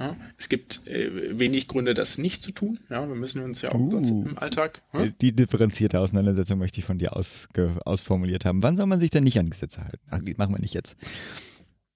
Ja. 0.00 0.16
Es 0.36 0.48
gibt 0.48 0.86
äh, 0.86 1.38
wenig 1.38 1.68
Gründe, 1.68 1.94
das 1.94 2.18
nicht 2.18 2.42
zu 2.42 2.50
tun. 2.50 2.80
Ja, 2.88 3.06
wir 3.06 3.14
müssen 3.14 3.42
uns 3.42 3.60
ja 3.62 3.72
auch 3.72 3.78
uh, 3.78 4.24
im 4.26 4.38
Alltag. 4.38 4.82
Ja? 4.94 5.06
Die 5.20 5.32
differenzierte 5.32 6.00
Auseinandersetzung 6.00 6.58
möchte 6.58 6.80
ich 6.80 6.86
von 6.86 6.98
dir 6.98 7.14
ausge, 7.14 7.78
ausformuliert 7.84 8.46
haben. 8.46 8.62
Wann 8.62 8.76
soll 8.76 8.86
man 8.86 9.00
sich 9.00 9.10
denn 9.10 9.24
nicht 9.24 9.38
an 9.38 9.50
Gesetze 9.50 9.84
halten? 9.84 10.00
Ach, 10.10 10.20
die 10.22 10.34
machen 10.34 10.54
wir 10.54 10.60
nicht 10.60 10.74
jetzt. 10.74 10.96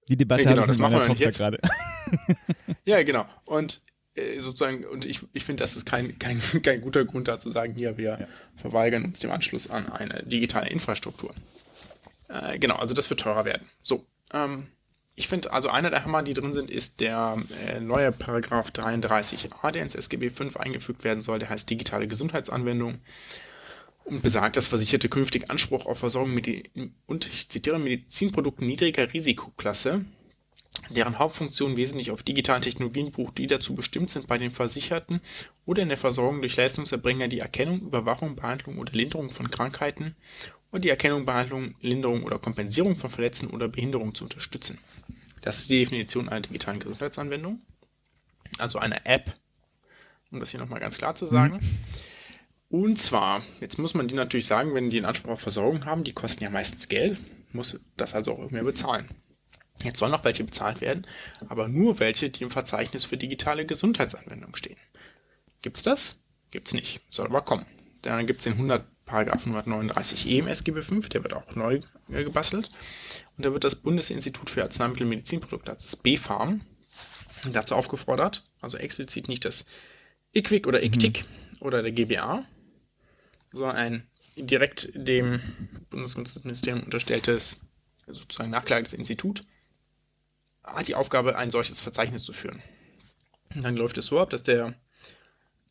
Die 0.09 0.15
Debatte 0.17 0.43
ja, 0.43 0.53
genau, 0.53 0.67
das 0.67 0.77
machen 0.77 0.99
wir 0.99 1.09
nicht 1.09 1.19
jetzt. 1.19 1.39
gerade. 1.39 1.59
ja, 2.85 3.01
genau. 3.03 3.25
Und 3.45 3.81
sozusagen, 4.39 4.85
und 4.85 5.05
ich, 5.05 5.21
ich 5.33 5.43
finde, 5.43 5.63
das 5.63 5.75
ist 5.75 5.85
kein, 5.85 6.17
kein, 6.19 6.39
kein 6.63 6.81
guter 6.81 7.05
Grund 7.05 7.27
da 7.27 7.39
zu 7.39 7.49
sagen, 7.49 7.73
hier, 7.75 7.97
wir 7.97 8.19
ja. 8.19 8.27
verweigern 8.55 9.03
uns 9.05 9.19
dem 9.19 9.31
Anschluss 9.31 9.69
an 9.69 9.89
eine 9.89 10.23
digitale 10.23 10.69
Infrastruktur. 10.69 11.33
Äh, 12.29 12.59
genau, 12.59 12.75
also 12.75 12.93
das 12.93 13.09
wird 13.09 13.19
teurer 13.19 13.45
werden. 13.45 13.67
So, 13.81 14.05
ähm, 14.33 14.67
ich 15.15 15.27
finde, 15.27 15.53
also 15.53 15.69
einer 15.69 15.91
der 15.91 16.05
Hammer, 16.05 16.23
die 16.23 16.33
drin 16.33 16.53
sind, 16.53 16.71
ist 16.71 16.99
der 16.99 17.37
äh, 17.67 17.79
neue 17.79 18.11
Paragraph 18.11 18.69
33a, 18.69 19.71
der 19.71 19.83
ins 19.83 19.95
SGB 19.95 20.31
V 20.31 20.59
eingefügt 20.59 21.03
werden 21.03 21.21
soll. 21.21 21.39
Der 21.39 21.49
heißt 21.49 21.69
digitale 21.69 22.07
Gesundheitsanwendung 22.07 22.99
und 24.05 24.21
besagt, 24.23 24.57
dass 24.57 24.67
Versicherte 24.67 25.09
künftig 25.09 25.51
Anspruch 25.51 25.85
auf 25.85 25.99
Versorgung 25.99 26.33
mit 26.33 26.71
und 27.05 27.27
ich 27.27 27.49
zitiere 27.49 27.79
Medizinprodukten 27.79 28.65
niedriger 28.65 29.13
Risikoklasse, 29.13 30.03
deren 30.89 31.19
Hauptfunktion 31.19 31.77
wesentlich 31.77 32.11
auf 32.11 32.23
digitalen 32.23 32.61
Technologien 32.61 33.11
beruht, 33.11 33.37
die 33.37 33.47
dazu 33.47 33.75
bestimmt 33.75 34.09
sind, 34.09 34.27
bei 34.27 34.37
den 34.37 34.51
Versicherten 34.51 35.21
oder 35.65 35.81
in 35.81 35.89
der 35.89 35.97
Versorgung 35.97 36.41
durch 36.41 36.55
Leistungserbringer 36.55 37.27
die 37.27 37.39
Erkennung, 37.39 37.81
Überwachung, 37.81 38.35
Behandlung 38.35 38.77
oder 38.77 38.93
Linderung 38.93 39.29
von 39.29 39.49
Krankheiten 39.49 40.15
und 40.71 40.83
die 40.83 40.89
Erkennung, 40.89 41.25
Behandlung, 41.25 41.75
Linderung 41.81 42.23
oder 42.23 42.39
Kompensierung 42.39 42.97
von 42.97 43.09
Verletzungen 43.09 43.53
oder 43.53 43.67
Behinderungen 43.67 44.15
zu 44.15 44.23
unterstützen. 44.23 44.79
Das 45.41 45.59
ist 45.59 45.69
die 45.69 45.79
Definition 45.79 46.29
einer 46.29 46.41
digitalen 46.41 46.79
Gesundheitsanwendung. 46.79 47.61
Also 48.59 48.79
einer 48.79 49.05
App, 49.05 49.33
um 50.31 50.39
das 50.39 50.51
hier 50.51 50.59
nochmal 50.59 50.79
ganz 50.79 50.97
klar 50.97 51.15
zu 51.15 51.25
sagen. 51.25 51.59
Und 52.69 52.97
zwar, 52.97 53.43
jetzt 53.59 53.77
muss 53.77 53.93
man 53.93 54.07
die 54.07 54.15
natürlich 54.15 54.47
sagen, 54.47 54.73
wenn 54.73 54.89
die 54.89 54.97
einen 54.97 55.05
Anspruch 55.05 55.33
auf 55.33 55.41
Versorgung 55.41 55.85
haben, 55.85 56.03
die 56.03 56.13
kosten 56.13 56.43
ja 56.43 56.49
meistens 56.49 56.87
Geld, 56.89 57.19
muss 57.51 57.79
das 57.97 58.15
also 58.15 58.33
auch 58.33 58.39
irgendwer 58.39 58.63
bezahlen. 58.63 59.09
Jetzt 59.83 59.99
sollen 59.99 60.11
noch 60.11 60.23
welche 60.23 60.43
bezahlt 60.43 60.81
werden, 60.81 61.05
aber 61.49 61.67
nur 61.67 61.99
welche, 61.99 62.29
die 62.29 62.43
im 62.43 62.51
Verzeichnis 62.51 63.03
für 63.03 63.17
digitale 63.17 63.65
Gesundheitsanwendungen 63.65 64.55
stehen. 64.55 64.77
Gibt's 65.61 65.83
das? 65.83 66.19
Gibt's 66.51 66.73
nicht. 66.73 67.01
Soll 67.09 67.25
aber 67.25 67.41
kommen. 67.41 67.65
Dann 68.03 68.27
gibt 68.27 68.39
es 68.39 68.43
den 68.43 68.53
100 68.53 68.85
Paragraph 69.05 69.45
139e 69.45 70.39
im 70.39 70.47
SGB 70.47 70.81
V, 70.81 70.99
der 70.99 71.23
wird 71.23 71.33
auch 71.33 71.55
neu 71.55 71.79
äh, 72.09 72.23
gebastelt. 72.23 72.69
Und 73.37 73.45
da 73.45 73.51
wird 73.51 73.63
das 73.63 73.75
Bundesinstitut 73.75 74.49
für 74.49 74.63
Arzneimittel 74.63 75.03
und 75.03 75.09
Medizinprodukte, 75.09 75.73
das 75.73 75.95
BfArM, 75.95 76.61
dazu 77.51 77.75
aufgefordert, 77.75 78.43
also 78.61 78.77
explizit 78.77 79.27
nicht 79.27 79.43
das 79.43 79.65
IQWIC 80.33 80.67
oder 80.67 80.81
ICTIC 80.81 81.25
mhm. 81.25 81.57
oder 81.65 81.81
der 81.81 81.91
GBA, 81.91 82.43
sondern 83.51 83.75
ein 83.75 84.07
direkt 84.35 84.89
dem 84.95 85.41
Bundesgesundheitsministerium 85.89 86.83
unterstelltes, 86.83 87.61
sozusagen 88.07 88.49
nachgelagertes 88.49 88.93
Institut, 88.93 89.43
hat 90.63 90.87
die 90.87 90.95
Aufgabe, 90.95 91.37
ein 91.37 91.51
solches 91.51 91.81
Verzeichnis 91.81 92.23
zu 92.23 92.33
führen. 92.33 92.61
Und 93.55 93.63
dann 93.63 93.75
läuft 93.75 93.97
es 93.97 94.07
so 94.07 94.19
ab, 94.19 94.29
dass 94.29 94.43
der 94.43 94.73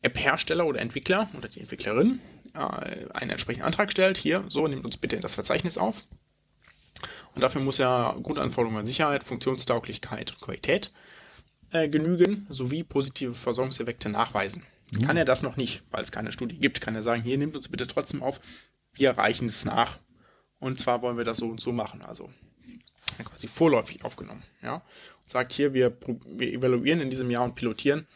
App-Hersteller 0.01 0.65
oder 0.65 0.79
Entwickler 0.79 1.29
oder 1.37 1.47
die 1.47 1.59
Entwicklerin 1.59 2.19
äh, 2.53 3.09
einen 3.13 3.31
entsprechenden 3.31 3.65
Antrag 3.65 3.91
stellt. 3.91 4.17
Hier, 4.17 4.43
so, 4.49 4.67
nehmt 4.67 4.85
uns 4.85 4.97
bitte 4.97 5.19
das 5.19 5.35
Verzeichnis 5.35 5.77
auf. 5.77 6.03
Und 7.35 7.41
dafür 7.41 7.61
muss 7.61 7.79
er 7.79 8.15
Grundanforderungen 8.21 8.79
an 8.79 8.85
Sicherheit, 8.85 9.23
Funktionstauglichkeit 9.23 10.31
und 10.31 10.41
Qualität 10.41 10.93
äh, 11.71 11.89
genügen, 11.89 12.45
sowie 12.49 12.83
positive 12.83 13.33
Versorgungseffekte 13.33 14.09
nachweisen. 14.09 14.63
Mhm. 14.91 15.01
Kann 15.01 15.17
er 15.17 15.25
das 15.25 15.41
noch 15.41 15.57
nicht, 15.57 15.83
weil 15.89 16.03
es 16.03 16.11
keine 16.11 16.31
Studie 16.31 16.59
gibt, 16.59 16.81
kann 16.81 16.95
er 16.95 17.03
sagen, 17.03 17.23
hier 17.23 17.37
nehmt 17.37 17.55
uns 17.55 17.69
bitte 17.69 17.87
trotzdem 17.87 18.21
auf, 18.21 18.39
wir 18.93 19.11
reichen 19.17 19.47
es 19.47 19.65
nach. 19.65 19.99
Und 20.59 20.79
zwar 20.79 21.01
wollen 21.01 21.17
wir 21.17 21.25
das 21.25 21.39
so 21.39 21.47
und 21.49 21.59
so 21.59 21.71
machen. 21.71 22.03
Also 22.03 22.29
quasi 23.17 23.47
vorläufig 23.47 24.03
aufgenommen. 24.03 24.43
Ja? 24.61 24.75
Und 24.75 25.29
sagt 25.29 25.53
hier, 25.53 25.73
wir, 25.73 25.95
wir 26.25 26.53
evaluieren 26.53 27.01
in 27.01 27.09
diesem 27.09 27.29
Jahr 27.29 27.43
und 27.43 27.55
pilotieren 27.55 28.07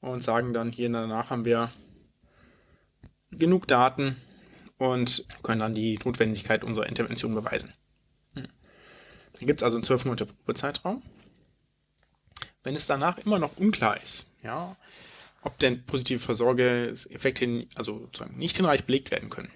und 0.00 0.22
sagen 0.22 0.52
dann 0.52 0.72
hier 0.72 0.90
danach 0.90 1.30
haben 1.30 1.44
wir 1.44 1.70
genug 3.30 3.66
Daten 3.66 4.16
und 4.78 5.24
können 5.42 5.60
dann 5.60 5.74
die 5.74 5.98
Notwendigkeit 6.04 6.64
unserer 6.64 6.86
Intervention 6.86 7.34
beweisen. 7.34 7.72
Hm. 8.34 8.48
Dann 9.38 9.46
gibt 9.46 9.60
es 9.60 9.64
also 9.64 9.76
einen 9.76 9.84
12 9.84 10.04
Monate 10.04 10.26
Probezeitraum. 10.26 11.02
Wenn 12.62 12.76
es 12.76 12.86
danach 12.86 13.18
immer 13.18 13.38
noch 13.38 13.56
unklar 13.58 14.00
ist, 14.02 14.34
ja, 14.42 14.76
ob 15.42 15.58
denn 15.58 15.84
positive 15.84 16.18
Versorgungseffekte 16.18 17.66
also 17.76 18.00
sozusagen 18.00 18.36
nicht 18.36 18.56
hinreichend 18.56 18.86
belegt 18.86 19.10
werden 19.12 19.30
können, 19.30 19.50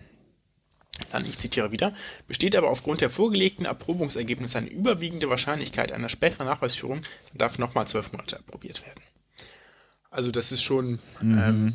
dann, 1.11 1.25
ich 1.25 1.39
zitiere 1.39 1.73
wieder, 1.73 1.93
besteht 2.29 2.55
aber 2.55 2.71
aufgrund 2.71 3.01
der 3.01 3.11
vorgelegten 3.11 3.65
Erprobungsergebnisse 3.65 4.59
eine 4.59 4.69
überwiegende 4.69 5.31
Wahrscheinlichkeit 5.31 5.93
einer 5.93 6.09
späteren 6.09 6.47
Nachweisführung, 6.47 7.03
dann 7.03 7.39
darf 7.39 7.59
nochmal 7.59 7.87
zwölf 7.87 8.13
Monate 8.13 8.37
erprobiert 8.37 8.85
werden. 8.85 9.01
Also 10.11 10.31
das 10.31 10.53
ist 10.53 10.63
schon 10.63 10.99
mhm. 11.21 11.39
ähm, 11.39 11.75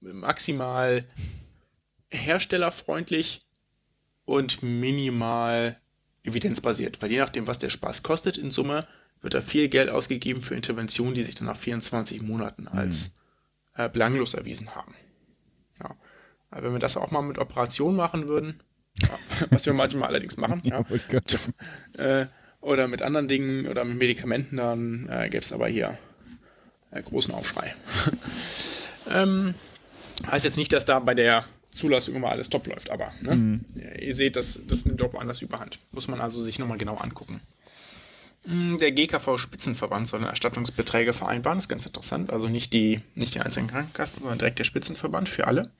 maximal 0.00 1.04
herstellerfreundlich 2.10 3.46
und 4.24 4.62
minimal 4.62 5.78
evidenzbasiert, 6.24 7.02
weil 7.02 7.10
je 7.10 7.18
nachdem, 7.18 7.46
was 7.46 7.58
der 7.58 7.70
Spaß 7.70 8.02
kostet 8.02 8.38
in 8.38 8.50
Summe, 8.50 8.86
wird 9.20 9.34
da 9.34 9.42
viel 9.42 9.68
Geld 9.68 9.90
ausgegeben 9.90 10.42
für 10.42 10.54
Interventionen, 10.54 11.14
die 11.14 11.22
sich 11.22 11.34
dann 11.34 11.46
nach 11.46 11.56
24 11.56 12.22
Monaten 12.22 12.68
als 12.68 13.14
mhm. 13.76 13.84
äh, 13.84 13.88
belanglos 13.88 14.34
erwiesen 14.34 14.74
haben. 14.74 14.94
Ja. 15.80 15.96
Wenn 16.56 16.72
wir 16.72 16.78
das 16.78 16.96
auch 16.96 17.10
mal 17.10 17.22
mit 17.22 17.38
Operationen 17.38 17.96
machen 17.96 18.28
würden, 18.28 18.60
was 19.50 19.66
wir 19.66 19.72
manchmal 19.72 20.08
allerdings 20.08 20.36
machen, 20.36 20.62
ja, 20.64 20.84
äh, 21.98 22.26
oder 22.60 22.88
mit 22.88 23.02
anderen 23.02 23.28
Dingen 23.28 23.66
oder 23.66 23.84
mit 23.84 23.98
Medikamenten, 23.98 24.56
dann 24.56 25.08
äh, 25.10 25.28
gäbe 25.28 25.42
es 25.42 25.52
aber 25.52 25.68
hier 25.68 25.98
äh, 26.90 27.02
großen 27.02 27.34
Aufschrei. 27.34 27.74
ähm, 29.10 29.54
heißt 30.26 30.44
jetzt 30.44 30.56
nicht, 30.56 30.72
dass 30.72 30.84
da 30.84 30.98
bei 31.00 31.14
der 31.14 31.44
Zulassung 31.70 32.14
immer 32.14 32.30
alles 32.30 32.50
top 32.50 32.66
läuft, 32.66 32.90
aber 32.90 33.12
ne? 33.20 33.34
mhm. 33.34 33.64
ihr 34.00 34.14
seht, 34.14 34.36
das, 34.36 34.60
das 34.68 34.86
nimmt 34.86 35.02
auch 35.02 35.14
anders 35.14 35.42
überhand. 35.42 35.80
Muss 35.90 36.08
man 36.08 36.20
also 36.20 36.40
sich 36.40 36.58
nochmal 36.58 36.78
genau 36.78 36.96
angucken. 36.96 37.40
Hm, 38.46 38.78
der 38.78 38.92
GKV-Spitzenverband 38.92 40.06
soll 40.06 40.22
Erstattungsbeträge 40.22 41.12
vereinbaren, 41.12 41.58
das 41.58 41.64
ist 41.64 41.68
ganz 41.68 41.86
interessant. 41.86 42.32
Also 42.32 42.48
nicht 42.48 42.72
die, 42.72 43.00
nicht 43.14 43.34
die 43.34 43.40
einzelnen 43.40 43.68
Krankenkassen, 43.68 44.20
sondern 44.20 44.38
direkt 44.38 44.58
der 44.58 44.64
Spitzenverband 44.64 45.28
für 45.28 45.46
alle. 45.46 45.70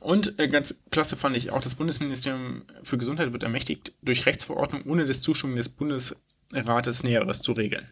Und 0.00 0.38
äh, 0.38 0.48
ganz 0.48 0.80
klasse 0.90 1.16
fand 1.16 1.36
ich 1.36 1.50
auch, 1.50 1.60
das 1.60 1.74
Bundesministerium 1.74 2.62
für 2.82 2.96
Gesundheit 2.96 3.32
wird 3.32 3.42
ermächtigt, 3.42 3.92
durch 4.02 4.24
Rechtsverordnung 4.24 4.82
ohne 4.84 5.04
das 5.04 5.20
Zustimmung 5.20 5.56
des 5.56 5.68
Bundesrates 5.68 7.04
Näheres 7.04 7.42
zu 7.42 7.52
regeln. 7.52 7.86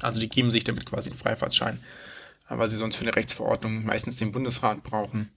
Also 0.00 0.20
die 0.20 0.28
geben 0.28 0.52
sich 0.52 0.64
damit 0.64 0.86
quasi 0.86 1.10
einen 1.10 1.18
Freifahrtschein, 1.18 1.78
weil 2.48 2.70
sie 2.70 2.76
sonst 2.76 2.96
für 2.96 3.02
eine 3.02 3.16
Rechtsverordnung 3.16 3.84
meistens 3.84 4.16
den 4.16 4.30
Bundesrat 4.30 4.84
brauchen, 4.84 5.32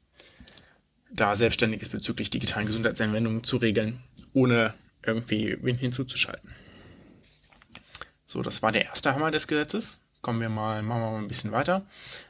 da 1.12 1.36
Selbstständiges 1.36 1.90
bezüglich 1.90 2.30
digitalen 2.30 2.68
Gesundheitsanwendungen 2.68 3.44
zu 3.44 3.58
regeln, 3.58 4.04
ohne 4.34 4.76
irgendwie 5.04 5.58
wen 5.62 5.78
hinzuzuschalten. 5.78 6.52
So, 8.28 8.44
das 8.44 8.62
war 8.62 8.72
der 8.72 8.86
erste 8.86 9.16
Hammer 9.16 9.32
des 9.32 9.48
Gesetzes 9.48 10.00
kommen 10.26 10.42
wir 10.42 10.50
mal, 10.50 10.82
machen 10.82 11.02
wir 11.04 11.12
mal 11.12 11.20
ein 11.20 11.28
bisschen 11.28 11.52
weiter. 11.52 11.84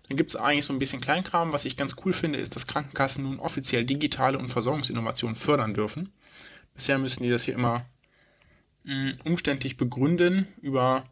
Dann 0.10 0.18
gibt 0.18 0.30
es 0.30 0.36
eigentlich 0.36 0.66
so 0.66 0.74
ein 0.74 0.80
bisschen 0.80 1.00
Kleinkram. 1.00 1.54
Was 1.54 1.64
ich 1.64 1.78
ganz 1.78 1.96
cool 2.04 2.12
finde, 2.12 2.38
ist, 2.38 2.54
dass 2.54 2.68
Krankenkassen 2.68 3.24
nun 3.24 3.40
offiziell 3.40 3.86
digitale 3.86 4.38
und 4.38 4.50
Versorgungsinnovationen 4.50 5.38
fördern 5.38 5.74
dürfen. 5.74 6.12
Bisher 6.74 6.98
müssen 6.98 7.24
die 7.24 7.30
das 7.30 7.46
hier 7.46 7.54
immer 7.54 7.86
mh, 8.84 8.94
mm, 8.94 9.18
umständlich 9.24 9.78
begründen, 9.78 10.46
über 10.62 11.06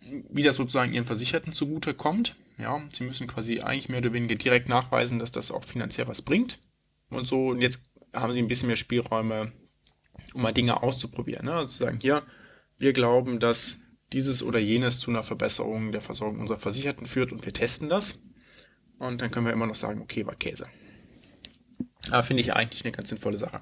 wie 0.00 0.42
das 0.42 0.56
sozusagen 0.56 0.92
ihren 0.94 1.06
Versicherten 1.06 1.52
zugute 1.52 1.94
kommt. 1.94 2.34
Ja, 2.58 2.82
sie 2.92 3.04
müssen 3.04 3.28
quasi 3.28 3.60
eigentlich 3.60 3.88
mehr 3.88 4.00
oder 4.00 4.12
weniger 4.12 4.34
direkt 4.34 4.68
nachweisen, 4.68 5.20
dass 5.20 5.30
das 5.30 5.52
auch 5.52 5.62
finanziell 5.62 6.08
was 6.08 6.22
bringt. 6.22 6.58
Und 7.08 7.28
so, 7.28 7.50
und 7.50 7.60
jetzt 7.60 7.84
haben 8.12 8.32
sie 8.32 8.42
ein 8.42 8.48
bisschen 8.48 8.66
mehr 8.66 8.76
Spielräume, 8.76 9.52
um 10.34 10.42
mal 10.42 10.52
Dinge 10.52 10.82
auszuprobieren. 10.82 11.46
Ne? 11.46 11.52
Also 11.52 11.68
zu 11.68 11.84
sagen, 11.84 12.00
hier, 12.00 12.24
wir 12.78 12.92
glauben, 12.92 13.38
dass 13.38 13.78
dieses 14.12 14.42
oder 14.42 14.58
jenes 14.58 15.00
zu 15.00 15.10
einer 15.10 15.22
Verbesserung 15.22 15.92
der 15.92 16.00
Versorgung 16.00 16.40
unserer 16.40 16.58
Versicherten 16.58 17.06
führt 17.06 17.32
und 17.32 17.44
wir 17.44 17.52
testen 17.52 17.88
das. 17.88 18.20
Und 18.98 19.20
dann 19.20 19.30
können 19.30 19.46
wir 19.46 19.52
immer 19.52 19.66
noch 19.66 19.74
sagen, 19.74 20.00
okay, 20.00 20.26
war 20.26 20.34
Käse. 20.34 20.66
Aber 22.10 22.22
finde 22.22 22.42
ich 22.42 22.54
eigentlich 22.54 22.84
eine 22.84 22.92
ganz 22.92 23.08
sinnvolle 23.08 23.38
Sache. 23.38 23.60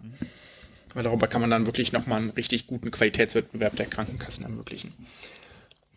Weil 0.93 1.05
darüber 1.05 1.29
kann 1.29 1.41
man 1.41 1.51
dann 1.51 1.67
wirklich 1.67 1.93
nochmal 1.93 2.21
einen 2.21 2.31
richtig 2.31 2.67
guten 2.67 2.91
Qualitätswettbewerb 2.91 3.77
der 3.77 3.87
Krankenkassen 3.87 4.45
ermöglichen. 4.45 4.93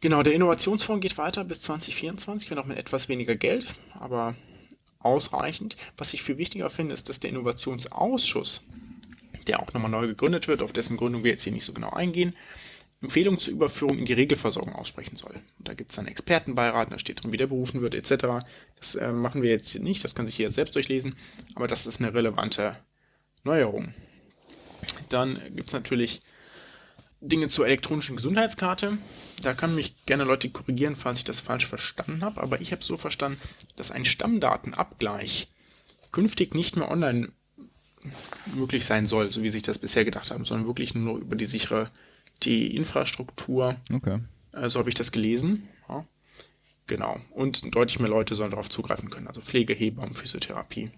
Genau, 0.01 0.21
der 0.21 0.33
Innovationsfonds 0.33 1.01
geht 1.01 1.17
weiter 1.17 1.43
bis 1.45 1.61
2024, 1.61 2.51
wenn 2.51 2.57
auch 2.57 2.65
mit 2.65 2.77
etwas 2.77 3.09
weniger 3.09 3.35
Geld, 3.35 3.65
aber 3.93 4.35
ausreichend. 4.99 5.77
Was 5.97 6.13
ich 6.13 6.23
viel 6.23 6.37
wichtiger 6.37 6.69
finde, 6.69 6.93
ist, 6.93 7.09
dass 7.09 7.19
der 7.19 7.29
Innovationsausschuss, 7.29 8.65
der 9.47 9.61
auch 9.61 9.73
nochmal 9.73 9.91
neu 9.91 10.07
gegründet 10.07 10.47
wird, 10.47 10.61
auf 10.61 10.73
dessen 10.73 10.97
Gründung 10.97 11.23
wir 11.23 11.31
jetzt 11.31 11.43
hier 11.43 11.53
nicht 11.53 11.65
so 11.65 11.73
genau 11.73 11.89
eingehen, 11.89 12.33
Empfehlungen 13.03 13.39
zur 13.39 13.53
Überführung 13.53 13.99
in 13.99 14.05
die 14.05 14.13
Regelversorgung 14.13 14.73
aussprechen 14.73 15.17
soll. 15.17 15.35
Da 15.59 15.73
gibt 15.73 15.91
es 15.91 15.99
einen 15.99 16.07
Expertenbeirat, 16.07 16.91
da 16.91 16.97
steht 16.97 17.21
drin, 17.21 17.33
wie 17.33 17.37
der 17.37 17.47
berufen 17.47 17.81
wird, 17.81 17.95
etc. 17.95 18.45
Das 18.77 18.95
äh, 18.95 19.11
machen 19.11 19.41
wir 19.41 19.51
jetzt 19.51 19.77
nicht, 19.79 20.03
das 20.03 20.15
kann 20.15 20.25
sich 20.25 20.37
jeder 20.37 20.51
selbst 20.51 20.73
durchlesen, 20.75 21.15
aber 21.53 21.67
das 21.67 21.85
ist 21.85 21.99
eine 21.99 22.13
relevante 22.13 22.77
Neuerung. 23.43 23.93
Dann 25.09 25.39
gibt 25.53 25.67
es 25.67 25.73
natürlich 25.73 26.21
Dinge 27.19 27.49
zur 27.49 27.67
elektronischen 27.67 28.15
Gesundheitskarte. 28.15 28.97
Da 29.41 29.53
können 29.53 29.75
mich 29.75 30.05
gerne 30.05 30.23
Leute 30.23 30.49
korrigieren, 30.49 30.95
falls 30.95 31.19
ich 31.19 31.23
das 31.25 31.41
falsch 31.41 31.67
verstanden 31.67 32.23
habe, 32.23 32.41
aber 32.41 32.61
ich 32.61 32.71
habe 32.71 32.83
so 32.83 32.95
verstanden, 32.95 33.39
dass 33.75 33.91
ein 33.91 34.05
Stammdatenabgleich 34.05 35.47
künftig 36.13 36.55
nicht 36.55 36.77
mehr 36.77 36.89
online 36.89 37.33
möglich 38.55 38.85
sein 38.85 39.07
soll, 39.07 39.29
so 39.29 39.43
wie 39.43 39.49
sich 39.49 39.61
das 39.61 39.77
bisher 39.77 40.05
gedacht 40.05 40.31
haben, 40.31 40.45
sondern 40.45 40.67
wirklich 40.67 40.95
nur 40.95 41.19
über 41.19 41.35
die 41.35 41.45
sichere 41.45 41.89
die 42.41 42.75
Infrastruktur. 42.75 43.75
Okay. 43.91 44.19
Äh, 44.53 44.69
so 44.69 44.79
habe 44.79 44.89
ich 44.89 44.95
das 44.95 45.11
gelesen. 45.11 45.67
Ja. 45.87 46.05
Genau. 46.87 47.17
Und 47.31 47.75
deutlich 47.75 47.99
mehr 47.99 48.09
Leute 48.09 48.35
sollen 48.35 48.51
darauf 48.51 48.69
zugreifen 48.69 49.09
können. 49.09 49.27
Also 49.27 49.41
Pflege, 49.41 49.73
Hebammen, 49.73 50.15
Physiotherapie. 50.15 50.91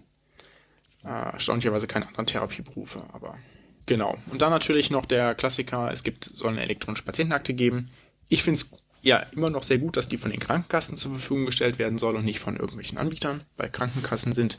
Äh, 1.04 1.08
erstaunlicherweise 1.08 1.86
keine 1.86 2.08
anderen 2.08 2.26
Therapieberufe, 2.26 3.02
aber 3.12 3.38
genau. 3.86 4.16
Und 4.30 4.42
dann 4.42 4.50
natürlich 4.50 4.90
noch 4.90 5.06
der 5.06 5.34
Klassiker, 5.34 5.90
es 5.92 6.02
gibt, 6.02 6.24
soll 6.24 6.50
eine 6.50 6.62
elektronische 6.62 7.04
Patientenakte 7.04 7.54
geben. 7.54 7.90
Ich 8.28 8.42
finde 8.42 8.60
es 8.60 8.70
ja 9.02 9.18
immer 9.32 9.50
noch 9.50 9.62
sehr 9.62 9.78
gut, 9.78 9.96
dass 9.96 10.08
die 10.08 10.18
von 10.18 10.32
den 10.32 10.40
Krankenkassen 10.40 10.96
zur 10.96 11.12
Verfügung 11.12 11.46
gestellt 11.46 11.78
werden 11.78 11.98
soll 11.98 12.16
und 12.16 12.24
nicht 12.24 12.40
von 12.40 12.56
irgendwelchen 12.56 12.98
Anbietern, 12.98 13.44
weil 13.56 13.70
Krankenkassen 13.70 14.34
sind 14.34 14.58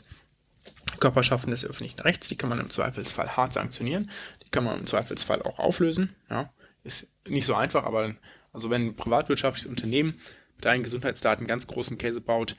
Körperschaften 1.00 1.50
des 1.50 1.66
öffentlichen 1.66 2.00
Rechts, 2.00 2.28
die 2.28 2.36
kann 2.36 2.48
man 2.48 2.58
im 2.58 2.70
Zweifelsfall 2.70 3.36
hart 3.36 3.52
sanktionieren, 3.52 4.10
die 4.44 4.48
kann 4.48 4.64
man 4.64 4.78
im 4.78 4.86
Zweifelsfall 4.86 5.42
auch 5.42 5.58
auflösen, 5.58 6.16
ja 6.30 6.50
ist 6.88 7.12
nicht 7.28 7.46
so 7.46 7.54
einfach, 7.54 7.84
aber 7.84 8.14
also 8.52 8.70
wenn 8.70 8.88
ein 8.88 8.96
privatwirtschaftliches 8.96 9.70
Unternehmen 9.70 10.18
mit 10.56 10.64
deinen 10.64 10.82
Gesundheitsdaten 10.82 11.46
ganz 11.46 11.66
großen 11.66 11.98
Käse 11.98 12.20
baut, 12.20 12.56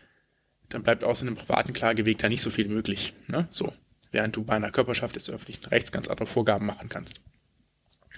dann 0.69 0.83
bleibt 0.83 1.03
außer 1.03 1.25
einem 1.25 1.35
privaten 1.35 1.73
Klageweg 1.73 2.19
da 2.19 2.29
nicht 2.29 2.41
so 2.41 2.51
viel 2.51 2.67
möglich. 2.67 3.13
Ne? 3.27 3.47
So, 3.49 3.73
während 4.11 4.35
du 4.35 4.43
bei 4.43 4.53
einer 4.53 4.71
Körperschaft 4.71 5.15
des 5.15 5.29
öffentlichen 5.29 5.65
Rechts 5.65 5.91
ganz 5.91 6.07
andere 6.07 6.27
Vorgaben 6.27 6.65
machen 6.65 6.89
kannst. 6.89 7.21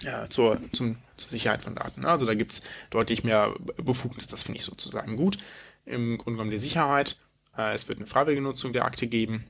Ja, 0.02 0.28
zur, 0.28 0.60
zum, 0.72 0.98
zur 1.16 1.30
Sicherheit 1.30 1.62
von 1.62 1.74
Daten. 1.74 2.02
Ne? 2.02 2.08
Also 2.08 2.26
da 2.26 2.34
gibt 2.34 2.52
es 2.52 2.62
deutlich 2.90 3.24
mehr 3.24 3.54
Befugnis, 3.76 4.26
das 4.26 4.42
finde 4.42 4.58
ich 4.58 4.64
sozusagen 4.64 5.16
gut. 5.16 5.38
Im 5.86 6.18
Grunde 6.18 6.36
genommen 6.36 6.50
die 6.50 6.58
Sicherheit. 6.58 7.16
Äh, 7.56 7.74
es 7.74 7.88
wird 7.88 7.98
eine 7.98 8.06
freiwillige 8.06 8.42
Nutzung 8.42 8.72
der 8.72 8.84
Akte 8.84 9.06
geben. 9.06 9.44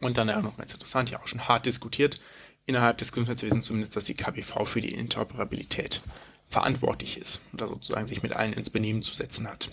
Und 0.00 0.18
dann 0.18 0.28
ja 0.28 0.40
noch 0.40 0.56
ganz 0.56 0.72
interessant, 0.72 1.10
ja 1.10 1.20
auch 1.20 1.26
schon 1.26 1.48
hart 1.48 1.66
diskutiert, 1.66 2.20
innerhalb 2.68 2.98
des 2.98 3.12
Gesundheitswesens 3.12 3.66
zumindest, 3.66 3.96
dass 3.96 4.04
die 4.04 4.14
KBV 4.14 4.64
für 4.64 4.80
die 4.80 4.92
Interoperabilität 4.94 6.02
verantwortlich 6.48 7.18
ist 7.18 7.46
und 7.52 7.60
da 7.60 7.66
sozusagen 7.66 8.06
sich 8.06 8.22
mit 8.22 8.34
allen 8.34 8.52
ins 8.52 8.70
Benehmen 8.70 9.02
zu 9.02 9.14
setzen 9.14 9.48
hat. 9.48 9.70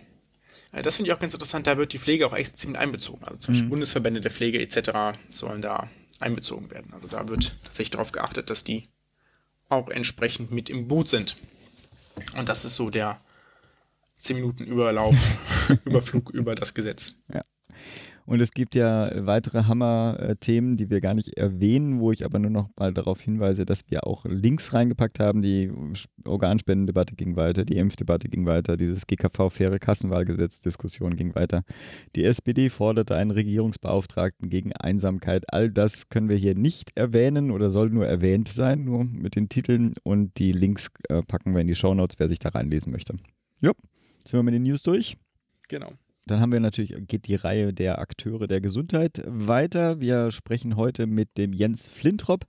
Das 0.82 0.98
finde 0.98 1.10
ich 1.10 1.16
auch 1.16 1.20
ganz 1.22 1.34
interessant, 1.34 1.68
da 1.68 1.78
wird 1.78 1.94
die 1.94 2.00
Pflege 2.00 2.28
auch 2.28 2.34
explizit 2.34 2.72
mit 2.72 2.80
einbezogen. 2.80 3.24
Also 3.24 3.38
zum 3.38 3.54
Beispiel 3.54 3.66
mhm. 3.66 3.70
Bundesverbände 3.70 4.20
der 4.20 4.32
Pflege 4.32 4.60
etc. 4.60 5.18
sollen 5.30 5.62
da 5.62 5.90
einbezogen 6.20 6.70
werden. 6.72 6.94
Also 6.94 7.08
da 7.08 7.30
wird 7.30 7.56
tatsächlich 7.64 7.92
darauf 7.92 8.12
geachtet, 8.12 8.50
dass 8.50 8.64
die 8.64 8.84
auch 9.70 9.90
entsprechend 9.90 10.52
mit 10.52 10.70
im 10.70 10.88
Boot 10.88 11.10
sind. 11.10 11.38
Und 12.38 12.50
das 12.50 12.66
ist 12.66 12.76
so 12.76 12.90
der 12.90 13.18
10 14.18 14.38
Minuten 14.38 14.66
Überlauf, 14.66 15.16
Überflug 15.86 16.30
über 16.32 16.56
das 16.56 16.74
Gesetz. 16.74 17.16
Ja. 17.34 17.44
Und 18.26 18.42
es 18.42 18.52
gibt 18.52 18.74
ja 18.74 19.12
weitere 19.28 19.66
Hammer-Themen, 19.66 20.78
die 20.78 20.90
wir 20.90 21.00
gar 21.00 21.14
nicht 21.14 21.38
erwähnen, 21.38 22.00
wo 22.00 22.12
ich 22.12 22.26
aber 22.26 22.40
nur 22.40 22.50
noch 22.50 22.70
mal 22.76 22.92
darauf 22.92 23.22
hinweise, 23.22 23.66
dass 23.66 23.82
wir 23.88 24.08
auch 24.08 24.26
Links 24.26 24.74
reingepackt 24.74 25.20
haben. 25.20 25.44
Die 25.44 25.72
Organspendendebatte 26.26 27.16
ging 27.16 27.36
weiter, 27.36 27.66
die 27.66 27.78
Impfdebatte 27.78 28.28
ging 28.28 28.48
weiter, 28.48 28.78
dieses 28.78 29.06
GKV-faire 29.06 29.78
Kassenwahlgesetz-Diskussion 29.78 31.16
ging 31.16 31.36
weiter. 31.36 31.64
Die 32.16 32.24
SPD 32.24 32.70
forderte 32.72 33.16
einen 33.16 33.32
Regierungsbeauftragten 33.32 34.50
gegen 34.50 34.74
Einsamkeit. 34.74 35.46
All 35.54 35.70
das 35.70 36.10
können 36.10 36.30
wir 36.30 36.38
hier 36.38 36.56
nicht 36.56 36.98
erwähnen 36.98 37.52
oder 37.52 37.70
soll 37.70 37.92
nur 37.92 38.08
erwähnt 38.08 38.48
sein, 38.48 38.86
nur 38.86 39.04
mit 39.04 39.36
den 39.36 39.50
Titeln. 39.50 39.94
Und 40.04 40.40
die 40.40 40.52
Links 40.52 40.90
äh, 41.10 41.22
packen 41.22 41.54
wir 41.54 41.62
in 41.62 41.68
die 41.68 41.76
Shownotes, 41.76 42.18
wer 42.18 42.28
sich 42.28 42.40
da 42.40 42.50
reinlesen 42.50 42.92
möchte. 42.92 43.18
Ja, 43.62 43.72
sind 44.26 44.40
wir 44.40 44.44
mit 44.44 44.56
den 44.56 44.64
News 44.64 44.82
durch? 44.82 45.16
Genau. 45.68 45.92
Dann 46.28 46.40
haben 46.42 46.52
wir 46.52 46.60
natürlich, 46.60 46.96
geht 47.08 47.28
die 47.28 47.36
Reihe 47.36 47.72
der 47.72 48.00
Akteure 48.00 48.48
der 48.48 48.60
Gesundheit 48.60 49.22
weiter. 49.28 50.02
Wir 50.02 50.32
sprechen 50.32 50.76
heute 50.76 51.06
mit 51.06 51.38
dem 51.38 51.54
Jens 51.54 51.88
Flintrop. 51.88 52.46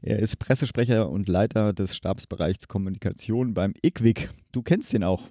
Er 0.00 0.18
ist 0.20 0.38
Pressesprecher 0.38 1.10
und 1.10 1.28
Leiter 1.28 1.74
des 1.74 1.94
Stabsbereichs 1.94 2.68
Kommunikation 2.68 3.52
beim 3.52 3.74
IQWIC. 3.84 4.30
Du 4.52 4.62
kennst 4.62 4.94
den 4.94 5.04
auch. 5.04 5.28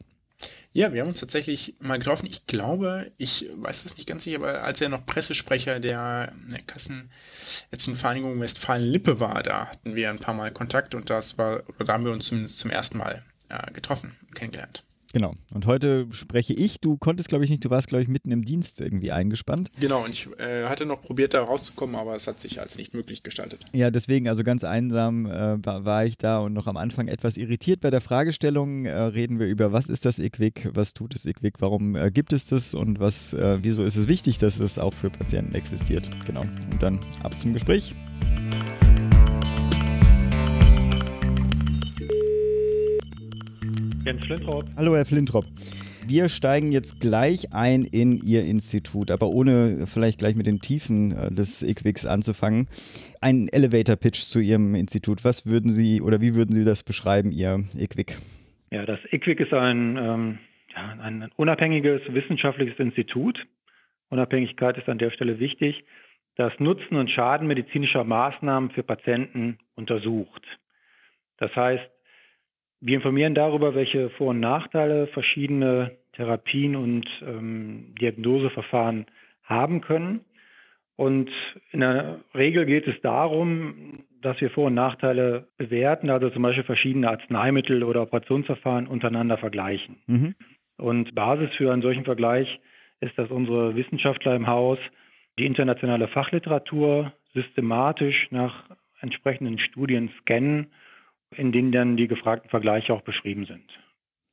Ja, 0.72 0.94
wir 0.94 1.02
haben 1.02 1.10
uns 1.10 1.20
tatsächlich 1.20 1.76
mal 1.80 1.98
getroffen. 1.98 2.28
Ich 2.28 2.46
glaube, 2.46 3.12
ich 3.18 3.50
weiß 3.56 3.84
das 3.84 3.98
nicht 3.98 4.08
ganz 4.08 4.24
sicher, 4.24 4.38
aber 4.38 4.64
als 4.64 4.80
er 4.80 4.90
noch 4.90 5.06
Pressesprecher 5.06 5.80
der, 5.80 6.32
der 6.52 6.62
Kassenärztenvereinigung 6.62 8.40
Westfalen-Lippe 8.40 9.20
war, 9.20 9.42
da 9.42 9.68
hatten 9.68 9.96
wir 9.96 10.12
ein 10.12 10.20
paar 10.20 10.36
Mal 10.36 10.52
Kontakt 10.52 10.94
und 10.94 11.10
das 11.10 11.38
war, 11.40 11.64
oder 11.68 11.86
da 11.86 11.94
haben 11.94 12.06
wir 12.06 12.12
uns 12.12 12.28
zumindest 12.28 12.60
zum 12.60 12.70
ersten 12.70 13.00
Mal 13.00 13.24
äh, 13.50 13.72
getroffen, 13.74 14.16
kennengelernt. 14.36 14.86
Genau. 15.14 15.34
Und 15.54 15.66
heute 15.66 16.08
spreche 16.12 16.54
ich. 16.54 16.80
Du 16.80 16.98
konntest, 16.98 17.30
glaube 17.30 17.44
ich, 17.44 17.50
nicht. 17.50 17.66
Du 17.66 17.70
warst, 17.70 17.88
glaube 17.88 18.04
ich, 18.04 18.08
mitten 18.08 18.32
im 18.32 18.46
Dienst 18.46 18.80
irgendwie 18.80 19.12
eingespannt. 19.12 19.70
Genau. 19.80 20.04
Und 20.04 20.12
ich 20.12 20.30
äh, 20.40 20.66
hatte 20.66 20.86
noch 20.86 21.02
probiert, 21.02 21.34
da 21.34 21.44
rauszukommen, 21.44 21.96
aber 21.96 22.16
es 22.16 22.28
hat 22.28 22.40
sich 22.40 22.60
als 22.60 22.78
nicht 22.78 22.94
möglich 22.94 23.24
gestaltet. 23.24 23.66
Ja, 23.74 23.90
deswegen, 23.90 24.28
also 24.28 24.44
ganz 24.44 24.64
einsam 24.64 25.26
äh, 25.26 25.66
war, 25.66 25.86
war, 25.86 26.06
ich 26.06 26.18
da 26.18 26.40
und 26.40 26.54
noch 26.54 26.68
am 26.68 26.78
Anfang 26.78 27.08
etwas 27.08 27.38
irritiert 27.38 27.82
bei 27.82 27.90
der 27.90 28.02
Fragestellung. 28.02 28.86
Äh, 28.86 28.92
reden 28.92 29.40
wir 29.40 29.48
über, 29.48 29.74
was 29.74 29.90
ist 29.90 30.06
das 30.06 30.20
IQWIC? 30.20 30.70
Was 30.74 30.94
tut 30.94 31.14
das 31.14 31.26
IQWIC? 31.26 31.56
Warum 31.60 31.96
äh, 31.96 32.12
gibt 32.12 32.32
es 32.32 32.48
das? 32.48 32.76
Und 32.76 33.00
was, 33.00 33.34
äh, 33.34 33.58
wieso 33.62 33.84
ist 33.84 33.96
es 33.96 34.08
wichtig, 34.08 34.38
dass 34.38 34.60
es 34.60 34.78
auch 34.78 34.94
für 34.94 35.10
Patienten 35.10 35.56
existiert? 35.56 36.10
Genau. 36.26 36.42
Und 36.42 36.82
dann 36.82 37.00
ab 37.24 37.38
zum 37.38 37.54
Gespräch. 37.54 37.96
Jens 44.06 44.26
Flintrop. 44.26 44.66
Hallo, 44.78 44.96
Herr 44.96 45.06
Flintrop. 45.06 45.46
Wir 46.08 46.30
steigen 46.30 46.72
jetzt 46.72 47.00
gleich 47.00 47.54
ein 47.54 47.84
in 47.84 48.18
Ihr 48.18 48.44
Institut, 48.46 49.12
aber 49.12 49.28
ohne 49.28 49.86
vielleicht 49.88 50.20
gleich 50.20 50.36
mit 50.36 50.48
den 50.48 50.60
Tiefen 50.60 51.12
äh, 51.12 51.32
des 51.32 51.62
IQWICs 51.62 52.06
anzufangen. 52.06 52.68
Ein 53.22 53.48
Elevator-Pitch 53.50 54.22
zu 54.22 54.40
Ihrem 54.40 54.74
Institut. 54.74 55.24
Was 55.24 55.46
würden 55.46 55.72
Sie 55.72 56.02
oder 56.02 56.22
wie 56.22 56.34
würden 56.36 56.54
Sie 56.54 56.64
das 56.64 56.84
beschreiben, 56.84 57.32
Ihr 57.32 57.64
IQWIC? 57.78 58.18
Ja, 58.72 58.86
das 58.86 59.00
IQWIC 59.12 59.42
ist 59.42 59.54
ein, 59.54 59.98
ähm, 59.98 60.40
ein 60.74 61.30
unabhängiges 61.36 62.02
wissenschaftliches 62.08 62.80
Institut. 62.80 63.46
Unabhängigkeit 64.10 64.78
ist 64.78 64.90
an 64.90 64.98
der 64.98 65.12
Stelle 65.12 65.40
wichtig, 65.40 65.84
das 66.36 66.54
Nutzen 66.58 66.96
und 66.96 67.12
Schaden 67.12 67.48
medizinischer 67.48 68.04
Maßnahmen 68.04 68.72
für 68.72 68.82
Patienten 68.82 69.60
untersucht. 69.76 70.44
Das 71.38 71.56
heißt, 71.56 71.90
wir 72.82 72.96
informieren 72.96 73.36
darüber, 73.36 73.76
welche 73.76 74.10
Vor- 74.12 74.30
und 74.30 74.40
Nachteile 74.40 75.08
verschiedene 75.08 75.98
Therapien 76.14 76.76
und 76.76 77.08
ähm, 77.26 77.94
Diagnoseverfahren 78.00 79.06
haben 79.44 79.82
können. 79.82 80.22
Und 80.96 81.32
in 81.72 81.80
der 81.80 82.20
Regel 82.36 82.66
geht 82.66 82.88
es 82.88 83.00
darum, 83.02 84.04
dass 84.22 84.40
wir 84.42 84.50
Vor- 84.50 84.68
und 84.68 84.74
Nachteile 84.74 85.48
bewerten, 85.58 86.10
also 86.10 86.30
zum 86.30 86.42
Beispiel 86.42 86.66
verschiedene 86.66 87.10
Arzneimittel 87.10 87.84
oder 87.84 88.02
Operationsverfahren 88.02 88.88
untereinander 88.88 89.38
vergleichen. 89.38 89.98
Mhm. 90.08 90.36
Und 90.78 91.16
Basis 91.16 91.56
für 91.56 91.72
einen 91.72 91.82
solchen 91.82 92.06
Vergleich 92.06 92.60
ist, 93.00 93.18
dass 93.18 93.30
unsere 93.30 93.76
Wissenschaftler 93.76 94.36
im 94.36 94.48
Haus 94.48 94.80
die 95.38 95.46
internationale 95.46 96.08
Fachliteratur 96.08 97.14
systematisch 97.34 98.28
nach 98.32 98.66
entsprechenden 99.00 99.58
Studien 99.60 100.10
scannen 100.20 100.68
in 101.36 101.52
denen 101.52 101.72
dann 101.72 101.98
die 101.98 102.08
gefragten 102.08 102.50
Vergleiche 102.50 102.94
auch 102.94 103.02
beschrieben 103.02 103.46
sind. 103.46 103.64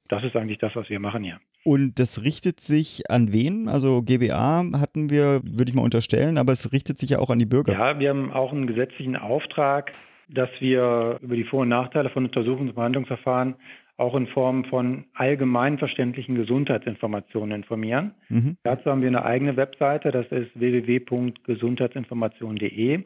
Das 0.08 0.24
ist 0.24 0.36
eigentlich 0.36 0.58
das, 0.58 0.76
was 0.76 0.88
wir 0.88 1.00
machen 1.00 1.24
hier. 1.24 1.40
Und 1.64 1.98
das 1.98 2.22
richtet 2.22 2.60
sich 2.60 3.10
an 3.10 3.32
wen? 3.32 3.68
Also 3.68 4.02
GBA 4.02 4.64
hatten 4.74 5.10
wir, 5.10 5.40
würde 5.42 5.68
ich 5.68 5.74
mal 5.74 5.82
unterstellen, 5.82 6.38
aber 6.38 6.52
es 6.52 6.72
richtet 6.72 6.96
sich 6.98 7.10
ja 7.10 7.18
auch 7.18 7.28
an 7.28 7.40
die 7.40 7.46
Bürger. 7.46 7.72
Ja, 7.72 7.98
wir 7.98 8.10
haben 8.10 8.32
auch 8.32 8.52
einen 8.52 8.68
gesetzlichen 8.68 9.16
Auftrag, 9.16 9.92
dass 10.28 10.48
wir 10.60 11.18
über 11.22 11.34
die 11.34 11.42
Vor- 11.42 11.62
und 11.62 11.70
Nachteile 11.70 12.10
von 12.10 12.28
Untersuchungs- 12.28 12.68
und 12.68 12.76
Behandlungsverfahren 12.76 13.56
auch 13.96 14.14
in 14.14 14.28
Form 14.28 14.64
von 14.66 15.06
allgemeinverständlichen 15.14 16.36
Gesundheitsinformationen 16.36 17.62
informieren. 17.62 18.14
Mhm. 18.28 18.58
Dazu 18.62 18.88
haben 18.90 19.00
wir 19.00 19.08
eine 19.08 19.24
eigene 19.24 19.56
Webseite, 19.56 20.12
das 20.12 20.26
ist 20.26 20.50
www.gesundheitsinformation.de. 20.54 23.02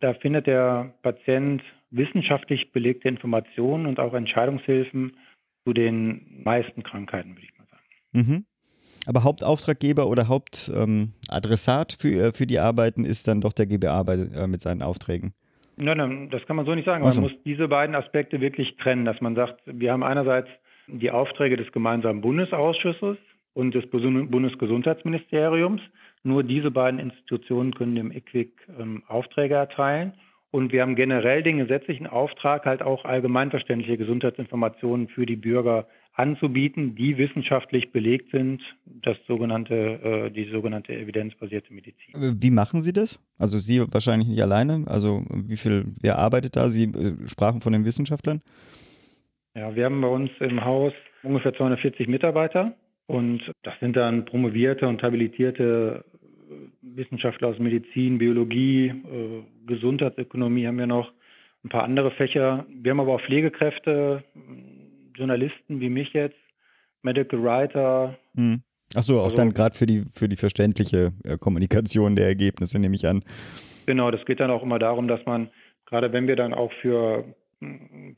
Da 0.00 0.14
findet 0.14 0.46
der 0.46 0.94
Patient 1.02 1.60
wissenschaftlich 1.90 2.72
belegte 2.72 3.08
Informationen 3.08 3.86
und 3.86 4.00
auch 4.00 4.14
Entscheidungshilfen 4.14 5.16
zu 5.64 5.72
den 5.72 6.42
meisten 6.44 6.82
Krankheiten, 6.82 7.30
würde 7.30 7.44
ich 7.44 7.58
mal 7.58 7.66
sagen. 7.66 7.84
Mhm. 8.12 8.44
Aber 9.06 9.24
Hauptauftraggeber 9.24 10.08
oder 10.08 10.28
Hauptadressat 10.28 11.92
ähm, 11.92 11.98
für, 11.98 12.26
äh, 12.26 12.32
für 12.32 12.46
die 12.46 12.58
Arbeiten 12.58 13.04
ist 13.04 13.28
dann 13.28 13.40
doch 13.40 13.52
der 13.52 13.66
GBA 13.66 14.02
bei, 14.02 14.14
äh, 14.14 14.46
mit 14.46 14.60
seinen 14.60 14.82
Aufträgen. 14.82 15.32
Nein, 15.76 15.96
nein, 15.96 16.30
das 16.30 16.44
kann 16.46 16.56
man 16.56 16.66
so 16.66 16.74
nicht 16.74 16.86
sagen. 16.86 17.02
Man 17.02 17.10
also. 17.10 17.20
muss 17.20 17.32
diese 17.44 17.68
beiden 17.68 17.94
Aspekte 17.94 18.40
wirklich 18.40 18.76
trennen, 18.76 19.04
dass 19.04 19.20
man 19.20 19.36
sagt, 19.36 19.60
wir 19.64 19.92
haben 19.92 20.02
einerseits 20.02 20.48
die 20.88 21.10
Aufträge 21.10 21.56
des 21.56 21.70
gemeinsamen 21.72 22.20
Bundesausschusses 22.20 23.16
und 23.54 23.74
des 23.74 23.88
Bundesgesundheitsministeriums. 23.88 25.80
Nur 26.24 26.42
diese 26.42 26.70
beiden 26.70 26.98
Institutionen 26.98 27.74
können 27.74 27.94
dem 27.94 28.10
IQWIC 28.10 28.52
ähm, 28.78 29.04
Aufträge 29.06 29.54
erteilen. 29.54 30.14
Und 30.50 30.72
wir 30.72 30.82
haben 30.82 30.96
generell 30.96 31.42
den 31.42 31.58
gesetzlichen 31.58 32.06
Auftrag, 32.06 32.64
halt 32.64 32.82
auch 32.82 33.04
allgemeinverständliche 33.04 33.98
Gesundheitsinformationen 33.98 35.08
für 35.08 35.26
die 35.26 35.36
Bürger 35.36 35.86
anzubieten, 36.14 36.96
die 36.96 37.16
wissenschaftlich 37.16 37.92
belegt 37.92 38.32
sind, 38.32 38.60
das 38.86 39.16
sogenannte, 39.28 39.74
äh, 39.74 40.30
die 40.30 40.50
sogenannte 40.50 40.92
evidenzbasierte 40.92 41.72
Medizin. 41.72 42.36
Wie 42.40 42.50
machen 42.50 42.82
Sie 42.82 42.92
das? 42.92 43.20
Also 43.38 43.58
Sie 43.58 43.80
wahrscheinlich 43.92 44.28
nicht 44.28 44.42
alleine. 44.42 44.84
Also 44.88 45.22
wie 45.30 45.56
viel, 45.56 45.84
wer 46.00 46.18
arbeitet 46.18 46.56
da? 46.56 46.70
Sie 46.70 46.84
äh, 46.84 47.28
sprachen 47.28 47.60
von 47.60 47.72
den 47.72 47.84
Wissenschaftlern. 47.84 48.40
Ja, 49.54 49.74
wir 49.76 49.84
haben 49.84 50.00
bei 50.00 50.08
uns 50.08 50.30
im 50.40 50.64
Haus 50.64 50.92
ungefähr 51.22 51.54
240 51.54 52.08
Mitarbeiter 52.08 52.74
und 53.06 53.52
das 53.62 53.74
sind 53.80 53.96
dann 53.96 54.24
promovierte 54.24 54.88
und 54.88 55.02
habilitierte 55.02 56.04
Wissenschaftler 56.98 57.48
aus 57.48 57.58
Medizin, 57.58 58.18
Biologie, 58.18 58.88
äh, 58.88 59.42
Gesundheitsökonomie 59.66 60.66
haben 60.66 60.78
wir 60.78 60.86
noch, 60.86 61.12
ein 61.64 61.70
paar 61.70 61.84
andere 61.84 62.10
Fächer. 62.10 62.66
Wir 62.68 62.92
haben 62.92 63.00
aber 63.00 63.14
auch 63.14 63.20
Pflegekräfte, 63.20 64.22
Journalisten 65.16 65.80
wie 65.80 65.88
mich 65.88 66.12
jetzt, 66.12 66.38
Medical 67.02 67.42
Writer. 67.42 68.16
Hm. 68.36 68.62
Achso, 68.94 69.18
auch 69.18 69.24
also, 69.24 69.36
dann 69.36 69.52
gerade 69.52 69.76
für 69.76 69.86
die, 69.86 70.04
für 70.12 70.28
die 70.28 70.36
verständliche 70.36 71.12
äh, 71.24 71.36
Kommunikation 71.36 72.16
der 72.16 72.26
Ergebnisse, 72.26 72.78
nehme 72.78 72.94
ich 72.94 73.06
an. 73.06 73.22
Genau, 73.86 74.10
das 74.10 74.24
geht 74.24 74.40
dann 74.40 74.50
auch 74.50 74.62
immer 74.62 74.78
darum, 74.78 75.08
dass 75.08 75.24
man, 75.26 75.50
gerade 75.86 76.12
wenn 76.12 76.28
wir 76.28 76.36
dann 76.36 76.54
auch 76.54 76.72
für, 76.80 77.24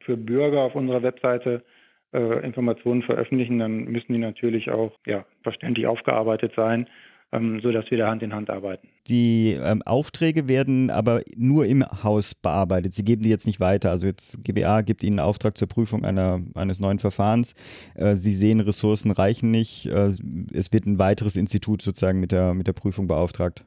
für 0.00 0.16
Bürger 0.16 0.60
auf 0.60 0.74
unserer 0.74 1.02
Webseite 1.02 1.64
äh, 2.12 2.44
Informationen 2.44 3.02
veröffentlichen, 3.02 3.58
dann 3.58 3.84
müssen 3.84 4.12
die 4.12 4.18
natürlich 4.18 4.70
auch 4.70 4.92
ja, 5.06 5.24
verständlich 5.42 5.86
aufgearbeitet 5.86 6.52
sein 6.54 6.86
ähm, 7.32 7.60
sodass 7.60 7.90
wir 7.90 7.98
da 7.98 8.08
Hand 8.08 8.22
in 8.22 8.34
Hand 8.34 8.50
arbeiten. 8.50 8.88
Die 9.08 9.56
ähm, 9.60 9.82
Aufträge 9.82 10.48
werden 10.48 10.90
aber 10.90 11.22
nur 11.36 11.66
im 11.66 11.84
Haus 12.02 12.34
bearbeitet. 12.34 12.92
Sie 12.92 13.04
geben 13.04 13.22
die 13.22 13.30
jetzt 13.30 13.46
nicht 13.46 13.60
weiter. 13.60 13.90
Also 13.90 14.06
jetzt 14.06 14.42
GBA 14.44 14.82
gibt 14.82 15.02
Ihnen 15.02 15.18
einen 15.18 15.28
Auftrag 15.28 15.56
zur 15.56 15.68
Prüfung 15.68 16.04
einer, 16.04 16.40
eines 16.54 16.80
neuen 16.80 16.98
Verfahrens. 16.98 17.54
Äh, 17.94 18.16
Sie 18.16 18.34
sehen, 18.34 18.60
Ressourcen 18.60 19.10
reichen 19.10 19.50
nicht. 19.50 19.86
Äh, 19.86 20.10
es 20.52 20.72
wird 20.72 20.86
ein 20.86 20.98
weiteres 20.98 21.36
Institut 21.36 21.82
sozusagen 21.82 22.20
mit 22.20 22.32
der, 22.32 22.54
mit 22.54 22.66
der 22.66 22.72
Prüfung 22.72 23.06
beauftragt. 23.06 23.64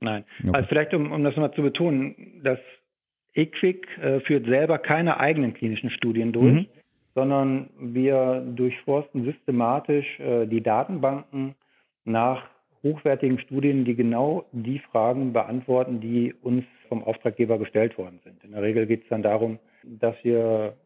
Nein. 0.00 0.24
Okay. 0.40 0.50
Also 0.52 0.68
vielleicht, 0.68 0.94
um, 0.94 1.12
um 1.12 1.24
das 1.24 1.36
mal 1.36 1.52
zu 1.52 1.62
betonen, 1.62 2.40
das 2.42 2.58
EQUIC 3.34 3.86
äh, 3.98 4.20
führt 4.20 4.46
selber 4.46 4.78
keine 4.78 5.18
eigenen 5.20 5.54
klinischen 5.54 5.90
Studien 5.90 6.32
durch, 6.32 6.52
mhm. 6.52 6.66
sondern 7.14 7.70
wir 7.78 8.40
durchforsten 8.54 9.24
systematisch 9.24 10.18
äh, 10.20 10.46
die 10.46 10.62
Datenbanken 10.62 11.54
nach 12.04 12.53
hochwertigen 12.84 13.40
Studien, 13.40 13.84
die 13.84 13.96
genau 13.96 14.44
die 14.52 14.78
Fragen 14.78 15.32
beantworten, 15.32 16.00
die 16.00 16.34
uns 16.42 16.64
vom 16.88 17.02
Auftraggeber 17.02 17.58
gestellt 17.58 17.98
worden 17.98 18.20
sind. 18.22 18.44
In 18.44 18.52
der 18.52 18.62
Regel 18.62 18.86
geht 18.86 19.02
es 19.02 19.08
dann 19.08 19.22
darum, 19.22 19.58
dass 19.82 20.14
wir 20.22 20.76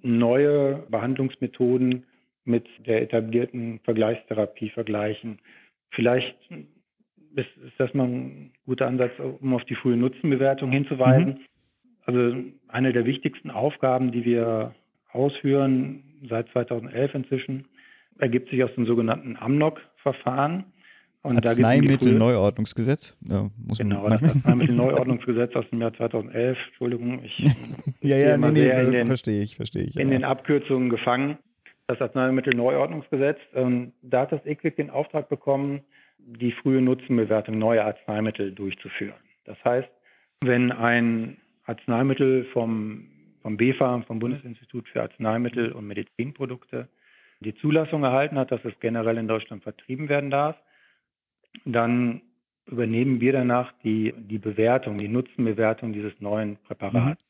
neue 0.00 0.84
Behandlungsmethoden 0.88 2.06
mit 2.44 2.66
der 2.86 3.02
etablierten 3.02 3.80
Vergleichstherapie 3.80 4.70
vergleichen. 4.70 5.38
Vielleicht 5.90 6.36
ist, 7.34 7.56
ist 7.66 7.78
das 7.78 7.92
mal 7.94 8.06
ein 8.06 8.52
guter 8.64 8.86
Ansatz, 8.86 9.12
um 9.40 9.54
auf 9.54 9.64
die 9.64 9.74
frühe 9.74 9.96
Nutzenbewertung 9.96 10.70
hinzuweisen. 10.70 11.28
Mhm. 11.28 11.40
Also 12.06 12.36
eine 12.68 12.92
der 12.92 13.06
wichtigsten 13.06 13.50
Aufgaben, 13.50 14.12
die 14.12 14.24
wir 14.24 14.74
ausführen, 15.10 16.04
seit 16.28 16.48
2011 16.50 17.14
inzwischen, 17.14 17.66
ergibt 18.18 18.50
sich 18.50 18.62
aus 18.62 18.74
dem 18.74 18.86
sogenannten 18.86 19.36
AMNOG-Verfahren. 21.24 21.64
Arzneimittelneuordnungsgesetz. 21.64 23.16
Ja, 23.28 23.50
genau, 23.78 24.08
das 24.08 24.22
Arzneimittelneuordnungsgesetz 24.36 25.54
aus 25.56 25.64
dem 25.70 25.80
Jahr 25.80 25.94
2011. 25.94 26.58
Entschuldigung, 26.68 27.24
ich 27.24 27.38
ja, 28.00 28.16
ja, 28.16 28.36
nee, 28.36 28.50
nee, 28.50 29.06
verstehe 29.06 29.42
ich, 29.42 29.56
verstehe 29.56 29.84
ich. 29.84 29.96
In 29.96 30.08
ja. 30.08 30.18
den 30.18 30.24
Abkürzungen 30.24 30.90
gefangen. 30.90 31.38
Das 31.86 32.00
Arzneimittelneuordnungsgesetz. 32.00 33.38
Ähm, 33.54 33.92
da 34.02 34.22
hat 34.22 34.32
das 34.32 34.44
EQUIC 34.46 34.76
den 34.76 34.90
Auftrag 34.90 35.28
bekommen, 35.28 35.80
die 36.18 36.52
frühe 36.52 36.80
Nutzenbewertung 36.80 37.58
neuer 37.58 37.84
Arzneimittel 37.84 38.52
durchzuführen. 38.52 39.18
Das 39.44 39.62
heißt, 39.64 39.88
wenn 40.40 40.72
ein 40.72 41.36
Arzneimittel 41.66 42.44
vom, 42.52 43.06
vom 43.42 43.56
BfArM, 43.56 44.04
vom 44.04 44.18
Bundesinstitut 44.18 44.88
für 44.88 45.02
Arzneimittel 45.02 45.72
und 45.72 45.86
Medizinprodukte, 45.86 46.88
die 47.40 47.54
Zulassung 47.56 48.02
erhalten 48.02 48.38
hat, 48.38 48.50
dass 48.50 48.64
es 48.64 48.72
generell 48.80 49.18
in 49.18 49.28
Deutschland 49.28 49.62
vertrieben 49.62 50.08
werden 50.08 50.30
darf, 50.30 50.56
dann 51.64 52.22
übernehmen 52.66 53.20
wir 53.20 53.32
danach 53.32 53.72
die, 53.82 54.14
die 54.16 54.38
Bewertung, 54.38 54.96
die 54.96 55.08
Nutzenbewertung 55.08 55.92
dieses 55.92 56.12
neuen 56.20 56.56
Präparats. 56.66 57.20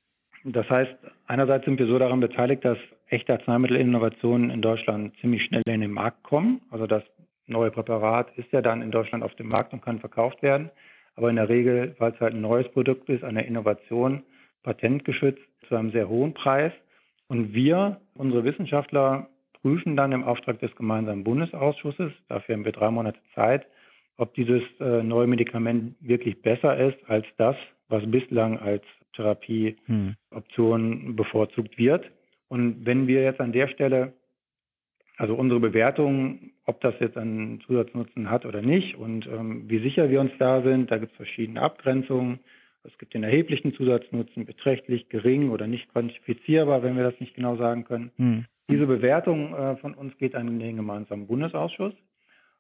Mhm. 0.45 0.53
Das 0.53 0.69
heißt, 0.69 0.95
einerseits 1.27 1.65
sind 1.65 1.79
wir 1.79 1.87
so 1.87 1.99
daran 1.99 2.21
beteiligt, 2.21 2.65
dass 2.65 2.79
echte 3.09 3.33
Arzneimittelinnovationen 3.33 4.51
in 4.51 4.63
Deutschland 4.63 5.17
ziemlich 5.21 5.45
schnell 5.45 5.63
in 5.67 5.81
den 5.81 5.93
Markt 5.93 6.23
kommen. 6.23 6.61
Also 6.71 6.87
das 6.87 7.03
neue 7.47 7.71
Präparat 7.71 8.37
ist 8.37 8.53
ja 8.53 8.61
dann 8.61 8.83
in 8.83 8.91
Deutschland 8.91 9.25
auf 9.25 9.35
dem 9.37 9.49
Markt 9.49 9.73
und 9.73 9.83
kann 9.83 10.01
verkauft 10.01 10.43
werden. 10.43 10.71
Aber 11.17 11.31
in 11.31 11.37
der 11.37 11.49
Regel, 11.49 11.95
weil 11.99 12.13
es 12.13 12.21
halt 12.21 12.35
ein 12.35 12.41
neues 12.41 12.69
Produkt 12.73 13.09
ist, 13.09 13.25
eine 13.25 13.47
Innovation, 13.47 14.23
patentgeschützt, 14.63 15.43
zu 15.69 15.77
einem 15.77 15.93
sehr 15.93 16.09
hohen 16.09 16.35
Preis. 16.35 16.73
Und 17.29 17.55
wir, 17.55 18.01
unsere 18.15 18.45
Wissenschaftler, 18.45 19.29
prüfen 19.63 19.97
dann 19.97 20.13
im 20.13 20.25
Auftrag 20.25 20.59
des 20.61 20.75
gemeinsamen 20.77 21.25
Bundesausschusses, 21.25 22.13
dafür 22.29 22.55
haben 22.55 22.65
wir 22.65 22.73
drei 22.73 22.91
Monate 22.91 23.19
Zeit, 23.35 23.67
ob 24.17 24.35
dieses 24.35 24.63
äh, 24.81 25.03
neue 25.03 25.27
Medikament 25.27 25.97
wirklich 26.01 26.41
besser 26.43 26.77
ist 26.77 26.99
als 27.09 27.27
das, 27.37 27.57
was 27.89 28.09
bislang 28.11 28.59
als 28.59 28.83
Therapieoption 29.15 29.77
hm. 29.87 31.17
bevorzugt 31.17 31.79
wird. 31.79 32.11
Und 32.49 32.85
wenn 32.87 33.07
wir 33.07 33.23
jetzt 33.23 33.41
an 33.41 33.53
der 33.53 33.69
Stelle, 33.69 34.13
also 35.17 35.35
unsere 35.35 35.61
Bewertung, 35.61 36.51
ob 36.65 36.81
das 36.81 36.95
jetzt 37.01 37.17
einen 37.17 37.61
Zusatznutzen 37.63 38.31
hat 38.31 38.47
oder 38.47 38.63
nicht 38.63 38.97
und 38.97 39.27
ähm, 39.27 39.65
wie 39.69 39.79
sicher 39.79 40.11
wir 40.11 40.21
uns 40.21 40.33
da 40.39 40.63
sind, 40.63 40.91
da 40.91 40.99
gibt 40.99 41.13
es 41.13 41.17
verschiedene 41.17 41.63
Abgrenzungen. 41.63 42.41
Es 42.83 42.97
gibt 42.99 43.15
den 43.15 43.23
erheblichen 43.23 43.73
Zusatznutzen, 43.75 44.45
beträchtlich, 44.45 45.09
gering 45.09 45.51
oder 45.51 45.67
nicht 45.67 45.91
quantifizierbar, 45.93 46.83
wenn 46.83 46.97
wir 46.97 47.05
das 47.05 47.19
nicht 47.19 47.35
genau 47.35 47.57
sagen 47.57 47.85
können. 47.85 48.11
Hm. 48.17 48.45
Diese 48.69 48.87
Bewertung 48.87 49.55
äh, 49.55 49.77
von 49.77 49.95
uns 49.95 50.17
geht 50.19 50.35
an 50.35 50.59
den 50.59 50.77
gemeinsamen 50.77 51.27
Bundesausschuss. 51.27 51.95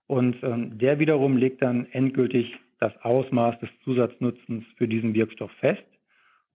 Und 0.06 0.36
ähm, 0.42 0.78
der 0.78 0.98
wiederum 0.98 1.36
legt 1.36 1.62
dann 1.62 1.86
endgültig 1.92 2.54
das 2.80 2.92
Ausmaß 3.02 3.58
des 3.60 3.70
Zusatznutzens 3.84 4.64
für 4.76 4.86
diesen 4.86 5.14
Wirkstoff 5.14 5.50
fest. 5.60 5.84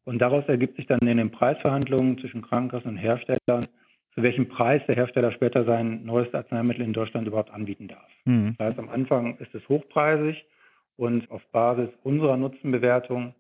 Und 0.06 0.20
daraus 0.20 0.46
ergibt 0.48 0.76
sich 0.76 0.88
dann 0.88 1.00
in 1.02 1.18
den 1.18 1.32
Preisverhandlungen 1.32 2.18
zwischen 2.20 2.42
Krankenkassen 2.42 2.92
und 2.92 2.98
Herstellern, 2.98 3.66
zu 4.16 4.24
welchem 4.24 4.48
Preis 4.48 4.82
der 4.88 4.96
Hersteller 4.96 5.32
später 5.32 5.66
sein 5.66 6.06
neues 6.06 6.34
Arzneimittel 6.34 6.84
in 6.84 6.94
Deutschland 6.94 7.28
überhaupt 7.28 7.52
anbieten 7.52 7.88
darf. 7.88 8.08
Mhm. 8.26 8.56
Das 8.58 8.70
heißt, 8.70 8.80
am 8.80 8.90
Anfang 8.90 9.38
ist 9.38 9.54
es 9.54 9.68
hochpreisig 9.70 10.46
und 10.98 11.30
auf 11.32 11.46
Basis 11.52 11.90
unserer 12.04 12.38
Nutzenbewertung 12.38 13.34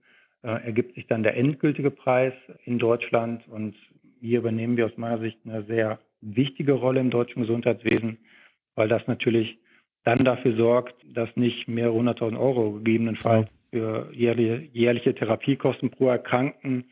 äh, 0.43 0.65
ergibt 0.65 0.95
sich 0.95 1.07
dann 1.07 1.23
der 1.23 1.35
endgültige 1.37 1.91
Preis 1.91 2.33
in 2.65 2.79
Deutschland. 2.79 3.47
Und 3.47 3.75
hier 4.21 4.39
übernehmen 4.39 4.77
wir 4.77 4.85
aus 4.85 4.97
meiner 4.97 5.19
Sicht 5.19 5.37
eine 5.45 5.63
sehr 5.63 5.99
wichtige 6.21 6.73
Rolle 6.73 6.99
im 6.99 7.09
deutschen 7.09 7.41
Gesundheitswesen, 7.41 8.17
weil 8.75 8.87
das 8.87 9.07
natürlich 9.07 9.57
dann 10.03 10.19
dafür 10.19 10.55
sorgt, 10.55 10.95
dass 11.13 11.29
nicht 11.35 11.67
mehrere 11.67 11.93
hunderttausend 11.93 12.39
Euro 12.39 12.73
gegebenenfalls 12.73 13.47
für 13.71 14.09
jährliche, 14.13 14.67
jährliche 14.73 15.13
Therapiekosten 15.13 15.89
pro 15.89 16.07
Erkrankten 16.07 16.85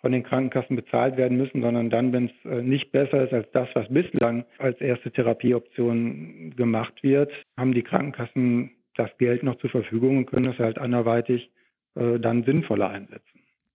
von 0.00 0.12
den 0.12 0.24
Krankenkassen 0.24 0.76
bezahlt 0.76 1.16
werden 1.16 1.38
müssen, 1.38 1.62
sondern 1.62 1.88
dann, 1.88 2.12
wenn 2.12 2.26
es 2.26 2.50
äh, 2.50 2.62
nicht 2.62 2.90
besser 2.90 3.24
ist 3.24 3.32
als 3.32 3.50
das, 3.52 3.68
was 3.74 3.88
bislang 3.88 4.44
als 4.58 4.80
erste 4.80 5.12
Therapieoption 5.12 6.54
gemacht 6.56 7.02
wird, 7.02 7.32
haben 7.56 7.72
die 7.72 7.82
Krankenkassen 7.82 8.72
das 8.96 9.16
Geld 9.18 9.42
noch 9.42 9.56
zur 9.56 9.70
Verfügung 9.70 10.18
und 10.18 10.26
können 10.26 10.44
das 10.44 10.58
halt 10.58 10.78
anderweitig 10.78 11.50
äh, 11.94 12.18
dann 12.18 12.42
sinnvoller 12.42 12.90
einsetzen. 12.90 13.31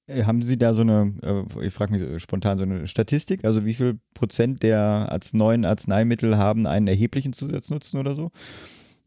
Äh, 0.07 0.23
haben 0.23 0.41
Sie 0.41 0.57
da 0.57 0.73
so 0.73 0.81
eine, 0.81 1.13
ich 1.61 1.73
frage 1.73 1.93
mich 1.93 2.21
spontan, 2.21 2.57
so 2.57 2.63
eine 2.63 2.87
Statistik? 2.87 3.45
Also 3.45 3.65
wie 3.65 3.73
viel 3.73 3.99
Prozent 4.13 4.63
der 4.63 5.17
neuen 5.33 5.65
Arzneimittel 5.65 6.37
haben 6.37 6.65
einen 6.65 6.87
erheblichen 6.87 7.33
Zusatznutzen 7.33 7.99
oder 7.99 8.15
so? 8.15 8.31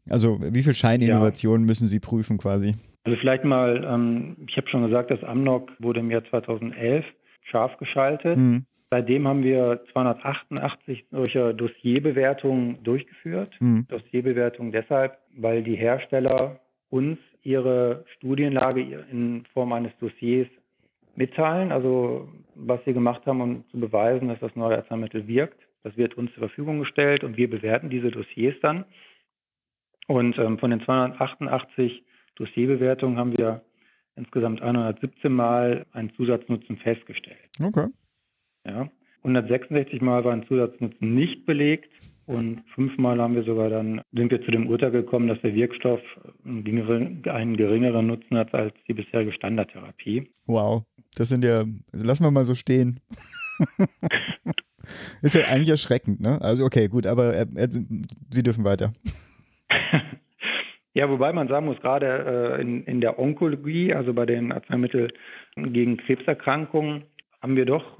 Also 0.09 0.39
wie 0.41 0.63
viel 0.63 0.73
Scheininnovationen 0.73 1.65
ja. 1.65 1.67
müssen 1.67 1.87
Sie 1.87 1.99
prüfen 1.99 2.37
quasi? 2.37 2.75
Also 3.03 3.17
vielleicht 3.17 3.43
mal, 3.43 3.83
ähm, 3.87 4.37
ich 4.47 4.57
habe 4.57 4.67
schon 4.67 4.83
gesagt, 4.83 5.11
das 5.11 5.23
Amnok 5.23 5.71
wurde 5.79 5.99
im 5.99 6.11
Jahr 6.11 6.23
2011 6.25 7.05
scharf 7.43 7.77
geschaltet. 7.77 8.37
Mhm. 8.37 8.65
Seitdem 8.89 9.27
haben 9.27 9.43
wir 9.43 9.81
288 9.93 11.05
solcher 11.11 11.53
Dossierbewertungen 11.53 12.83
durchgeführt. 12.83 13.53
Mhm. 13.59 13.87
Dossierbewertungen 13.87 14.71
deshalb, 14.71 15.17
weil 15.37 15.63
die 15.63 15.75
Hersteller 15.75 16.59
uns 16.89 17.17
ihre 17.43 18.03
Studienlage 18.17 19.05
in 19.11 19.45
Form 19.53 19.71
eines 19.71 19.91
Dossiers 19.99 20.47
mitteilen, 21.15 21.71
also 21.71 22.29
was 22.55 22.83
sie 22.85 22.93
gemacht 22.93 23.25
haben, 23.25 23.41
um 23.41 23.69
zu 23.69 23.79
beweisen, 23.79 24.27
dass 24.27 24.39
das 24.39 24.55
neue 24.55 24.77
Arzneimittel 24.77 25.27
wirkt. 25.27 25.59
Das 25.83 25.97
wird 25.97 26.15
uns 26.15 26.31
zur 26.33 26.41
Verfügung 26.41 26.79
gestellt 26.79 27.23
und 27.23 27.37
wir 27.37 27.49
bewerten 27.49 27.89
diese 27.89 28.11
Dossiers 28.11 28.55
dann. 28.61 28.85
Und 30.07 30.37
ähm, 30.37 30.59
von 30.59 30.71
den 30.71 30.81
288 30.81 32.03
Dossierbewertungen 32.35 33.17
haben 33.17 33.37
wir 33.37 33.61
insgesamt 34.15 34.61
117 34.61 35.31
Mal 35.31 35.85
einen 35.91 36.13
Zusatznutzen 36.13 36.77
festgestellt. 36.77 37.37
Okay. 37.61 37.87
Ja. 38.65 38.89
166 39.23 40.01
Mal 40.01 40.23
war 40.23 40.33
ein 40.33 40.45
Zusatznutzen 40.47 41.13
nicht 41.13 41.45
belegt 41.45 41.91
und 42.31 42.63
fünfmal 42.75 43.19
haben 43.19 43.35
wir 43.35 43.43
sogar 43.43 43.69
dann, 43.69 44.01
sind 44.13 44.31
wir 44.31 44.41
zu 44.41 44.51
dem 44.51 44.67
Urteil 44.67 44.91
gekommen, 44.91 45.27
dass 45.27 45.41
der 45.41 45.53
Wirkstoff 45.53 45.99
einen 46.45 46.63
geringeren 47.57 48.07
Nutzen 48.07 48.37
hat 48.37 48.53
als 48.53 48.73
die 48.87 48.93
bisherige 48.93 49.33
Standardtherapie. 49.33 50.31
Wow, 50.45 50.83
das 51.15 51.29
sind 51.29 51.43
ja, 51.43 51.65
also 51.91 52.05
lassen 52.05 52.23
wir 52.23 52.31
mal 52.31 52.45
so 52.45 52.55
stehen. 52.55 52.99
Ist 55.21 55.35
ja 55.35 55.45
eigentlich 55.45 55.69
erschreckend, 55.69 56.21
ne? 56.21 56.41
Also 56.41 56.63
okay, 56.65 56.87
gut, 56.87 57.05
aber 57.05 57.35
äh, 57.35 57.45
äh, 57.55 57.67
Sie 58.29 58.43
dürfen 58.43 58.63
weiter. 58.63 58.93
Ja, 60.93 61.09
wobei 61.09 61.31
man 61.31 61.47
sagen 61.47 61.67
muss, 61.67 61.79
gerade 61.79 62.57
äh, 62.57 62.61
in, 62.61 62.83
in 62.83 62.99
der 62.99 63.17
Onkologie, 63.17 63.93
also 63.93 64.13
bei 64.13 64.25
den 64.25 64.51
Arzneimitteln 64.51 65.09
gegen 65.55 65.95
Krebserkrankungen, 65.95 67.03
haben 67.41 67.55
wir 67.55 67.65
doch 67.65 67.99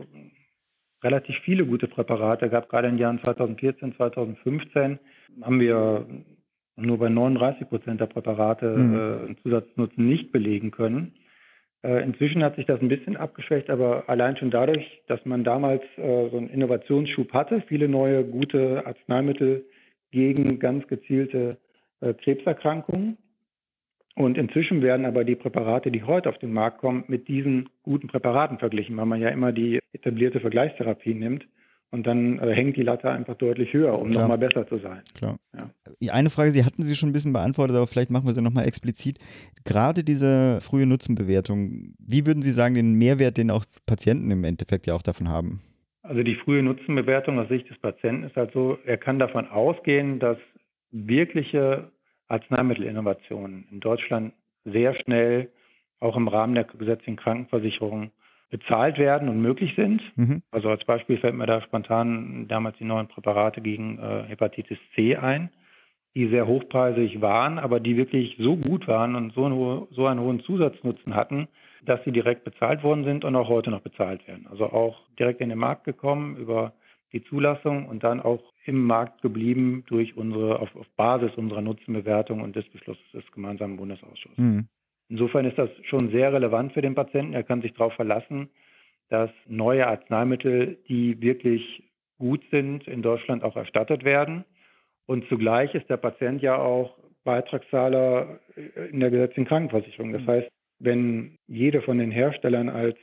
relativ 1.03 1.37
viele 1.39 1.65
gute 1.65 1.87
Präparate 1.87 2.49
gehabt. 2.49 2.69
Gerade 2.69 2.87
in 2.87 2.95
den 2.95 3.01
Jahren 3.01 3.23
2014, 3.23 3.95
2015 3.95 4.99
haben 5.41 5.59
wir 5.59 6.05
nur 6.75 6.97
bei 6.97 7.09
39 7.09 7.69
Prozent 7.69 8.01
der 8.01 8.07
Präparate 8.07 8.77
mhm. 8.77 8.93
äh, 8.93 8.97
einen 9.25 9.37
Zusatznutzen 9.43 10.07
nicht 10.07 10.31
belegen 10.31 10.71
können. 10.71 11.13
Äh, 11.83 12.03
inzwischen 12.03 12.43
hat 12.43 12.55
sich 12.55 12.65
das 12.65 12.79
ein 12.81 12.89
bisschen 12.89 13.17
abgeschwächt, 13.17 13.69
aber 13.69 14.03
allein 14.07 14.37
schon 14.37 14.51
dadurch, 14.51 15.01
dass 15.07 15.25
man 15.25 15.43
damals 15.43 15.81
äh, 15.97 16.29
so 16.29 16.37
einen 16.37 16.49
Innovationsschub 16.49 17.33
hatte, 17.33 17.61
viele 17.67 17.87
neue 17.87 18.23
gute 18.23 18.85
Arzneimittel 18.85 19.65
gegen 20.11 20.59
ganz 20.59 20.87
gezielte 20.87 21.57
äh, 22.01 22.13
Krebserkrankungen. 22.13 23.17
Und 24.15 24.37
inzwischen 24.37 24.81
werden 24.81 25.05
aber 25.05 25.23
die 25.23 25.35
Präparate, 25.35 25.91
die 25.91 26.03
heute 26.03 26.29
auf 26.29 26.37
den 26.37 26.51
Markt 26.51 26.79
kommen, 26.79 27.05
mit 27.07 27.27
diesen 27.27 27.69
guten 27.83 28.07
Präparaten 28.07 28.59
verglichen, 28.59 28.97
weil 28.97 29.05
man 29.05 29.21
ja 29.21 29.29
immer 29.29 29.51
die 29.51 29.79
etablierte 29.93 30.39
Vergleichstherapie 30.39 31.13
nimmt. 31.13 31.47
Und 31.93 32.07
dann 32.07 32.39
äh, 32.39 32.53
hängt 32.53 32.77
die 32.77 32.83
Latte 32.83 33.11
einfach 33.11 33.35
deutlich 33.35 33.73
höher, 33.73 33.99
um 33.99 34.09
nochmal 34.09 34.37
besser 34.37 34.65
zu 34.65 34.77
sein. 34.77 35.01
Klar. 35.13 35.37
Ja. 35.53 36.13
Eine 36.13 36.29
Frage, 36.29 36.51
Sie 36.51 36.63
hatten 36.63 36.83
sie 36.83 36.95
schon 36.95 37.09
ein 37.09 37.13
bisschen 37.13 37.33
beantwortet, 37.33 37.75
aber 37.75 37.85
vielleicht 37.85 38.09
machen 38.09 38.25
wir 38.25 38.33
sie 38.33 38.41
nochmal 38.41 38.65
explizit. 38.65 39.19
Gerade 39.65 40.05
diese 40.05 40.61
frühe 40.61 40.85
Nutzenbewertung, 40.85 41.93
wie 41.99 42.25
würden 42.25 42.43
Sie 42.43 42.51
sagen, 42.51 42.75
den 42.75 42.93
Mehrwert, 42.93 43.35
den 43.35 43.51
auch 43.51 43.65
Patienten 43.85 44.31
im 44.31 44.45
Endeffekt 44.45 44.87
ja 44.87 44.93
auch 44.93 45.01
davon 45.01 45.27
haben? 45.27 45.59
Also 46.01 46.23
die 46.23 46.35
frühe 46.35 46.63
Nutzenbewertung 46.63 47.37
aus 47.39 47.49
Sicht 47.49 47.69
des 47.69 47.77
Patienten 47.77 48.23
ist 48.23 48.37
halt 48.37 48.53
so, 48.53 48.77
er 48.85 48.97
kann 48.97 49.19
davon 49.19 49.47
ausgehen, 49.47 50.19
dass 50.19 50.37
wirkliche 50.91 51.91
Arzneimittelinnovationen 52.31 53.67
in 53.71 53.79
Deutschland 53.79 54.33
sehr 54.65 54.93
schnell 54.95 55.49
auch 55.99 56.17
im 56.17 56.27
Rahmen 56.27 56.55
der 56.55 56.63
gesetzlichen 56.63 57.17
Krankenversicherung 57.17 58.11
bezahlt 58.49 58.97
werden 58.97 59.29
und 59.29 59.41
möglich 59.41 59.75
sind. 59.75 60.01
Mhm. 60.17 60.41
Also 60.51 60.69
als 60.69 60.83
Beispiel 60.83 61.17
fällt 61.17 61.35
mir 61.35 61.45
da 61.45 61.61
spontan 61.61 62.47
damals 62.47 62.77
die 62.77 62.85
neuen 62.85 63.07
Präparate 63.07 63.61
gegen 63.61 63.97
äh, 63.97 64.23
Hepatitis 64.27 64.77
C 64.93 65.15
ein, 65.15 65.49
die 66.15 66.27
sehr 66.27 66.47
hochpreisig 66.47 67.21
waren, 67.21 67.59
aber 67.59 67.79
die 67.79 67.95
wirklich 67.95 68.35
so 68.39 68.57
gut 68.57 68.87
waren 68.87 69.15
und 69.15 69.33
so, 69.33 69.45
einen, 69.45 69.87
so 69.91 70.05
einen 70.05 70.19
hohen 70.19 70.41
Zusatznutzen 70.41 71.15
hatten, 71.15 71.47
dass 71.85 72.03
sie 72.03 72.11
direkt 72.11 72.43
bezahlt 72.43 72.83
worden 72.83 73.05
sind 73.05 73.23
und 73.23 73.35
auch 73.35 73.47
heute 73.47 73.71
noch 73.71 73.81
bezahlt 73.81 74.27
werden. 74.27 74.47
Also 74.49 74.65
auch 74.65 74.99
direkt 75.17 75.39
in 75.39 75.49
den 75.49 75.57
Markt 75.57 75.85
gekommen 75.85 76.35
über 76.35 76.73
die 77.13 77.23
Zulassung 77.23 77.87
und 77.87 78.03
dann 78.03 78.19
auch 78.19 78.50
im 78.65 78.85
Markt 78.85 79.21
geblieben 79.21 79.83
durch 79.87 80.15
unsere, 80.15 80.59
auf, 80.59 80.75
auf 80.75 80.87
Basis 80.95 81.31
unserer 81.35 81.61
Nutzenbewertung 81.61 82.41
und 82.41 82.55
des 82.55 82.67
Beschlusses 82.69 83.03
des 83.13 83.29
gemeinsamen 83.31 83.77
Bundesausschusses. 83.77 84.37
Mhm. 84.37 84.67
Insofern 85.09 85.45
ist 85.45 85.57
das 85.57 85.69
schon 85.83 86.09
sehr 86.11 86.31
relevant 86.31 86.73
für 86.73 86.81
den 86.81 86.95
Patienten. 86.95 87.33
Er 87.33 87.43
kann 87.43 87.61
sich 87.61 87.73
darauf 87.73 87.93
verlassen, 87.93 88.49
dass 89.09 89.29
neue 89.47 89.85
Arzneimittel, 89.87 90.77
die 90.87 91.19
wirklich 91.21 91.83
gut 92.17 92.43
sind, 92.51 92.87
in 92.87 93.01
Deutschland 93.01 93.43
auch 93.43 93.57
erstattet 93.57 94.05
werden. 94.05 94.45
Und 95.05 95.27
zugleich 95.27 95.75
ist 95.75 95.89
der 95.89 95.97
Patient 95.97 96.41
ja 96.41 96.57
auch 96.57 96.97
Beitragszahler 97.23 98.39
in 98.89 98.99
der 98.99 99.11
gesetzlichen 99.11 99.47
Krankenversicherung. 99.47 100.13
Das 100.13 100.25
heißt, 100.25 100.49
wenn 100.79 101.37
jede 101.47 101.81
von 101.81 101.97
den 101.97 102.11
Herstellern 102.11 102.69
als 102.69 102.97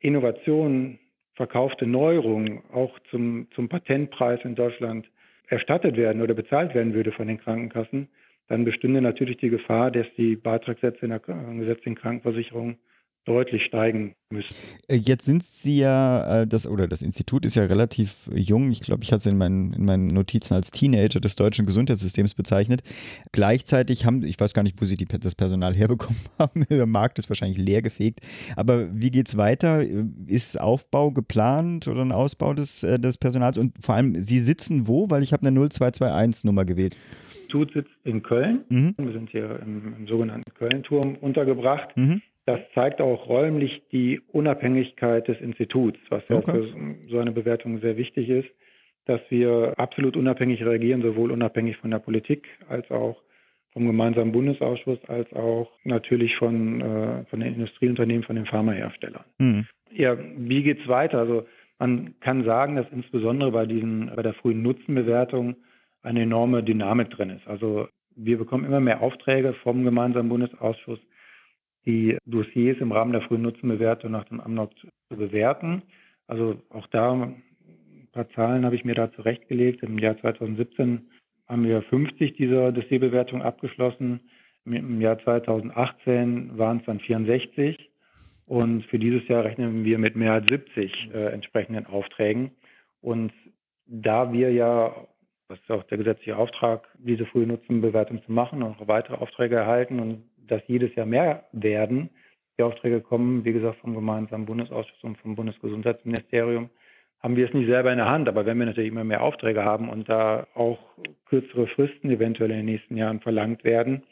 Innovation 0.00 0.98
verkaufte 1.34 1.86
Neuerungen 1.86 2.62
auch 2.72 2.98
zum, 3.10 3.48
zum 3.54 3.68
Patentpreis 3.68 4.40
in 4.44 4.54
Deutschland 4.54 5.08
erstattet 5.48 5.96
werden 5.96 6.22
oder 6.22 6.34
bezahlt 6.34 6.74
werden 6.74 6.94
würde 6.94 7.12
von 7.12 7.26
den 7.26 7.38
Krankenkassen, 7.38 8.08
dann 8.48 8.64
bestünde 8.64 9.00
natürlich 9.00 9.38
die 9.38 9.50
Gefahr, 9.50 9.90
dass 9.90 10.06
die 10.16 10.36
Beitragssätze 10.36 11.04
in 11.04 11.10
der 11.10 11.20
gesetzlichen 11.20 11.96
Krankenversicherung 11.96 12.76
deutlich 13.24 13.64
steigen 13.64 14.14
müssen. 14.30 14.54
Äh, 14.88 14.96
jetzt 14.96 15.24
sind 15.24 15.42
Sie 15.42 15.78
ja, 15.78 16.42
äh, 16.42 16.46
das, 16.46 16.66
oder 16.66 16.86
das 16.88 17.02
Institut 17.02 17.46
ist 17.46 17.56
ja 17.56 17.64
relativ 17.64 18.28
jung. 18.34 18.70
Ich 18.70 18.80
glaube, 18.80 19.02
ich 19.02 19.12
hatte 19.12 19.20
es 19.20 19.26
in 19.26 19.38
meinen, 19.38 19.72
in 19.72 19.84
meinen 19.84 20.08
Notizen 20.08 20.54
als 20.54 20.70
Teenager 20.70 21.20
des 21.20 21.36
deutschen 21.36 21.66
Gesundheitssystems 21.66 22.34
bezeichnet. 22.34 22.82
Gleichzeitig 23.32 24.04
haben, 24.04 24.22
ich 24.24 24.38
weiß 24.38 24.52
gar 24.54 24.62
nicht, 24.62 24.80
wo 24.80 24.84
Sie 24.84 24.96
die, 24.96 25.06
das 25.06 25.34
Personal 25.34 25.74
herbekommen 25.76 26.20
haben. 26.38 26.66
Der 26.70 26.86
Markt 26.86 27.18
ist 27.18 27.28
wahrscheinlich 27.28 27.58
leergefegt. 27.58 28.20
Aber 28.56 28.88
wie 28.94 29.10
geht 29.10 29.28
es 29.28 29.36
weiter? 29.36 29.82
Ist 30.26 30.60
Aufbau 30.60 31.10
geplant 31.10 31.88
oder 31.88 32.02
ein 32.02 32.12
Ausbau 32.12 32.54
des, 32.54 32.82
äh, 32.82 32.98
des 32.98 33.18
Personals? 33.18 33.58
Und 33.58 33.72
vor 33.80 33.94
allem, 33.94 34.14
Sie 34.16 34.40
sitzen 34.40 34.86
wo? 34.86 35.08
Weil 35.10 35.22
ich 35.22 35.32
habe 35.32 35.46
eine 35.46 35.58
0221-Nummer 35.58 36.64
gewählt. 36.64 36.96
Institut 37.54 37.72
sitzt 37.72 37.94
in 38.04 38.22
Köln. 38.22 38.64
Mhm. 38.68 38.94
Wir 38.96 39.12
sind 39.12 39.30
hier 39.30 39.60
im, 39.60 39.94
im 39.98 40.06
sogenannten 40.06 40.52
Köln-Turm 40.54 41.16
untergebracht. 41.20 41.96
Mhm. 41.96 42.20
Das 42.46 42.60
zeigt 42.74 43.00
auch 43.00 43.28
räumlich 43.28 43.82
die 43.90 44.20
Unabhängigkeit 44.32 45.28
des 45.28 45.40
Instituts, 45.40 45.98
was 46.10 46.22
okay. 46.28 46.34
ja 46.34 46.42
für 46.42 46.96
so 47.08 47.18
eine 47.18 47.32
Bewertung 47.32 47.80
sehr 47.80 47.96
wichtig 47.96 48.28
ist, 48.28 48.48
dass 49.06 49.20
wir 49.30 49.74
absolut 49.78 50.16
unabhängig 50.16 50.64
reagieren, 50.64 51.02
sowohl 51.02 51.30
unabhängig 51.30 51.76
von 51.78 51.90
der 51.90 51.98
Politik 51.98 52.48
als 52.68 52.90
auch 52.90 53.22
vom 53.72 53.86
gemeinsamen 53.86 54.32
Bundesausschuss, 54.32 54.98
als 55.08 55.32
auch 55.32 55.70
natürlich 55.82 56.36
von, 56.36 56.80
äh, 56.80 57.24
von 57.24 57.40
den 57.40 57.54
Industrieunternehmen, 57.54 58.22
von 58.22 58.36
den 58.36 58.46
Pharmaherstellern. 58.46 59.24
Mhm. 59.38 59.66
Ja, 59.90 60.16
wie 60.36 60.62
geht 60.62 60.80
es 60.80 60.88
weiter? 60.88 61.18
Also 61.18 61.46
man 61.78 62.14
kann 62.20 62.44
sagen, 62.44 62.76
dass 62.76 62.86
insbesondere 62.92 63.50
bei 63.50 63.66
diesen, 63.66 64.12
bei 64.14 64.22
der 64.22 64.34
frühen 64.34 64.62
Nutzenbewertung 64.62 65.56
eine 66.02 66.22
enorme 66.22 66.62
Dynamik 66.62 67.10
drin 67.10 67.30
ist. 67.30 67.46
Also 67.48 67.88
wir 68.14 68.38
bekommen 68.38 68.64
immer 68.64 68.80
mehr 68.80 69.00
Aufträge 69.00 69.54
vom 69.54 69.84
gemeinsamen 69.84 70.28
Bundesausschuss, 70.28 71.00
die 71.86 72.18
Dossiers 72.26 72.78
im 72.78 72.92
Rahmen 72.92 73.12
der 73.12 73.22
frühen 73.22 73.42
Nutzenbewertung 73.42 74.10
nach 74.10 74.24
dem 74.24 74.40
Amnok 74.40 74.70
zu 74.78 74.88
bewerten. 75.10 75.82
Also 76.26 76.62
auch 76.70 76.86
da 76.88 77.12
ein 77.12 77.42
paar 78.12 78.28
Zahlen 78.30 78.64
habe 78.64 78.74
ich 78.74 78.84
mir 78.84 78.94
da 78.94 79.12
zurechtgelegt. 79.12 79.82
Im 79.82 79.98
Jahr 79.98 80.18
2017 80.18 81.08
haben 81.46 81.64
wir 81.64 81.82
50 81.82 82.34
dieser 82.34 82.72
Dossierbewertungen 82.72 83.44
abgeschlossen. 83.44 84.20
Im 84.64 85.00
Jahr 85.00 85.18
2018 85.18 86.56
waren 86.56 86.78
es 86.78 86.84
dann 86.86 87.00
64. 87.00 87.90
Und 88.46 88.84
für 88.86 88.98
dieses 88.98 89.26
Jahr 89.28 89.44
rechnen 89.44 89.84
wir 89.84 89.98
mit 89.98 90.16
mehr 90.16 90.32
als 90.32 90.48
70 90.48 91.10
äh, 91.12 91.32
entsprechenden 91.32 91.86
Aufträgen. 91.86 92.50
Und 93.00 93.32
da 93.86 94.32
wir 94.32 94.50
ja 94.52 94.94
das 95.48 95.58
ist 95.60 95.70
auch 95.70 95.82
der 95.84 95.98
gesetzliche 95.98 96.36
Auftrag, 96.36 96.88
diese 96.98 97.26
frühe 97.26 97.46
Nutzenbewertung 97.46 98.22
zu 98.24 98.32
machen 98.32 98.62
und 98.62 98.80
auch 98.80 98.88
weitere 98.88 99.16
Aufträge 99.16 99.56
erhalten 99.56 100.00
und 100.00 100.24
dass 100.46 100.62
jedes 100.66 100.94
Jahr 100.94 101.06
mehr 101.06 101.44
werden. 101.52 102.10
Die 102.58 102.62
Aufträge 102.62 103.00
kommen, 103.00 103.44
wie 103.44 103.52
gesagt, 103.52 103.78
vom 103.80 103.94
gemeinsamen 103.94 104.46
Bundesausschuss 104.46 105.02
und 105.02 105.18
vom 105.18 105.34
Bundesgesundheitsministerium. 105.34 106.70
Haben 107.20 107.36
wir 107.36 107.46
es 107.46 107.54
nicht 107.54 107.68
selber 107.68 107.90
in 107.90 107.98
der 107.98 108.08
Hand, 108.08 108.28
aber 108.28 108.44
wenn 108.44 108.58
wir 108.58 108.66
natürlich 108.66 108.90
immer 108.90 109.04
mehr 109.04 109.22
Aufträge 109.22 109.64
haben 109.64 109.88
und 109.88 110.08
da 110.08 110.46
auch 110.54 110.78
kürzere 111.26 111.66
Fristen 111.68 112.10
eventuell 112.10 112.50
in 112.50 112.58
den 112.58 112.66
nächsten 112.66 112.96
Jahren 112.96 113.20
verlangt 113.20 113.64
werden, 113.64 114.02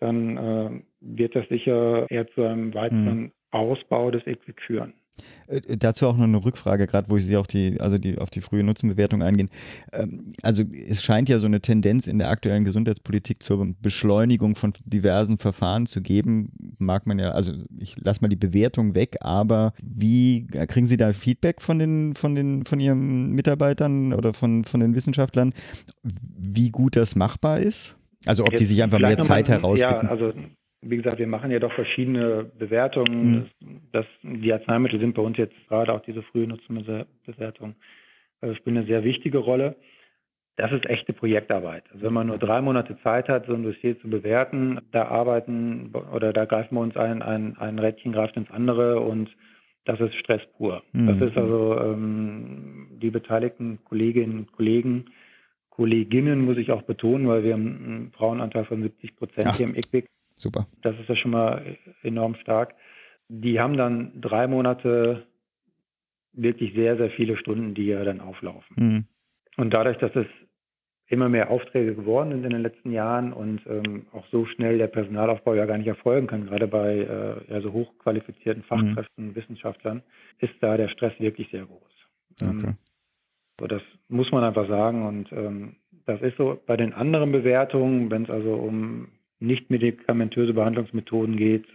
dann 0.00 0.36
äh, 0.36 0.70
wird 1.00 1.34
das 1.34 1.48
sicher 1.48 2.06
eher 2.10 2.28
zu 2.28 2.44
einem 2.44 2.74
weiteren 2.74 3.20
mhm. 3.20 3.32
Ausbau 3.50 4.10
des 4.10 4.26
EQUIC 4.26 4.60
führen. 4.60 4.94
Äh, 5.46 5.76
dazu 5.76 6.06
auch 6.06 6.16
noch 6.16 6.24
eine 6.24 6.44
Rückfrage, 6.44 6.86
gerade 6.86 7.10
wo 7.10 7.18
Sie 7.18 7.36
auf 7.36 7.46
die, 7.46 7.80
also 7.80 7.98
die, 7.98 8.18
auf 8.18 8.30
die 8.30 8.40
frühe 8.40 8.62
Nutzenbewertung 8.62 9.22
eingehen. 9.22 9.50
Ähm, 9.92 10.32
also 10.42 10.62
es 10.72 11.02
scheint 11.02 11.28
ja 11.28 11.38
so 11.38 11.46
eine 11.46 11.60
Tendenz 11.60 12.06
in 12.06 12.18
der 12.18 12.30
aktuellen 12.30 12.64
Gesundheitspolitik 12.64 13.42
zur 13.42 13.66
Beschleunigung 13.80 14.56
von 14.56 14.72
diversen 14.84 15.38
Verfahren 15.38 15.86
zu 15.86 16.00
geben. 16.00 16.52
Mag 16.78 17.06
man 17.06 17.18
ja, 17.18 17.32
also 17.32 17.52
ich 17.78 17.96
lasse 17.98 18.20
mal 18.20 18.28
die 18.28 18.36
Bewertung 18.36 18.94
weg, 18.94 19.16
aber 19.20 19.72
wie 19.82 20.46
kriegen 20.46 20.86
Sie 20.86 20.96
da 20.96 21.12
Feedback 21.12 21.60
von 21.60 21.78
den, 21.78 22.14
von 22.14 22.34
den, 22.34 22.64
von 22.64 22.80
Ihren 22.80 23.32
Mitarbeitern 23.32 24.12
oder 24.12 24.34
von, 24.34 24.64
von 24.64 24.80
den 24.80 24.94
Wissenschaftlern, 24.94 25.52
wie 26.02 26.70
gut 26.70 26.96
das 26.96 27.16
machbar 27.16 27.60
ist? 27.60 27.96
Also 28.26 28.44
ob 28.44 28.52
Jetzt 28.52 28.60
die 28.60 28.66
sich 28.66 28.82
einfach 28.82 28.98
mehr 28.98 29.18
Zeit 29.18 29.48
herausbieten. 29.48 30.06
Ja, 30.06 30.10
also 30.10 30.32
wie 30.80 30.96
gesagt, 30.96 31.18
wir 31.18 31.26
machen 31.26 31.50
ja 31.50 31.58
doch 31.58 31.72
verschiedene 31.72 32.44
Bewertungen. 32.58 33.50
Mhm. 33.60 33.80
Das, 33.92 34.06
die 34.22 34.52
Arzneimittel 34.52 35.00
sind 35.00 35.14
bei 35.14 35.22
uns 35.22 35.36
jetzt 35.36 35.56
gerade 35.68 35.92
auch 35.92 36.00
diese 36.00 36.22
frühe 36.22 36.46
Nutzenbewertung, 36.46 37.74
also 38.40 38.54
spielen 38.54 38.78
eine 38.78 38.86
sehr 38.86 39.04
wichtige 39.04 39.38
Rolle. 39.38 39.76
Das 40.56 40.72
ist 40.72 40.86
echte 40.86 41.12
Projektarbeit. 41.12 41.84
Also 41.92 42.04
wenn 42.04 42.12
man 42.12 42.26
nur 42.26 42.38
drei 42.38 42.60
Monate 42.60 42.98
Zeit 43.02 43.28
hat, 43.28 43.46
so 43.46 43.54
ein 43.54 43.62
Dossier 43.62 43.98
zu 44.00 44.08
bewerten, 44.08 44.80
da 44.90 45.06
arbeiten 45.06 45.92
oder 46.12 46.32
da 46.32 46.46
greifen 46.46 46.74
wir 46.74 46.80
uns 46.80 46.96
ein, 46.96 47.22
ein, 47.22 47.56
ein 47.58 47.78
Rädchen 47.78 48.12
greift 48.12 48.36
ins 48.36 48.50
andere 48.50 49.00
und 49.00 49.30
das 49.84 50.00
ist 50.00 50.14
Stress 50.16 50.42
pur. 50.56 50.82
Mhm. 50.92 51.06
Das 51.06 51.20
ist 51.20 51.36
also 51.36 51.78
ähm, 51.78 52.88
die 53.00 53.10
beteiligten 53.10 53.78
Kolleginnen 53.84 54.38
und 54.38 54.52
Kollegen, 54.52 55.06
Kolleginnen 55.70 56.44
muss 56.44 56.56
ich 56.56 56.72
auch 56.72 56.82
betonen, 56.82 57.28
weil 57.28 57.44
wir 57.44 57.54
einen 57.54 58.10
Frauenanteil 58.12 58.64
von 58.64 58.82
70 58.82 59.14
Prozent 59.14 59.56
hier 59.56 59.68
im 59.68 59.76
ICWIC 59.76 60.08
Super. 60.38 60.66
Das 60.82 60.98
ist 60.98 61.08
ja 61.08 61.16
schon 61.16 61.32
mal 61.32 61.76
enorm 62.02 62.34
stark. 62.36 62.74
Die 63.28 63.60
haben 63.60 63.76
dann 63.76 64.20
drei 64.20 64.46
Monate 64.46 65.26
wirklich 66.32 66.74
sehr, 66.74 66.96
sehr 66.96 67.10
viele 67.10 67.36
Stunden, 67.36 67.74
die 67.74 67.86
ja 67.86 68.04
dann 68.04 68.20
auflaufen. 68.20 68.76
Mhm. 68.76 69.04
Und 69.56 69.74
dadurch, 69.74 69.98
dass 69.98 70.14
es 70.14 70.26
immer 71.08 71.28
mehr 71.28 71.50
Aufträge 71.50 71.94
geworden 71.94 72.30
sind 72.30 72.44
in 72.44 72.50
den 72.50 72.62
letzten 72.62 72.92
Jahren 72.92 73.32
und 73.32 73.62
ähm, 73.66 74.06
auch 74.12 74.26
so 74.30 74.44
schnell 74.44 74.78
der 74.78 74.88
Personalaufbau 74.88 75.54
ja 75.54 75.64
gar 75.64 75.78
nicht 75.78 75.86
erfolgen 75.86 76.26
kann, 76.26 76.46
gerade 76.46 76.68
bei 76.68 76.98
äh, 76.98 77.52
ja, 77.52 77.60
so 77.60 77.72
hochqualifizierten 77.72 78.62
mhm. 78.62 78.66
Fachkräften, 78.66 79.28
mhm. 79.28 79.34
Wissenschaftlern, 79.34 80.02
ist 80.38 80.54
da 80.60 80.76
der 80.76 80.88
Stress 80.88 81.18
wirklich 81.18 81.50
sehr 81.50 81.64
groß. 81.64 81.92
Ähm, 82.42 82.58
okay. 82.58 82.74
So, 83.58 83.66
das 83.66 83.82
muss 84.08 84.30
man 84.30 84.44
einfach 84.44 84.68
sagen 84.68 85.06
und 85.06 85.32
ähm, 85.32 85.76
das 86.04 86.20
ist 86.20 86.36
so 86.36 86.60
bei 86.66 86.76
den 86.76 86.92
anderen 86.92 87.32
Bewertungen, 87.32 88.10
wenn 88.10 88.24
es 88.24 88.30
also 88.30 88.54
um 88.54 89.08
nicht 89.40 89.70
medikamentöse 89.70 90.54
Behandlungsmethoden 90.54 91.36
geht, 91.36 91.66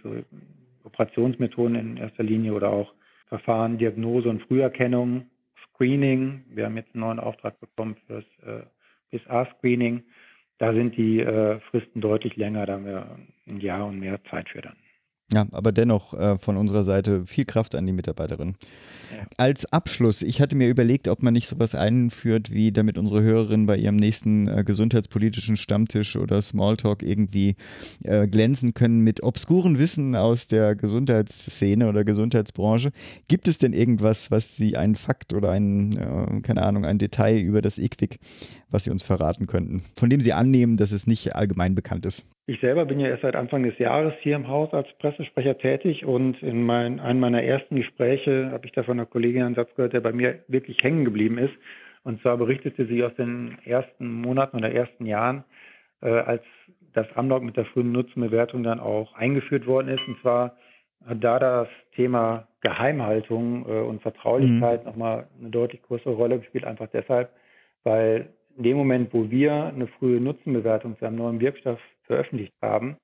Operationsmethoden 0.84 1.76
in 1.76 1.96
erster 1.96 2.22
Linie 2.22 2.52
oder 2.52 2.70
auch 2.70 2.92
Verfahren, 3.28 3.78
Diagnose 3.78 4.28
und 4.28 4.42
Früherkennung, 4.42 5.26
Screening. 5.68 6.44
Wir 6.50 6.66
haben 6.66 6.76
jetzt 6.76 6.94
einen 6.94 7.00
neuen 7.00 7.18
Auftrag 7.18 7.58
bekommen 7.60 7.96
für 8.06 8.22
das 8.22 8.64
äh, 9.12 9.18
PSA-Screening. 9.18 10.02
Da 10.58 10.72
sind 10.72 10.96
die 10.96 11.20
äh, 11.20 11.58
Fristen 11.70 12.00
deutlich 12.00 12.36
länger, 12.36 12.66
da 12.66 12.74
haben 12.74 12.86
wir 12.86 13.18
ein 13.50 13.60
Jahr 13.60 13.86
und 13.86 13.98
mehr 13.98 14.22
Zeit 14.24 14.48
für 14.48 14.60
dann. 14.60 14.76
Ja, 15.32 15.46
aber 15.52 15.72
dennoch 15.72 16.12
äh, 16.14 16.38
von 16.38 16.56
unserer 16.56 16.82
Seite 16.82 17.24
viel 17.24 17.46
Kraft 17.46 17.74
an 17.74 17.86
die 17.86 17.92
Mitarbeiterin. 17.92 18.56
Ja. 19.10 19.26
Als 19.38 19.64
Abschluss, 19.72 20.20
ich 20.20 20.40
hatte 20.40 20.54
mir 20.54 20.68
überlegt, 20.68 21.08
ob 21.08 21.22
man 21.22 21.32
nicht 21.32 21.48
sowas 21.48 21.74
einführt, 21.74 22.52
wie 22.52 22.72
damit 22.72 22.98
unsere 22.98 23.22
Hörerinnen 23.22 23.66
bei 23.66 23.76
ihrem 23.76 23.96
nächsten 23.96 24.48
äh, 24.48 24.64
gesundheitspolitischen 24.64 25.56
Stammtisch 25.56 26.16
oder 26.16 26.42
Smalltalk 26.42 27.02
irgendwie 27.02 27.56
äh, 28.02 28.28
glänzen 28.28 28.74
können 28.74 29.00
mit 29.00 29.22
obskuren 29.22 29.78
Wissen 29.78 30.14
aus 30.14 30.46
der 30.46 30.76
Gesundheitsszene 30.76 31.88
oder 31.88 32.04
Gesundheitsbranche. 32.04 32.92
Gibt 33.26 33.48
es 33.48 33.56
denn 33.56 33.72
irgendwas, 33.72 34.30
was 34.30 34.56
Sie, 34.56 34.76
einen 34.76 34.94
Fakt 34.94 35.32
oder 35.32 35.50
ein, 35.50 35.96
äh, 35.96 36.40
keine 36.42 36.62
Ahnung, 36.62 36.84
ein 36.84 36.98
Detail 36.98 37.38
über 37.38 37.62
das 37.62 37.78
IQWIC, 37.78 38.18
was 38.74 38.84
Sie 38.84 38.90
uns 38.90 39.04
verraten 39.04 39.46
könnten, 39.46 39.82
von 39.96 40.10
dem 40.10 40.20
Sie 40.20 40.32
annehmen, 40.32 40.76
dass 40.76 40.92
es 40.92 41.06
nicht 41.06 41.34
allgemein 41.34 41.74
bekannt 41.74 42.04
ist? 42.04 42.28
Ich 42.46 42.60
selber 42.60 42.84
bin 42.84 43.00
ja 43.00 43.08
erst 43.08 43.22
seit 43.22 43.36
Anfang 43.36 43.62
des 43.62 43.78
Jahres 43.78 44.12
hier 44.20 44.36
im 44.36 44.48
Haus 44.48 44.74
als 44.74 44.88
Pressesprecher 44.98 45.56
tätig 45.56 46.04
und 46.04 46.42
in 46.42 46.62
mein, 46.62 47.00
einem 47.00 47.20
meiner 47.20 47.42
ersten 47.42 47.76
Gespräche 47.76 48.50
habe 48.50 48.66
ich 48.66 48.72
da 48.72 48.82
von 48.82 48.98
einer 48.98 49.06
Kollegin 49.06 49.44
einen 49.44 49.54
Satz 49.54 49.74
gehört, 49.76 49.94
der 49.94 50.00
bei 50.00 50.12
mir 50.12 50.40
wirklich 50.48 50.82
hängen 50.82 51.06
geblieben 51.06 51.38
ist. 51.38 51.54
Und 52.02 52.20
zwar 52.20 52.36
berichtete 52.36 52.84
sie 52.86 53.02
aus 53.02 53.14
den 53.14 53.56
ersten 53.64 54.12
Monaten 54.20 54.58
oder 54.58 54.70
ersten 54.70 55.06
Jahren, 55.06 55.44
äh, 56.02 56.08
als 56.10 56.42
das 56.92 57.06
Amlog 57.14 57.42
mit 57.42 57.56
der 57.56 57.64
frühen 57.64 57.92
Nutzenbewertung 57.92 58.62
dann 58.62 58.80
auch 58.80 59.14
eingeführt 59.14 59.66
worden 59.66 59.88
ist. 59.88 60.06
Und 60.06 60.20
zwar 60.20 60.56
hat 61.06 61.22
da 61.22 61.38
das 61.38 61.68
Thema 61.94 62.48
Geheimhaltung 62.60 63.66
äh, 63.66 63.80
und 63.80 64.02
Vertraulichkeit 64.02 64.82
mhm. 64.84 64.90
nochmal 64.90 65.28
eine 65.38 65.50
deutlich 65.50 65.80
größere 65.82 66.12
Rolle 66.12 66.40
gespielt, 66.40 66.64
einfach 66.64 66.88
deshalb, 66.92 67.30
weil 67.84 68.28
in 68.56 68.62
dem 68.62 68.76
Moment, 68.76 69.12
wo 69.12 69.30
wir 69.30 69.64
eine 69.66 69.86
frühe 69.86 70.20
Nutzenbewertung 70.20 70.98
zu 70.98 71.06
einem 71.06 71.16
neuen 71.16 71.40
Wirkstoff 71.40 71.80
veröffentlicht 72.04 72.54
haben, 72.62 72.96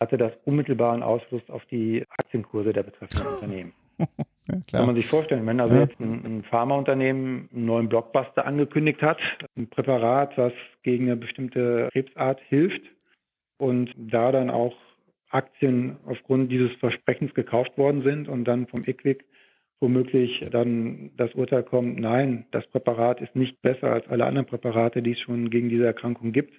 hatte 0.00 0.16
das 0.16 0.32
unmittelbaren 0.44 1.02
Ausfluss 1.02 1.42
auf 1.48 1.64
die 1.66 2.04
Aktienkurse 2.18 2.72
der 2.72 2.82
betreffenden 2.82 3.26
Unternehmen. 3.34 3.72
Ja, 3.98 4.78
Kann 4.78 4.86
man 4.86 4.96
sich 4.96 5.06
vorstellen, 5.06 5.46
wenn 5.46 5.60
also 5.60 5.74
ja. 5.74 5.82
jetzt 5.82 6.00
ein, 6.00 6.24
ein 6.24 6.42
Pharmaunternehmen 6.44 7.48
einen 7.52 7.66
neuen 7.66 7.88
Blockbuster 7.88 8.46
angekündigt 8.46 9.02
hat, 9.02 9.18
ein 9.56 9.68
Präparat, 9.68 10.36
was 10.36 10.52
gegen 10.82 11.04
eine 11.04 11.16
bestimmte 11.16 11.88
Krebsart 11.92 12.40
hilft 12.48 12.82
und 13.58 13.94
da 13.96 14.32
dann 14.32 14.50
auch 14.50 14.74
Aktien 15.28 15.98
aufgrund 16.06 16.50
dieses 16.50 16.74
Versprechens 16.76 17.34
gekauft 17.34 17.76
worden 17.78 18.02
sind 18.02 18.28
und 18.28 18.44
dann 18.44 18.66
vom 18.66 18.82
IQWIC 18.84 19.24
womöglich 19.80 20.46
dann 20.50 21.10
das 21.16 21.34
Urteil 21.34 21.62
kommt, 21.62 21.98
nein, 21.98 22.44
das 22.50 22.66
Präparat 22.68 23.20
ist 23.20 23.34
nicht 23.34 23.60
besser 23.62 23.90
als 23.90 24.06
alle 24.08 24.26
anderen 24.26 24.46
Präparate, 24.46 25.02
die 25.02 25.12
es 25.12 25.20
schon 25.20 25.50
gegen 25.50 25.68
diese 25.68 25.86
Erkrankung 25.86 26.32
gibt, 26.32 26.52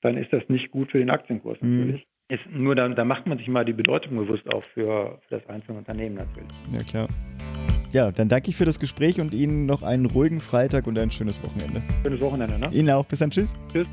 dann 0.00 0.16
ist 0.16 0.32
das 0.32 0.48
nicht 0.48 0.70
gut 0.70 0.90
für 0.90 0.98
den 0.98 1.10
Aktienkurs 1.10 1.60
mhm. 1.60 1.78
natürlich. 1.78 2.06
Ist 2.28 2.42
nur 2.50 2.74
da, 2.74 2.88
da 2.88 3.04
macht 3.04 3.26
man 3.26 3.36
sich 3.36 3.48
mal 3.48 3.66
die 3.66 3.74
Bedeutung 3.74 4.16
bewusst 4.16 4.52
auch 4.52 4.64
für, 4.72 5.20
für 5.28 5.38
das 5.38 5.46
einzelne 5.46 5.78
Unternehmen 5.78 6.14
natürlich. 6.14 6.48
Ja, 6.72 6.82
klar. 6.82 7.08
Ja, 7.92 8.10
dann 8.10 8.28
danke 8.28 8.48
ich 8.50 8.56
für 8.56 8.64
das 8.64 8.80
Gespräch 8.80 9.20
und 9.20 9.34
Ihnen 9.34 9.66
noch 9.66 9.82
einen 9.82 10.06
ruhigen 10.06 10.40
Freitag 10.40 10.86
und 10.86 10.98
ein 10.98 11.10
schönes 11.10 11.40
Wochenende. 11.42 11.82
Schönes 12.02 12.20
Wochenende, 12.20 12.58
ne? 12.58 12.70
Ihnen 12.72 12.90
auch. 12.90 13.04
Bis 13.04 13.20
dann. 13.20 13.30
Tschüss. 13.30 13.54
Tschüss. 13.72 13.86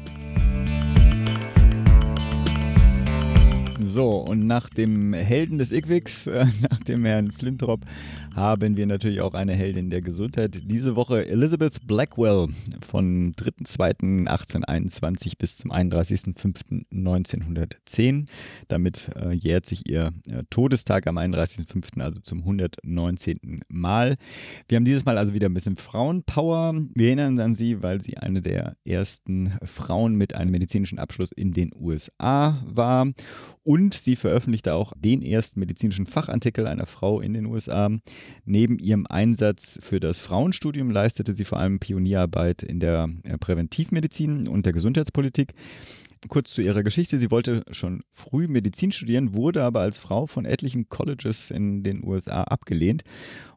So, 3.94 4.20
und 4.20 4.48
nach 4.48 4.70
dem 4.70 5.14
Helden 5.14 5.58
des 5.58 5.74
Igwix, 5.74 6.26
äh, 6.28 6.46
nach 6.70 6.82
dem 6.84 7.04
Herrn 7.04 7.34
Flintrop, 7.34 7.82
haben 8.34 8.78
wir 8.78 8.86
natürlich 8.86 9.20
auch 9.20 9.34
eine 9.34 9.54
Heldin 9.54 9.90
der 9.90 10.02
Gesundheit. 10.02 10.62
Diese 10.64 10.96
Woche 10.96 11.28
Elizabeth 11.28 11.86
Blackwell 11.86 12.48
von 12.88 13.34
3.2.1821 13.34 15.34
bis 15.38 15.58
zum 15.58 15.74
31.05.1910. 15.74 18.28
Damit 18.70 19.10
äh, 19.18 19.34
jährt 19.34 19.66
sich 19.66 19.90
ihr 19.90 20.14
äh, 20.30 20.44
Todestag 20.50 21.08
am 21.08 21.18
31.05., 21.18 22.00
also 22.00 22.22
zum 22.22 22.40
119. 22.40 23.60
Mal. 23.68 24.16
Wir 24.70 24.78
haben 24.78 24.86
dieses 24.86 25.04
Mal 25.04 25.18
also 25.18 25.34
wieder 25.34 25.50
ein 25.50 25.54
bisschen 25.54 25.76
Frauenpower. 25.76 26.76
Wir 26.96 27.08
erinnern 27.08 27.38
an 27.42 27.56
sie, 27.56 27.84
weil 27.84 28.02
sie 28.02 28.18
eine 28.18 28.42
der 28.42 28.78
ersten 28.86 29.52
Frauen 29.66 30.16
mit 30.16 30.34
einem 30.34 30.52
medizinischen 30.52 30.98
Abschluss 30.98 31.34
in 31.34 31.52
den 31.52 31.72
USA 31.76 32.64
war 32.66 33.12
und 33.64 33.81
sie 33.90 34.16
veröffentlichte 34.16 34.74
auch 34.74 34.94
den 34.96 35.22
ersten 35.22 35.60
medizinischen 35.60 36.06
Fachartikel 36.06 36.68
einer 36.68 36.86
Frau 36.86 37.20
in 37.20 37.34
den 37.34 37.46
USA. 37.46 37.90
Neben 38.46 38.78
ihrem 38.78 39.08
Einsatz 39.08 39.80
für 39.82 40.00
das 40.00 40.20
Frauenstudium 40.20 40.92
leistete 40.92 41.36
sie 41.36 41.46
vor 41.46 41.60
allem 41.60 41.80
Pionierarbeit 41.80 42.62
in 42.62 42.80
der 42.80 43.10
äh, 43.24 43.38
Präventivmedizin 43.38 44.48
und 44.48 44.66
der 44.66 44.74
Gesundheitspolitik. 44.74 45.54
Kurz 46.28 46.54
zu 46.54 46.62
ihrer 46.62 46.84
Geschichte. 46.84 47.18
Sie 47.18 47.32
wollte 47.32 47.64
schon 47.72 48.04
früh 48.14 48.48
Medizin 48.48 48.92
studieren, 48.92 49.34
wurde 49.34 49.64
aber 49.64 49.80
als 49.80 49.98
Frau 49.98 50.28
von 50.28 50.46
etlichen 50.46 50.88
Colleges 50.88 51.50
in 51.50 51.84
den 51.84 52.04
USA 52.04 52.44
abgelehnt. 52.44 53.04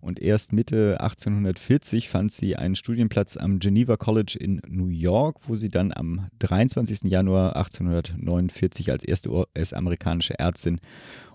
Und 0.00 0.18
erst 0.20 0.52
Mitte 0.52 1.00
1840 1.00 2.08
fand 2.08 2.32
sie 2.32 2.56
einen 2.56 2.74
Studienplatz 2.74 3.36
am 3.36 3.58
Geneva 3.58 3.96
College 3.96 4.38
in 4.40 4.62
New 4.66 4.88
York, 4.88 5.40
wo 5.46 5.56
sie 5.56 5.68
dann 5.68 5.92
am 5.92 6.28
23. 6.38 7.02
Januar 7.04 7.56
1849 7.56 8.90
als 8.90 9.04
erste 9.04 9.30
US-amerikanische 9.30 10.38
Ärztin 10.38 10.80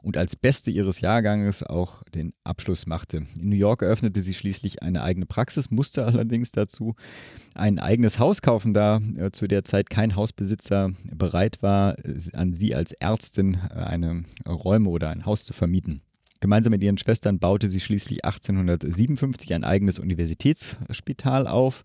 und 0.02 0.18
als 0.18 0.36
Beste 0.36 0.72
ihres 0.72 1.02
Jahrganges 1.02 1.64
auch 1.64 2.04
den 2.14 2.34
Abschluss 2.43 2.88
machte. 2.88 3.26
In 3.39 3.50
New 3.50 3.56
York 3.56 3.82
eröffnete 3.82 4.22
sie 4.22 4.34
schließlich 4.34 4.82
eine 4.82 5.04
eigene 5.04 5.26
Praxis, 5.26 5.72
musste 5.72 6.06
allerdings 6.06 6.52
dazu 6.52 6.95
ein 7.56 7.80
eigenes 7.80 8.20
Haus 8.20 8.41
kaufen, 8.41 8.74
da 8.74 9.00
äh, 9.18 9.32
zu 9.32 9.47
der 9.47 9.64
Zeit 9.64 9.89
kein 9.89 10.16
Hausbesitzer 10.16 10.91
bereit 11.12 11.62
war, 11.62 11.95
an 12.34 12.54
sie 12.54 12.76
als 12.76 12.91
Ärztin 12.93 13.58
äh, 13.70 13.74
eine 13.76 14.24
Räume 14.47 14.89
oder 14.89 15.10
ein 15.10 15.26
Haus 15.26 15.43
zu 15.43 15.54
vermieten. 15.54 16.02
Gemeinsam 16.41 16.72
mit 16.72 16.82
ihren 16.82 16.97
Schwestern 16.97 17.39
baute 17.39 17.68
sie 17.68 17.82
schließlich 17.82 18.24
1857 18.24 19.54
ein 19.54 19.66
eigenes 19.66 20.00
Universitätsspital 20.00 21.47
auf 21.47 21.84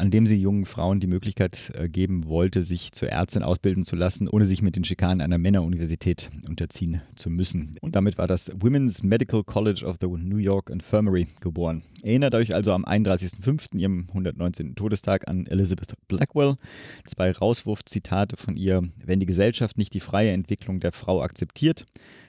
an 0.00 0.10
dem 0.10 0.26
sie 0.26 0.36
jungen 0.36 0.64
Frauen 0.64 0.98
die 0.98 1.06
Möglichkeit 1.06 1.72
äh, 1.74 1.88
geben 1.88 2.26
wollte, 2.26 2.62
sich 2.62 2.92
zur 2.92 3.10
Ärztin 3.10 3.42
ausbilden 3.42 3.84
zu 3.84 3.96
lassen, 3.96 4.28
ohne 4.28 4.46
sich 4.46 4.62
mit 4.62 4.74
den 4.74 4.84
Schikanen 4.84 5.20
einer 5.20 5.38
Männeruniversität 5.38 6.30
unterziehen 6.48 7.02
zu 7.14 7.28
müssen. 7.28 7.76
Und 7.82 7.94
damit 7.94 8.16
war 8.16 8.26
das 8.26 8.50
Women's 8.58 9.02
Medical 9.02 9.44
College 9.44 9.84
of 9.84 9.96
the 10.00 10.08
New 10.08 10.38
York 10.38 10.70
Infirmary 10.70 11.28
geboren. 11.40 11.82
Erinnert 12.02 12.34
euch 12.34 12.54
also 12.54 12.72
am 12.72 12.84
31.05., 12.84 13.76
ihrem 13.76 14.06
119. 14.08 14.74
Todestag, 14.74 15.28
an 15.28 15.46
Elizabeth 15.46 15.94
Blackwell. 16.08 16.56
Zwei 17.04 17.30
Rauswurfzitate 17.30 18.38
von 18.38 18.56
ihr. 18.56 18.82
Wenn 19.04 19.20
die 19.20 19.26
Gesellschaft 19.26 19.76
nicht 19.76 19.92
die 19.92 20.00
freie 20.00 20.30
Entwicklung 20.30 20.80
der 20.80 20.92
Frau 20.92 21.22
akzeptiert, 21.22 21.84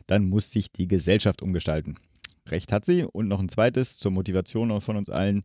dann 0.08 0.28
muss 0.28 0.52
sich 0.52 0.74
die 0.74 0.90
Gesellschaft 0.90 1.42
umgestalten. 1.42 1.96
Recht 2.50 2.74
hat 2.74 2.86
sie. 2.86 3.04
Und 3.04 3.30
noch 3.30 3.40
ein 3.40 3.50
zweites 3.50 3.98
zur 3.98 4.12
Motivation 4.12 4.82
von 4.82 4.98
uns 4.98 5.10
allen. 5.10 5.44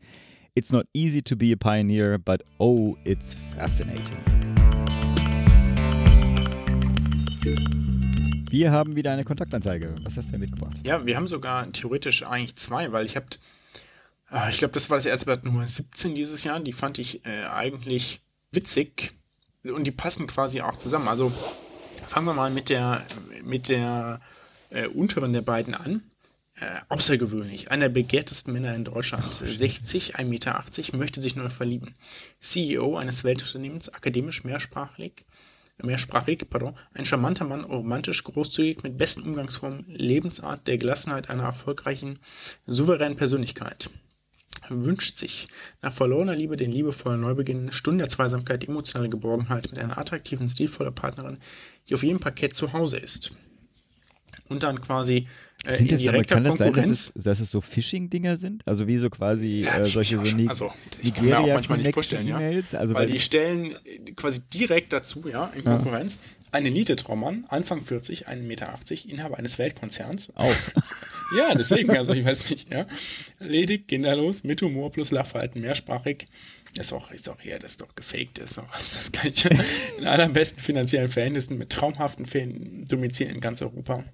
It's 0.57 0.73
not 0.73 0.87
easy 0.95 1.21
to 1.21 1.37
be 1.37 1.53
a 1.53 1.57
pioneer, 1.59 2.17
but 2.17 2.41
oh, 2.59 2.97
it's 3.05 3.37
fascinating. 3.55 4.17
Wir 8.49 8.73
haben 8.73 8.97
wieder 8.97 9.13
eine 9.13 9.25
Kontaktanzeige. 9.25 9.95
Was 10.03 10.17
hast 10.17 10.29
du 10.29 10.33
denn 10.33 10.41
mitgebracht? 10.41 10.79
Ja, 10.83 11.05
wir 11.05 11.15
haben 11.19 11.29
sogar 11.29 11.71
theoretisch 11.73 12.23
eigentlich 12.23 12.57
zwei, 12.57 12.91
weil 12.91 13.05
ich 13.05 13.17
habe, 13.17 13.27
äh, 14.33 14.49
ich 14.49 14.57
glaube, 14.57 14.73
das 14.73 14.89
war 14.89 14.97
das 14.97 15.05
Erzblatt 15.05 15.45
Nummer 15.45 15.67
17 15.67 16.15
dieses 16.15 16.43
Jahr. 16.43 16.59
Die 16.61 16.73
fand 16.73 16.99
ich 16.99 17.27
äh, 17.27 17.45
eigentlich 17.53 18.23
witzig 18.51 19.13
und 19.63 19.85
die 19.87 19.91
passen 19.91 20.27
quasi 20.27 20.63
auch 20.63 20.77
zusammen. 20.77 21.09
Also 21.09 21.31
fangen 22.09 22.25
wir 22.25 22.33
mal 22.33 22.51
mit 22.51 22.71
der, 22.71 23.05
mit 23.45 23.69
der 23.69 24.21
äh, 24.71 24.87
unteren 24.87 25.35
der 25.35 25.43
beiden 25.43 25.75
an 25.75 26.03
äh, 26.59 26.81
außergewöhnlich. 26.89 27.71
Einer 27.71 27.89
der 27.89 27.95
begehrtesten 27.95 28.53
Männer 28.53 28.75
in 28.75 28.85
Deutschland. 28.85 29.35
60, 29.35 30.17
1,80 30.17 30.25
Meter, 30.25 30.65
möchte 30.97 31.21
sich 31.21 31.37
neu 31.37 31.51
verlieben. 31.51 31.95
CEO 32.41 32.97
eines 32.97 33.25
Weltunternehmens, 33.25 33.93
akademisch 33.93 34.45
mehrsprachig, 34.45 35.27
mehrsprachig, 35.83 36.49
pardon, 36.49 36.75
ein 36.95 37.05
charmanter 37.05 37.45
Mann, 37.45 37.65
romantisch, 37.65 38.25
großzügig, 38.25 38.83
mit 38.83 38.97
besten 38.97 39.23
Umgangsformen, 39.23 39.85
Lebensart, 39.89 40.67
der 40.67 40.79
Gelassenheit 40.79 41.29
einer 41.29 41.45
erfolgreichen, 41.45 42.19
souveränen 42.67 43.17
Persönlichkeit. 43.17 43.91
Wünscht 44.69 45.19
sich 45.19 45.49
nach 45.83 45.93
verlorener 45.93 46.35
Liebe 46.35 46.57
den 46.57 46.73
liebevollen 46.73 47.21
Neubeginn, 47.21 47.71
Stunde 47.71 48.05
der 48.05 48.09
Zweisamkeit, 48.09 48.67
emotionale 48.67 49.11
Geborgenheit 49.11 49.71
mit 49.71 49.79
einer 49.79 49.99
attraktiven, 49.99 50.49
stilvollen 50.49 50.95
Partnerin, 50.95 51.39
die 51.89 51.95
auf 51.95 52.03
jedem 52.03 52.19
Parkett 52.19 52.55
zu 52.55 52.73
Hause 52.73 52.97
ist. 52.97 53.37
Und 54.49 54.63
dann 54.63 54.81
quasi 54.81 55.29
sind 55.75 55.93
das, 55.93 56.07
aber 56.07 56.23
kann 56.25 56.45
das 56.45 56.59
sein, 56.59 56.73
dass 56.73 56.87
es, 56.87 57.13
dass 57.15 57.41
es 57.41 57.51
so 57.51 57.61
Phishing-Dinger 57.61 58.37
sind? 58.37 58.67
Also 58.67 58.87
wie 58.87 58.99
so 58.99 59.11
quasi 59.11 59.65
ja, 59.65 59.79
äh, 59.79 59.85
solche 59.85 60.19
so 60.25 60.37
Nig 60.37 60.49
also, 60.49 60.71
ich 61.03 61.15
kann 61.15 61.25
mir 61.25 61.39
auch 61.39 61.47
manchmal 61.47 61.79
nicht 61.79 61.93
vorstellen, 61.93 62.27
ja. 62.29 62.39
Also 62.39 62.95
weil, 62.95 63.03
weil 63.03 63.07
die 63.07 63.19
stellen 63.19 63.75
quasi 64.17 64.43
direkt 64.53 64.93
dazu, 64.93 65.25
ja, 65.31 65.53
in 65.55 65.65
Konkurrenz, 65.65 66.15
ja. 66.15 66.49
ein 66.53 66.67
Elite-Traummann, 66.67 67.47
Anfang 67.49 67.81
40, 67.81 68.29
1,80 68.29 68.37
Meter, 68.43 68.79
Inhaber 69.07 69.39
eines 69.39 69.59
Weltkonzerns. 69.59 70.33
Auch. 70.37 70.55
ja, 71.37 71.55
deswegen, 71.55 71.97
also 71.97 72.13
ich 72.13 72.25
weiß 72.25 72.51
nicht, 72.51 72.73
ja. 72.73 72.87
Ledig, 73.41 73.89
kinderlos, 73.89 74.45
mit 74.45 74.63
Humor 74.63 74.91
plus 74.91 75.11
Lachverhalten, 75.11 75.61
mehrsprachig. 75.61 76.27
Ist 76.79 76.93
auch, 76.93 77.11
ist 77.11 77.29
auch 77.29 77.41
hier, 77.41 77.59
das 77.59 77.73
ist 77.73 77.81
doch 77.81 77.95
gefaked, 77.95 78.39
ist 78.39 78.59
auch 78.59 78.79
ist 78.79 78.97
das 78.97 79.13
gleiche. 79.13 79.49
In 79.99 80.07
allerbesten 80.07 80.63
finanziellen 80.63 81.09
Verhältnissen 81.09 81.57
mit 81.57 81.71
traumhaften 81.71 82.27
Domizilen 82.87 83.35
in 83.35 83.41
ganz 83.41 83.63
Europa. 83.63 84.05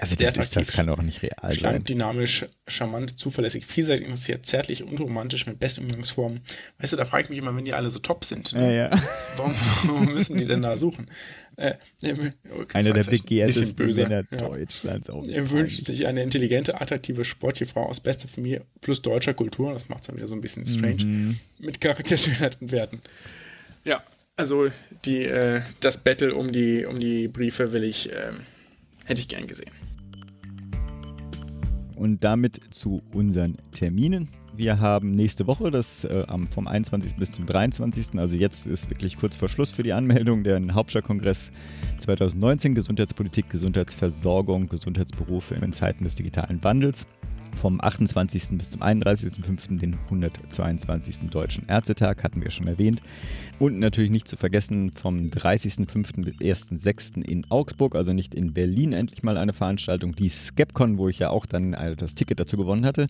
Also 0.00 0.16
das, 0.16 0.36
ist, 0.36 0.54
das 0.54 0.72
kann 0.72 0.86
doch 0.86 1.02
nicht 1.02 1.22
real 1.22 1.52
schlank, 1.52 1.76
sein. 1.76 1.84
dynamisch, 1.84 2.46
charmant, 2.66 3.18
zuverlässig, 3.18 3.66
vielseitig 3.66 4.06
interessiert, 4.06 4.46
zärtlich 4.46 4.84
und 4.84 4.98
romantisch 5.00 5.46
mit 5.46 5.58
besten 5.58 5.84
Umgangsformen. 5.84 6.40
Weißt 6.78 6.92
du, 6.92 6.96
da 6.96 7.04
frage 7.04 7.24
ich 7.24 7.30
mich 7.30 7.38
immer, 7.38 7.54
wenn 7.56 7.64
die 7.64 7.74
alle 7.74 7.90
so 7.90 7.98
top 7.98 8.24
sind, 8.24 8.52
ne? 8.52 8.74
ja, 8.74 8.88
ja. 8.90 9.02
Warum, 9.36 9.54
warum, 9.84 10.12
müssen 10.12 10.38
die 10.38 10.44
denn 10.44 10.62
da 10.62 10.76
suchen? 10.76 11.10
Äh, 11.56 11.74
oh, 12.04 12.64
Einer 12.72 12.92
der 12.92 13.04
begehrtesten 13.04 13.94
Männer 13.94 14.22
ja. 14.30 14.36
Deutschlands. 14.36 15.10
Auch 15.10 15.26
er 15.26 15.50
wünscht 15.50 15.86
sich 15.86 16.06
eine 16.06 16.22
intelligente, 16.22 16.80
attraktive, 16.80 17.24
sportliche 17.24 17.70
Frau 17.70 17.86
aus 17.86 17.98
bester 18.00 18.28
Familie 18.28 18.64
plus 18.80 19.02
deutscher 19.02 19.34
Kultur, 19.34 19.72
das 19.72 19.88
macht 19.88 20.02
es 20.02 20.06
dann 20.06 20.16
wieder 20.16 20.28
so 20.28 20.36
ein 20.36 20.40
bisschen 20.40 20.64
strange, 20.66 21.04
mhm. 21.04 21.38
mit 21.58 21.80
Charakter, 21.80 22.16
Schönheit 22.16 22.58
und 22.60 22.70
Werten. 22.70 23.00
Ja, 23.84 24.02
also 24.36 24.70
die, 25.04 25.24
äh, 25.24 25.62
das 25.80 25.98
Battle 25.98 26.34
um 26.34 26.52
die, 26.52 26.84
um 26.84 27.00
die 27.00 27.26
Briefe 27.26 27.72
will 27.72 27.82
ich, 27.82 28.12
ähm, 28.12 28.40
hätte 29.04 29.20
ich 29.20 29.26
gern 29.26 29.48
gesehen. 29.48 29.72
Und 31.98 32.22
damit 32.22 32.60
zu 32.70 33.02
unseren 33.12 33.56
Terminen. 33.72 34.28
Wir 34.54 34.78
haben 34.80 35.12
nächste 35.12 35.46
Woche, 35.46 35.70
das 35.70 36.04
äh, 36.04 36.24
vom 36.50 36.66
21. 36.66 37.16
bis 37.16 37.32
zum 37.32 37.46
23. 37.46 38.18
Also 38.18 38.36
jetzt 38.36 38.66
ist 38.66 38.88
wirklich 38.88 39.16
kurz 39.16 39.36
vor 39.36 39.48
Schluss 39.48 39.72
für 39.72 39.82
die 39.82 39.92
Anmeldung, 39.92 40.44
der 40.44 40.60
Hauptstadtkongress 40.72 41.50
2019, 41.98 42.74
Gesundheitspolitik, 42.74 43.50
Gesundheitsversorgung, 43.50 44.68
Gesundheitsberufe 44.68 45.54
in 45.54 45.72
Zeiten 45.72 46.04
des 46.04 46.14
digitalen 46.14 46.62
Wandels 46.62 47.06
vom 47.58 47.80
28. 47.80 48.56
bis 48.58 48.70
zum 48.70 48.82
31.05. 48.82 49.78
den 49.78 49.94
122. 50.04 51.28
Deutschen 51.30 51.68
Ärztetag, 51.68 52.22
hatten 52.22 52.42
wir 52.42 52.50
schon 52.50 52.68
erwähnt. 52.68 53.02
Und 53.60 53.80
natürlich 53.80 54.10
nicht 54.10 54.28
zu 54.28 54.36
vergessen 54.36 54.92
vom 54.92 55.24
30.05. 55.24 56.24
bis 56.24 56.36
1.06. 56.36 57.24
in 57.24 57.44
Augsburg, 57.50 57.96
also 57.96 58.12
nicht 58.12 58.32
in 58.32 58.52
Berlin, 58.54 58.92
endlich 58.92 59.24
mal 59.24 59.36
eine 59.36 59.52
Veranstaltung, 59.52 60.14
die 60.14 60.28
Skepcon, 60.28 60.96
wo 60.96 61.08
ich 61.08 61.18
ja 61.18 61.30
auch 61.30 61.44
dann 61.44 61.72
das 61.96 62.14
Ticket 62.14 62.38
dazu 62.38 62.56
gewonnen 62.56 62.86
hatte. 62.86 63.08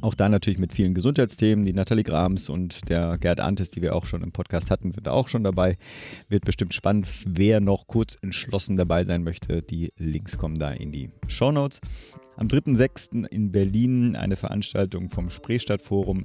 Auch 0.00 0.14
da 0.14 0.28
natürlich 0.28 0.60
mit 0.60 0.72
vielen 0.72 0.94
Gesundheitsthemen. 0.94 1.64
Die 1.64 1.72
Nathalie 1.72 2.04
Grams 2.04 2.48
und 2.48 2.88
der 2.88 3.18
Gerd 3.18 3.40
Antes, 3.40 3.70
die 3.70 3.82
wir 3.82 3.96
auch 3.96 4.06
schon 4.06 4.22
im 4.22 4.30
Podcast 4.30 4.70
hatten, 4.70 4.92
sind 4.92 5.08
auch 5.08 5.28
schon 5.28 5.42
dabei. 5.42 5.76
Wird 6.28 6.44
bestimmt 6.44 6.74
spannend. 6.74 7.08
Wer 7.26 7.58
noch 7.58 7.88
kurz 7.88 8.16
entschlossen 8.22 8.76
dabei 8.76 9.02
sein 9.04 9.24
möchte, 9.24 9.62
die 9.62 9.92
Links 9.98 10.38
kommen 10.38 10.60
da 10.60 10.70
in 10.70 10.92
die 10.92 11.08
Show 11.26 11.50
Notes. 11.50 11.80
Am 12.36 12.46
3.6. 12.46 13.26
in 13.26 13.50
Berlin 13.50 14.14
eine 14.14 14.36
Veranstaltung 14.36 15.10
vom 15.10 15.28
Spreestadtforum 15.28 16.24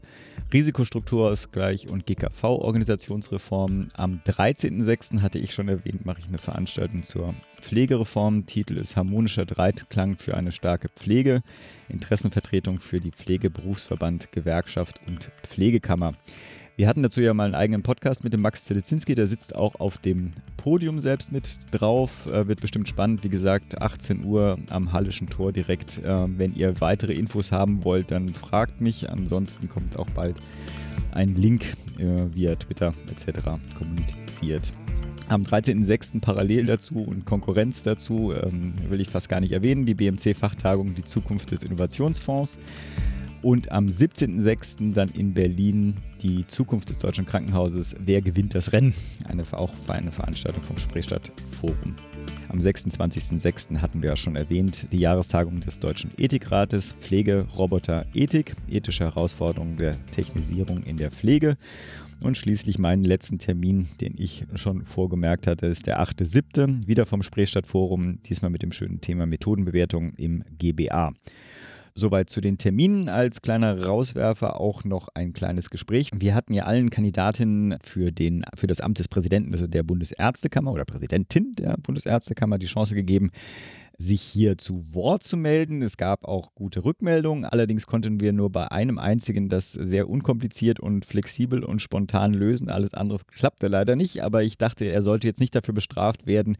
Risikostrukturausgleich 0.54 1.90
und 1.90 2.06
GKV-Organisationsreform. 2.06 3.63
Am 3.66 4.22
13.6. 4.26 5.22
hatte 5.22 5.40
ich 5.40 5.54
schon 5.54 5.70
erwähnt, 5.70 6.06
mache 6.06 6.20
ich 6.20 6.28
eine 6.28 6.38
Veranstaltung 6.38 7.04
zur 7.04 7.34
Pflegereform. 7.62 8.46
Titel 8.46 8.78
ist 8.78 8.96
Harmonischer 8.96 9.46
Dreitklang 9.46 10.18
für 10.18 10.36
eine 10.36 10.52
starke 10.52 10.90
Pflege. 10.90 11.42
Interessenvertretung 11.90 12.80
für 12.80 13.00
die 13.00 13.12
Pflegeberufsverband, 13.12 14.32
Gewerkschaft 14.32 15.02
und 15.08 15.32
Pflegekammer. 15.44 16.14
Wir 16.76 16.88
hatten 16.88 17.04
dazu 17.04 17.22
ja 17.22 17.36
mal 17.36 17.46
einen 17.46 17.54
eigenen 17.54 17.84
Podcast 17.84 18.24
mit 18.24 18.34
dem 18.34 18.42
Max 18.42 18.66
Zelizinski, 18.66 19.14
der 19.14 19.28
sitzt 19.28 19.54
auch 19.54 19.76
auf 19.76 20.00
dem 20.00 20.34
Podium 20.58 21.00
selbst 21.00 21.32
mit 21.32 21.60
drauf. 21.70 22.26
Äh, 22.26 22.48
wird 22.48 22.62
bestimmt 22.62 22.90
spannend. 22.90 23.24
Wie 23.24 23.30
gesagt, 23.30 23.80
18 23.80 24.26
Uhr 24.26 24.58
am 24.70 24.92
Hallischen 24.92 25.30
Tor 25.30 25.52
direkt. 25.52 26.00
Äh, 26.00 26.26
wenn 26.40 26.56
ihr 26.56 26.82
weitere 26.82 27.14
Infos 27.14 27.52
haben 27.52 27.84
wollt, 27.84 28.10
dann 28.10 28.30
fragt 28.30 28.82
mich. 28.82 29.08
Ansonsten 29.12 29.70
kommt 29.70 30.00
auch 30.00 30.10
bald 30.16 30.38
ein 31.12 31.36
Link 31.36 31.76
äh, 32.00 32.34
via 32.34 32.56
Twitter 32.56 32.96
etc. 33.12 33.42
kommuniziert. 33.78 34.74
Am 35.30 35.44
13.06. 35.44 36.22
parallel 36.22 36.66
dazu 36.66 36.96
und 36.96 37.26
Konkurrenz 37.26 37.84
dazu 37.84 38.34
ähm, 38.34 38.74
will 38.90 39.00
ich 39.00 39.10
fast 39.10 39.30
gar 39.30 39.42
nicht 39.42 39.52
erwähnen, 39.52 39.86
die 39.86 39.94
BMC-Fachtagung 39.94 40.96
Die 40.96 41.04
Zukunft 41.04 41.52
des 41.52 41.62
Innovationsfonds. 41.62 42.58
Und 43.44 43.74
am 43.74 43.88
17.06. 43.88 44.94
dann 44.94 45.10
in 45.10 45.34
Berlin 45.34 45.98
die 46.22 46.48
Zukunft 46.48 46.90
des 46.90 47.00
deutschen 47.00 47.26
Krankenhauses. 47.26 47.94
Wer 48.00 48.22
gewinnt 48.22 48.56
das 48.56 48.72
Rennen? 48.72 48.94
Eine, 49.26 49.44
auch 49.52 49.74
eine 49.90 50.14
Veranstaltung 50.14 50.64
vom 50.64 50.78
Spreestadt-Forum. 50.78 51.96
Am 52.48 52.60
26.06. 52.60 53.82
hatten 53.82 54.02
wir 54.02 54.12
ja 54.12 54.16
schon 54.16 54.38
erwähnt, 54.38 54.88
die 54.94 55.00
Jahrestagung 55.00 55.60
des 55.60 55.82
Deutschen 55.82 56.12
Ethikrates 56.18 56.94
Pflege, 57.02 57.46
Roboter, 57.58 58.06
Ethik, 58.14 58.56
ethische 58.70 59.04
Herausforderungen 59.04 59.76
der 59.76 59.98
Technisierung 60.12 60.84
in 60.84 60.96
der 60.96 61.12
Pflege. 61.12 61.58
Und 62.22 62.38
schließlich 62.38 62.80
meinen 62.80 63.04
letzten 63.04 63.40
Termin, 63.40 63.90
den 64.00 64.14
ich 64.18 64.46
schon 64.56 64.86
vorgemerkt 64.86 65.48
hatte, 65.48 65.66
ist 65.66 65.86
der 65.86 66.02
8.07. 66.02 66.88
wieder 66.88 67.06
vom 67.06 67.22
Spreestadt-Forum, 67.22 68.20
diesmal 68.24 68.52
mit 68.52 68.64
dem 68.64 68.72
schönen 68.72 69.02
Thema 69.02 69.26
Methodenbewertung 69.26 70.14
im 70.16 70.46
GBA. 70.58 71.12
Soweit 71.96 72.30
zu 72.30 72.42
den 72.42 72.58
Terminen. 72.58 73.08
Als 73.08 73.42
kleiner 73.42 73.86
Rauswerfer 73.86 74.60
auch 74.60 74.84
noch 74.84 75.10
ein 75.14 75.34
kleines 75.34 75.70
Gespräch. 75.70 76.10
Wir 76.14 76.34
hatten 76.34 76.54
ja 76.54 76.64
allen 76.64 76.90
Kandidatinnen 76.90 77.78
für, 77.84 78.12
den, 78.12 78.44
für 78.56 78.68
das 78.68 78.82
Amt 78.82 79.00
des 79.00 79.08
Präsidenten, 79.08 79.54
also 79.54 79.68
der 79.68 79.84
Bundesärztekammer 79.84 80.72
oder 80.72 80.86
Präsidentin 80.86 81.54
der 81.54 81.78
Bundesärztekammer, 81.78 82.58
die 82.58 82.66
Chance 82.66 82.96
gegeben, 82.96 83.30
sich 83.98 84.22
hier 84.22 84.58
zu 84.58 84.94
Wort 84.94 85.24
zu 85.24 85.38
melden. 85.38 85.82
Es 85.82 85.98
gab 85.98 86.26
auch 86.26 86.54
gute 86.56 86.84
Rückmeldungen. 86.84 87.46
Allerdings 87.46 87.86
konnten 87.86 88.20
wir 88.20 88.34
nur 88.34 88.52
bei 88.52 88.72
einem 88.72 88.98
einzigen 88.98 89.50
das 89.50 89.72
sehr 89.72 90.10
unkompliziert 90.10 90.80
und 90.80 91.06
flexibel 91.06 91.64
und 91.64 91.82
spontan 91.82 92.34
lösen. 92.34 92.70
Alles 92.70 92.94
andere 92.94 93.20
klappte 93.28 93.68
leider 93.68 93.96
nicht. 93.96 94.24
Aber 94.24 94.44
ich 94.44 94.58
dachte, 94.58 94.86
er 94.86 95.02
sollte 95.02 95.28
jetzt 95.28 95.40
nicht 95.40 95.56
dafür 95.56 95.74
bestraft 95.74 96.26
werden, 96.26 96.58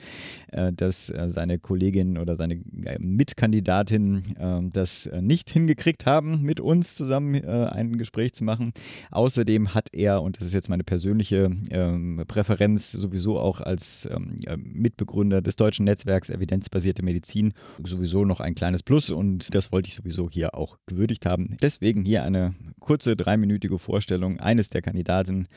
äh, 0.52 0.72
dass 0.72 1.10
äh, 1.10 1.30
seine 1.30 1.60
Kollegin 1.60 2.18
oder 2.18 2.36
seine 2.36 2.56
äh, 2.86 3.00
Mitkandidatin 3.00 4.36
das 4.74 5.10
nicht 5.22 5.50
hingekriegt 5.50 6.06
haben, 6.06 6.42
mit 6.42 6.60
uns 6.60 6.96
zusammen 6.96 7.44
ein 7.46 7.98
Gespräch 7.98 8.34
zu 8.34 8.44
machen. 8.44 8.74
Außerdem 9.12 9.74
hat 9.74 9.90
er, 9.94 10.22
und 10.22 10.38
das 10.38 10.48
ist 10.48 10.54
jetzt 10.54 10.70
meine 10.70 10.84
persönliche 10.84 11.52
ähm, 11.72 12.24
Präferenz, 12.28 12.92
sowieso 12.92 13.40
auch 13.40 13.62
als 13.62 14.08
ähm, 14.12 14.40
Mitbegründer 14.58 15.42
des 15.42 15.56
deutschen 15.56 15.86
Netzwerks 15.86 16.30
Evidenzbasierte 16.30 17.04
Medizin, 17.04 17.23
Medizin 17.24 17.54
sowieso 17.84 18.26
noch 18.26 18.42
ein 18.42 18.54
kleines 18.54 18.84
Plus 18.84 19.10
und 19.10 19.56
das 19.56 19.72
wollte 19.72 19.88
ich 19.88 19.96
sowieso 19.96 20.30
hier 20.30 20.56
auch 20.56 20.78
gewürdigt 20.86 21.26
haben. 21.26 21.58
Deswegen 21.62 22.04
hier 22.04 22.24
eine 22.24 22.54
kurze 22.80 23.16
dreiminütige 23.16 23.80
Vorstellung 23.80 24.40
eines 24.40 24.70
der 24.70 24.82
Kandidaten 24.82 25.48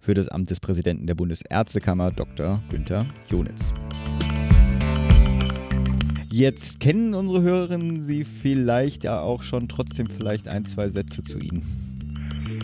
für 0.00 0.14
das 0.14 0.28
Amt 0.28 0.50
des 0.50 0.60
Präsidenten 0.60 1.06
der 1.06 1.14
Bundesärztekammer, 1.14 2.10
Dr. 2.12 2.60
Günther 2.70 3.06
Jonitz. 3.28 3.74
Jetzt 6.30 6.80
kennen 6.80 7.14
unsere 7.14 7.42
Hörerinnen 7.42 8.02
Sie 8.02 8.24
vielleicht 8.24 9.04
ja 9.04 9.20
auch 9.20 9.42
schon 9.42 9.68
trotzdem 9.68 10.08
vielleicht 10.08 10.48
ein, 10.48 10.64
zwei 10.64 10.88
Sätze 10.88 11.22
zu 11.22 11.38
Ihnen. 11.38 11.62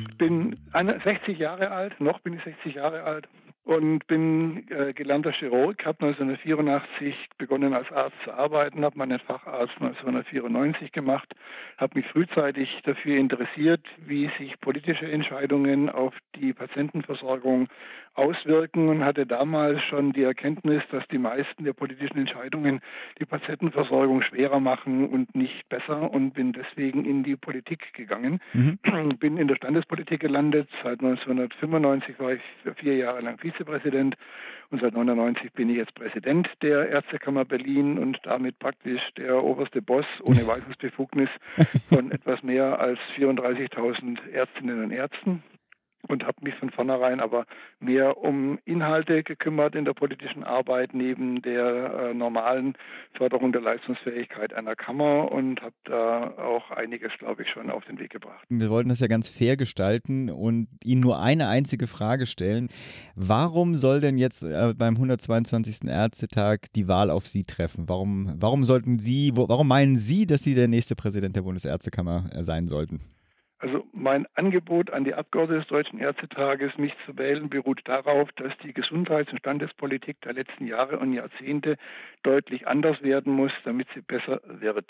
Ich 0.09 0.17
bin 0.17 0.57
60 0.73 1.39
Jahre 1.39 1.71
alt, 1.71 2.01
noch 2.01 2.19
bin 2.21 2.33
ich 2.33 2.43
60 2.45 2.77
Jahre 2.77 3.03
alt 3.03 3.29
und 3.69 4.07
bin 4.07 4.65
äh, 4.71 4.95
gelernter 4.95 5.31
Chirurg, 5.31 5.85
habe 5.85 6.07
1984 6.07 7.29
begonnen 7.37 7.75
als 7.75 7.93
Arzt 7.93 8.17
zu 8.25 8.33
arbeiten, 8.33 8.83
habe 8.83 8.97
meinen 8.97 9.19
Facharzt 9.19 9.75
1994 9.75 10.91
gemacht, 10.91 11.35
habe 11.77 11.99
mich 11.99 12.07
frühzeitig 12.07 12.81
dafür 12.85 13.19
interessiert, 13.19 13.85
wie 14.07 14.31
sich 14.39 14.59
politische 14.61 15.13
Entscheidungen 15.13 15.91
auf 15.91 16.15
die 16.37 16.55
Patientenversorgung 16.55 17.69
auswirken 18.15 18.89
und 18.89 19.05
hatte 19.05 19.27
damals 19.27 19.83
schon 19.83 20.13
die 20.13 20.23
Erkenntnis, 20.23 20.83
dass 20.91 21.07
die 21.09 21.19
meisten 21.19 21.65
der 21.65 21.73
politischen 21.73 22.19
Entscheidungen 22.19 22.81
die 23.21 23.27
Patientenversorgung 23.27 24.23
schwerer 24.23 24.61
machen 24.61 25.09
und 25.09 25.35
nicht 25.35 25.69
besser 25.69 26.11
und 26.11 26.33
bin 26.33 26.53
deswegen 26.53 27.05
in 27.05 27.23
die 27.23 27.37
Politik 27.37 27.93
gegangen. 27.93 28.41
Mhm. 28.55 28.79
Bin 29.19 29.37
in 29.37 29.47
der 29.47 29.57
Standespolitik 29.57 30.21
gelandet. 30.21 30.69
Seit 30.83 31.01
1995 31.01 32.19
war 32.19 32.33
ich 32.33 32.43
vier 32.77 32.97
Jahre 32.97 33.21
lang 33.21 33.39
Vize 33.39 33.58
Vizepräsident. 33.59 34.17
Und 34.71 34.81
seit 34.81 34.95
1999 34.95 35.53
bin 35.53 35.71
ich 35.71 35.77
jetzt 35.77 35.95
Präsident 35.95 36.49
der 36.63 36.89
Ärztekammer 36.89 37.45
Berlin 37.45 37.99
und 37.99 38.19
damit 38.25 38.59
praktisch 38.59 39.03
der 39.17 39.43
oberste 39.43 39.83
Boss 39.83 40.07
ohne 40.23 40.47
Weisungsbefugnis 40.47 41.31
von 41.89 42.11
etwas 42.13 42.43
mehr 42.43 42.79
als 42.79 42.99
34.000 43.17 44.29
Ärztinnen 44.31 44.85
und 44.85 44.91
Ärzten 44.93 45.43
und 46.09 46.27
habe 46.27 46.39
mich 46.43 46.55
von 46.55 46.71
vornherein 46.71 47.21
aber 47.21 47.47
mehr 47.81 48.19
um 48.19 48.59
Inhalte 48.65 49.23
gekümmert 49.23 49.75
in 49.75 49.85
der 49.85 49.93
politischen 49.93 50.43
Arbeit 50.43 50.95
neben 50.95 51.43
der 51.43 52.11
äh, 52.11 52.15
normalen 52.15 52.75
Förderung 53.13 53.53
der 53.53 53.61
Leistungsfähigkeit 53.61 54.53
einer 54.55 54.75
Kammer 54.75 55.31
und 55.31 55.63
habe 55.63 55.75
da 55.85 56.35
auch 56.39 56.71
einiges, 56.71 57.13
glaube 57.19 57.43
ich, 57.43 57.51
schon 57.51 57.71
auf 57.71 57.85
den 57.85 57.99
Weg 57.99 58.11
gebracht. 58.11 58.45
Wir 58.49 58.71
wollten 58.71 58.89
das 58.89 59.01
ja 59.01 59.07
ganz 59.07 59.29
fair 59.29 59.57
gestalten 59.57 60.31
und 60.31 60.69
Ihnen 60.83 61.01
nur 61.01 61.21
eine 61.21 61.49
einzige 61.49 61.87
Frage 61.87 62.27
stellen. 62.27 62.69
Warum 63.15 63.77
soll 63.77 64.01
denn 64.01 64.19
jetzt 64.19 64.43
äh, 64.43 64.75
beim 64.77 64.95
122. 64.95 65.89
Ärztetag 65.89 66.61
die 66.75 66.89
Wahl 66.89 67.11
auf 67.11 67.27
Sie 67.27 67.45
treffen? 67.45 67.89
Warum, 67.89 68.35
warum 68.39 68.65
sollten 68.65 68.99
Sie, 68.99 69.33
wo, 69.35 69.49
warum 69.49 69.69
meinen 69.69 69.99
Sie, 69.99 70.27
dass 70.27 70.43
Sie 70.43 70.55
der 70.55 70.69
nächste 70.69 70.97
Präsident 70.97 71.37
der 71.37 71.43
Bundesärztekammer 71.43 72.31
äh, 72.33 72.45
sein 72.45 72.69
sollten? 72.69 73.01
Also 73.61 73.85
mein 73.93 74.27
Angebot 74.37 74.93
an 74.93 75.03
die 75.03 75.15
Abgeordneten 75.15 75.61
des 75.61 75.69
Deutschen 75.69 75.99
Ärztetages, 75.99 76.79
mich 76.79 76.95
zu 77.05 77.19
wählen, 77.19 77.49
beruht 77.49 77.81
darauf, 77.87 78.31
dass 78.33 78.57
die 78.59 78.73
Gesundheits- 78.73 79.33
und 79.33 79.41
Standespolitik 79.41 80.21
der 80.21 80.35
letzten 80.35 80.67
Jahre 80.69 81.01
und 81.01 81.13
Jahrzehnte 81.13 81.77
deutlich 82.23 82.69
anders 82.69 83.03
werden 83.03 83.33
muss, 83.33 83.53
damit 83.65 83.89
sie 83.95 84.01
besser 84.01 84.41
wird. 84.47 84.87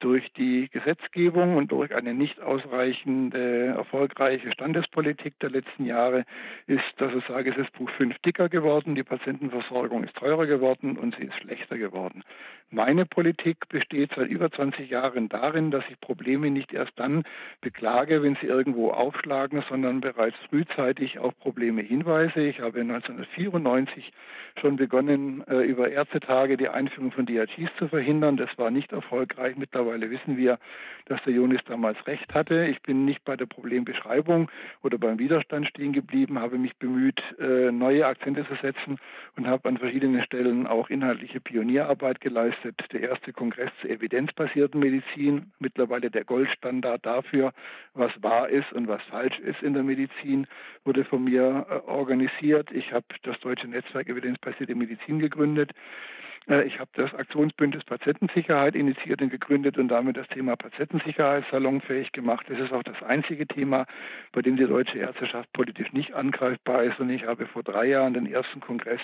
Durch 0.00 0.30
die 0.34 0.68
Gesetzgebung 0.70 1.56
und 1.56 1.72
durch 1.72 1.94
eine 1.94 2.12
nicht 2.12 2.38
ausreichende 2.40 3.68
erfolgreiche 3.68 4.52
Standespolitik 4.52 5.38
der 5.40 5.50
letzten 5.50 5.86
Jahre 5.86 6.24
ist 6.66 6.82
das 6.98 7.12
Gesetzbuch 7.44 7.88
5 7.90 8.18
dicker 8.18 8.50
geworden, 8.50 8.94
die 8.94 9.04
Patientenversorgung 9.04 10.04
ist 10.04 10.16
teurer 10.16 10.46
geworden 10.46 10.98
und 10.98 11.16
sie 11.16 11.24
ist 11.24 11.36
schlechter 11.36 11.78
geworden. 11.78 12.24
Meine 12.70 13.04
Politik 13.04 13.68
besteht 13.68 14.12
seit 14.16 14.28
über 14.28 14.50
20 14.50 14.88
Jahren 14.88 15.28
darin, 15.28 15.70
dass 15.70 15.84
ich 15.90 16.00
Probleme 16.00 16.50
nicht 16.50 16.72
erst 16.72 16.98
dann 16.98 17.22
beklage, 17.60 18.01
wenn 18.08 18.36
sie 18.36 18.46
irgendwo 18.46 18.90
aufschlagen, 18.90 19.62
sondern 19.68 20.00
bereits 20.00 20.36
frühzeitig 20.50 21.18
auf 21.18 21.38
Probleme 21.38 21.82
hinweise. 21.82 22.40
Ich 22.40 22.60
habe 22.60 22.80
1994 22.80 24.12
schon 24.60 24.76
begonnen, 24.76 25.44
äh, 25.46 25.62
über 25.62 25.90
Ärztetage 25.90 26.56
die 26.56 26.68
Einführung 26.68 27.12
von 27.12 27.26
DRGs 27.26 27.70
zu 27.78 27.88
verhindern. 27.88 28.36
Das 28.36 28.50
war 28.58 28.70
nicht 28.70 28.92
erfolgreich. 28.92 29.56
Mittlerweile 29.56 30.10
wissen 30.10 30.36
wir, 30.36 30.58
dass 31.06 31.22
der 31.24 31.32
Jonis 31.32 31.60
damals 31.66 32.06
recht 32.06 32.34
hatte. 32.34 32.66
Ich 32.66 32.82
bin 32.82 33.04
nicht 33.04 33.24
bei 33.24 33.36
der 33.36 33.46
Problembeschreibung 33.46 34.50
oder 34.82 34.98
beim 34.98 35.18
Widerstand 35.18 35.68
stehen 35.68 35.92
geblieben, 35.92 36.38
habe 36.38 36.58
mich 36.58 36.76
bemüht, 36.76 37.22
äh, 37.38 37.70
neue 37.70 38.06
Akzente 38.06 38.46
zu 38.46 38.54
setzen 38.56 38.98
und 39.36 39.46
habe 39.46 39.68
an 39.68 39.78
verschiedenen 39.78 40.22
Stellen 40.22 40.66
auch 40.66 40.90
inhaltliche 40.90 41.40
Pionierarbeit 41.40 42.20
geleistet. 42.20 42.84
Der 42.92 43.00
erste 43.00 43.32
Kongress 43.32 43.70
zur 43.80 43.90
evidenzbasierten 43.90 44.80
Medizin, 44.80 45.52
mittlerweile 45.58 46.10
der 46.10 46.24
Goldstandard 46.24 47.04
dafür, 47.06 47.52
was 47.94 48.12
wahr 48.22 48.48
ist 48.48 48.72
und 48.72 48.88
was 48.88 49.02
falsch 49.02 49.38
ist 49.40 49.62
in 49.62 49.74
der 49.74 49.82
Medizin, 49.82 50.46
wurde 50.84 51.04
von 51.04 51.24
mir 51.24 51.66
äh, 51.68 51.90
organisiert. 51.90 52.70
Ich 52.72 52.92
habe 52.92 53.06
das 53.22 53.38
Deutsche 53.40 53.68
Netzwerk 53.68 54.08
Evidenzbasierte 54.08 54.74
Medizin 54.74 55.18
gegründet. 55.18 55.72
Äh, 56.48 56.64
ich 56.64 56.78
habe 56.78 56.90
das 56.94 57.14
Aktionsbündnis 57.14 57.84
Patientensicherheit 57.84 58.74
initiiert 58.74 59.22
und 59.22 59.30
gegründet 59.30 59.78
und 59.78 59.88
damit 59.88 60.16
das 60.16 60.28
Thema 60.28 60.56
Patientensicherheit 60.56 61.44
salonfähig 61.50 62.12
gemacht. 62.12 62.46
Das 62.48 62.58
ist 62.58 62.72
auch 62.72 62.82
das 62.82 63.02
einzige 63.02 63.46
Thema, 63.46 63.86
bei 64.32 64.42
dem 64.42 64.56
die 64.56 64.66
deutsche 64.66 64.98
Ärzteschaft 64.98 65.52
politisch 65.52 65.92
nicht 65.92 66.14
angreifbar 66.14 66.84
ist. 66.84 67.00
Und 67.00 67.10
ich 67.10 67.26
habe 67.26 67.46
vor 67.46 67.62
drei 67.62 67.86
Jahren 67.86 68.14
den 68.14 68.26
ersten 68.26 68.60
Kongress 68.60 69.00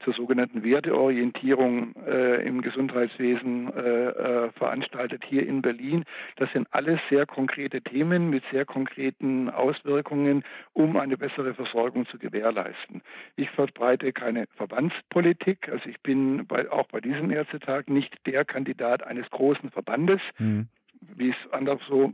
zur 0.00 0.14
sogenannten 0.14 0.62
Werteorientierung 0.62 1.94
äh, 2.06 2.46
im 2.46 2.62
Gesundheitswesen 2.62 3.72
äh, 3.74 3.80
äh, 3.80 4.52
veranstaltet 4.52 5.24
hier 5.24 5.46
in 5.46 5.62
Berlin. 5.62 6.04
Das 6.36 6.50
sind 6.52 6.68
alles 6.70 7.00
sehr 7.10 7.26
konkrete 7.26 7.80
Themen 7.82 8.30
mit 8.30 8.44
sehr 8.50 8.64
konkreten 8.64 9.50
Auswirkungen, 9.50 10.44
um 10.72 10.96
eine 10.96 11.16
bessere 11.16 11.54
Versorgung 11.54 12.06
zu 12.06 12.18
gewährleisten. 12.18 13.02
Ich 13.36 13.50
verbreite 13.50 14.12
keine 14.12 14.46
Verbandspolitik. 14.56 15.68
Also 15.68 15.88
ich 15.88 16.00
bin 16.00 16.46
bei 16.46 16.70
auch 16.78 16.88
bei 16.88 17.00
diesem 17.00 17.30
Ärztetag 17.30 17.88
nicht 17.88 18.14
der 18.26 18.44
Kandidat 18.44 19.02
eines 19.02 19.28
großen 19.30 19.70
Verbandes, 19.70 20.20
mhm. 20.38 20.68
wie 21.16 21.30
es 21.30 21.52
anders 21.52 21.80
so 21.88 22.12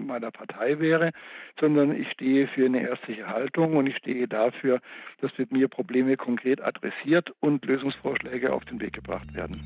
meiner 0.00 0.30
Partei 0.30 0.78
wäre, 0.78 1.12
sondern 1.58 1.94
ich 1.94 2.10
stehe 2.10 2.46
für 2.48 2.66
eine 2.66 2.82
ärztliche 2.82 3.26
Haltung 3.26 3.76
und 3.76 3.86
ich 3.86 3.96
stehe 3.96 4.28
dafür, 4.28 4.80
dass 5.20 5.36
mit 5.38 5.52
mir 5.52 5.68
Probleme 5.68 6.16
konkret 6.16 6.60
adressiert 6.60 7.32
und 7.40 7.64
Lösungsvorschläge 7.64 8.52
auf 8.52 8.64
den 8.66 8.80
Weg 8.80 8.92
gebracht 8.92 9.34
werden. 9.34 9.60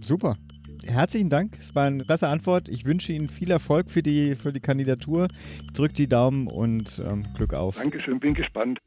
Super. 0.00 0.36
Herzlichen 0.86 1.28
Dank. 1.28 1.58
Es 1.58 1.74
war 1.74 1.86
eine 1.86 2.04
klasse 2.04 2.28
Antwort. 2.28 2.68
Ich 2.68 2.86
wünsche 2.86 3.12
Ihnen 3.12 3.28
viel 3.28 3.50
Erfolg 3.50 3.90
für 3.90 4.02
die, 4.02 4.34
für 4.34 4.52
die 4.52 4.60
Kandidatur. 4.60 5.28
Ich 5.62 5.72
drücke 5.74 5.94
die 5.94 6.08
Daumen 6.08 6.46
und 6.46 7.02
ähm, 7.06 7.26
Glück 7.36 7.52
auf. 7.52 7.76
Dankeschön, 7.76 8.18
bin 8.18 8.34
gespannt. 8.34 8.80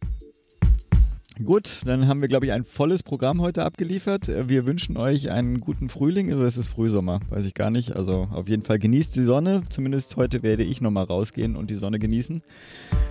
Gut, 1.42 1.82
dann 1.86 2.08
haben 2.08 2.22
wir, 2.22 2.28
glaube 2.28 2.46
ich, 2.46 2.52
ein 2.52 2.64
volles 2.64 3.02
Programm 3.02 3.42
heute 3.42 3.64
abgeliefert. 3.64 4.28
Wir 4.28 4.66
wünschen 4.68 4.98
euch 4.98 5.32
einen 5.32 5.60
guten 5.60 5.90
Frühling. 5.90 6.32
Also 6.32 6.44
es 6.44 6.58
ist 6.58 6.68
Frühsommer, 6.68 7.22
weiß 7.30 7.46
ich 7.46 7.56
gar 7.56 7.72
nicht. 7.72 7.96
Also 7.96 8.28
auf 8.32 8.48
jeden 8.48 8.62
Fall 8.62 8.78
genießt 8.78 9.16
die 9.16 9.24
Sonne. 9.24 9.64
Zumindest 9.70 10.16
heute 10.16 10.44
werde 10.44 10.64
ich 10.64 10.80
nochmal 10.80 11.06
rausgehen 11.06 11.56
und 11.56 11.72
die 11.72 11.76
Sonne 11.76 11.98
genießen. 11.98 12.44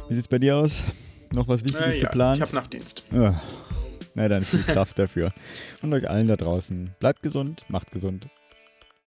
Wie 0.08 0.14
sieht 0.14 0.22
es 0.22 0.28
bei 0.28 0.38
dir 0.38 0.56
aus? 0.56 0.82
Noch 1.34 1.48
was 1.48 1.64
Wichtiges 1.64 1.94
äh, 1.94 1.98
ja, 1.98 2.04
geplant? 2.04 2.36
Ich 2.36 2.42
habe 2.42 2.54
Nachtdienst. 2.54 3.04
Ja. 3.10 3.42
Na 4.14 4.28
dann 4.28 4.42
viel 4.42 4.62
Kraft 4.62 4.98
dafür. 4.98 5.32
Und 5.82 5.92
euch 5.92 6.08
allen 6.08 6.28
da 6.28 6.36
draußen. 6.36 6.90
Bleibt 7.00 7.22
gesund, 7.22 7.64
macht 7.68 7.90
gesund. 7.90 8.28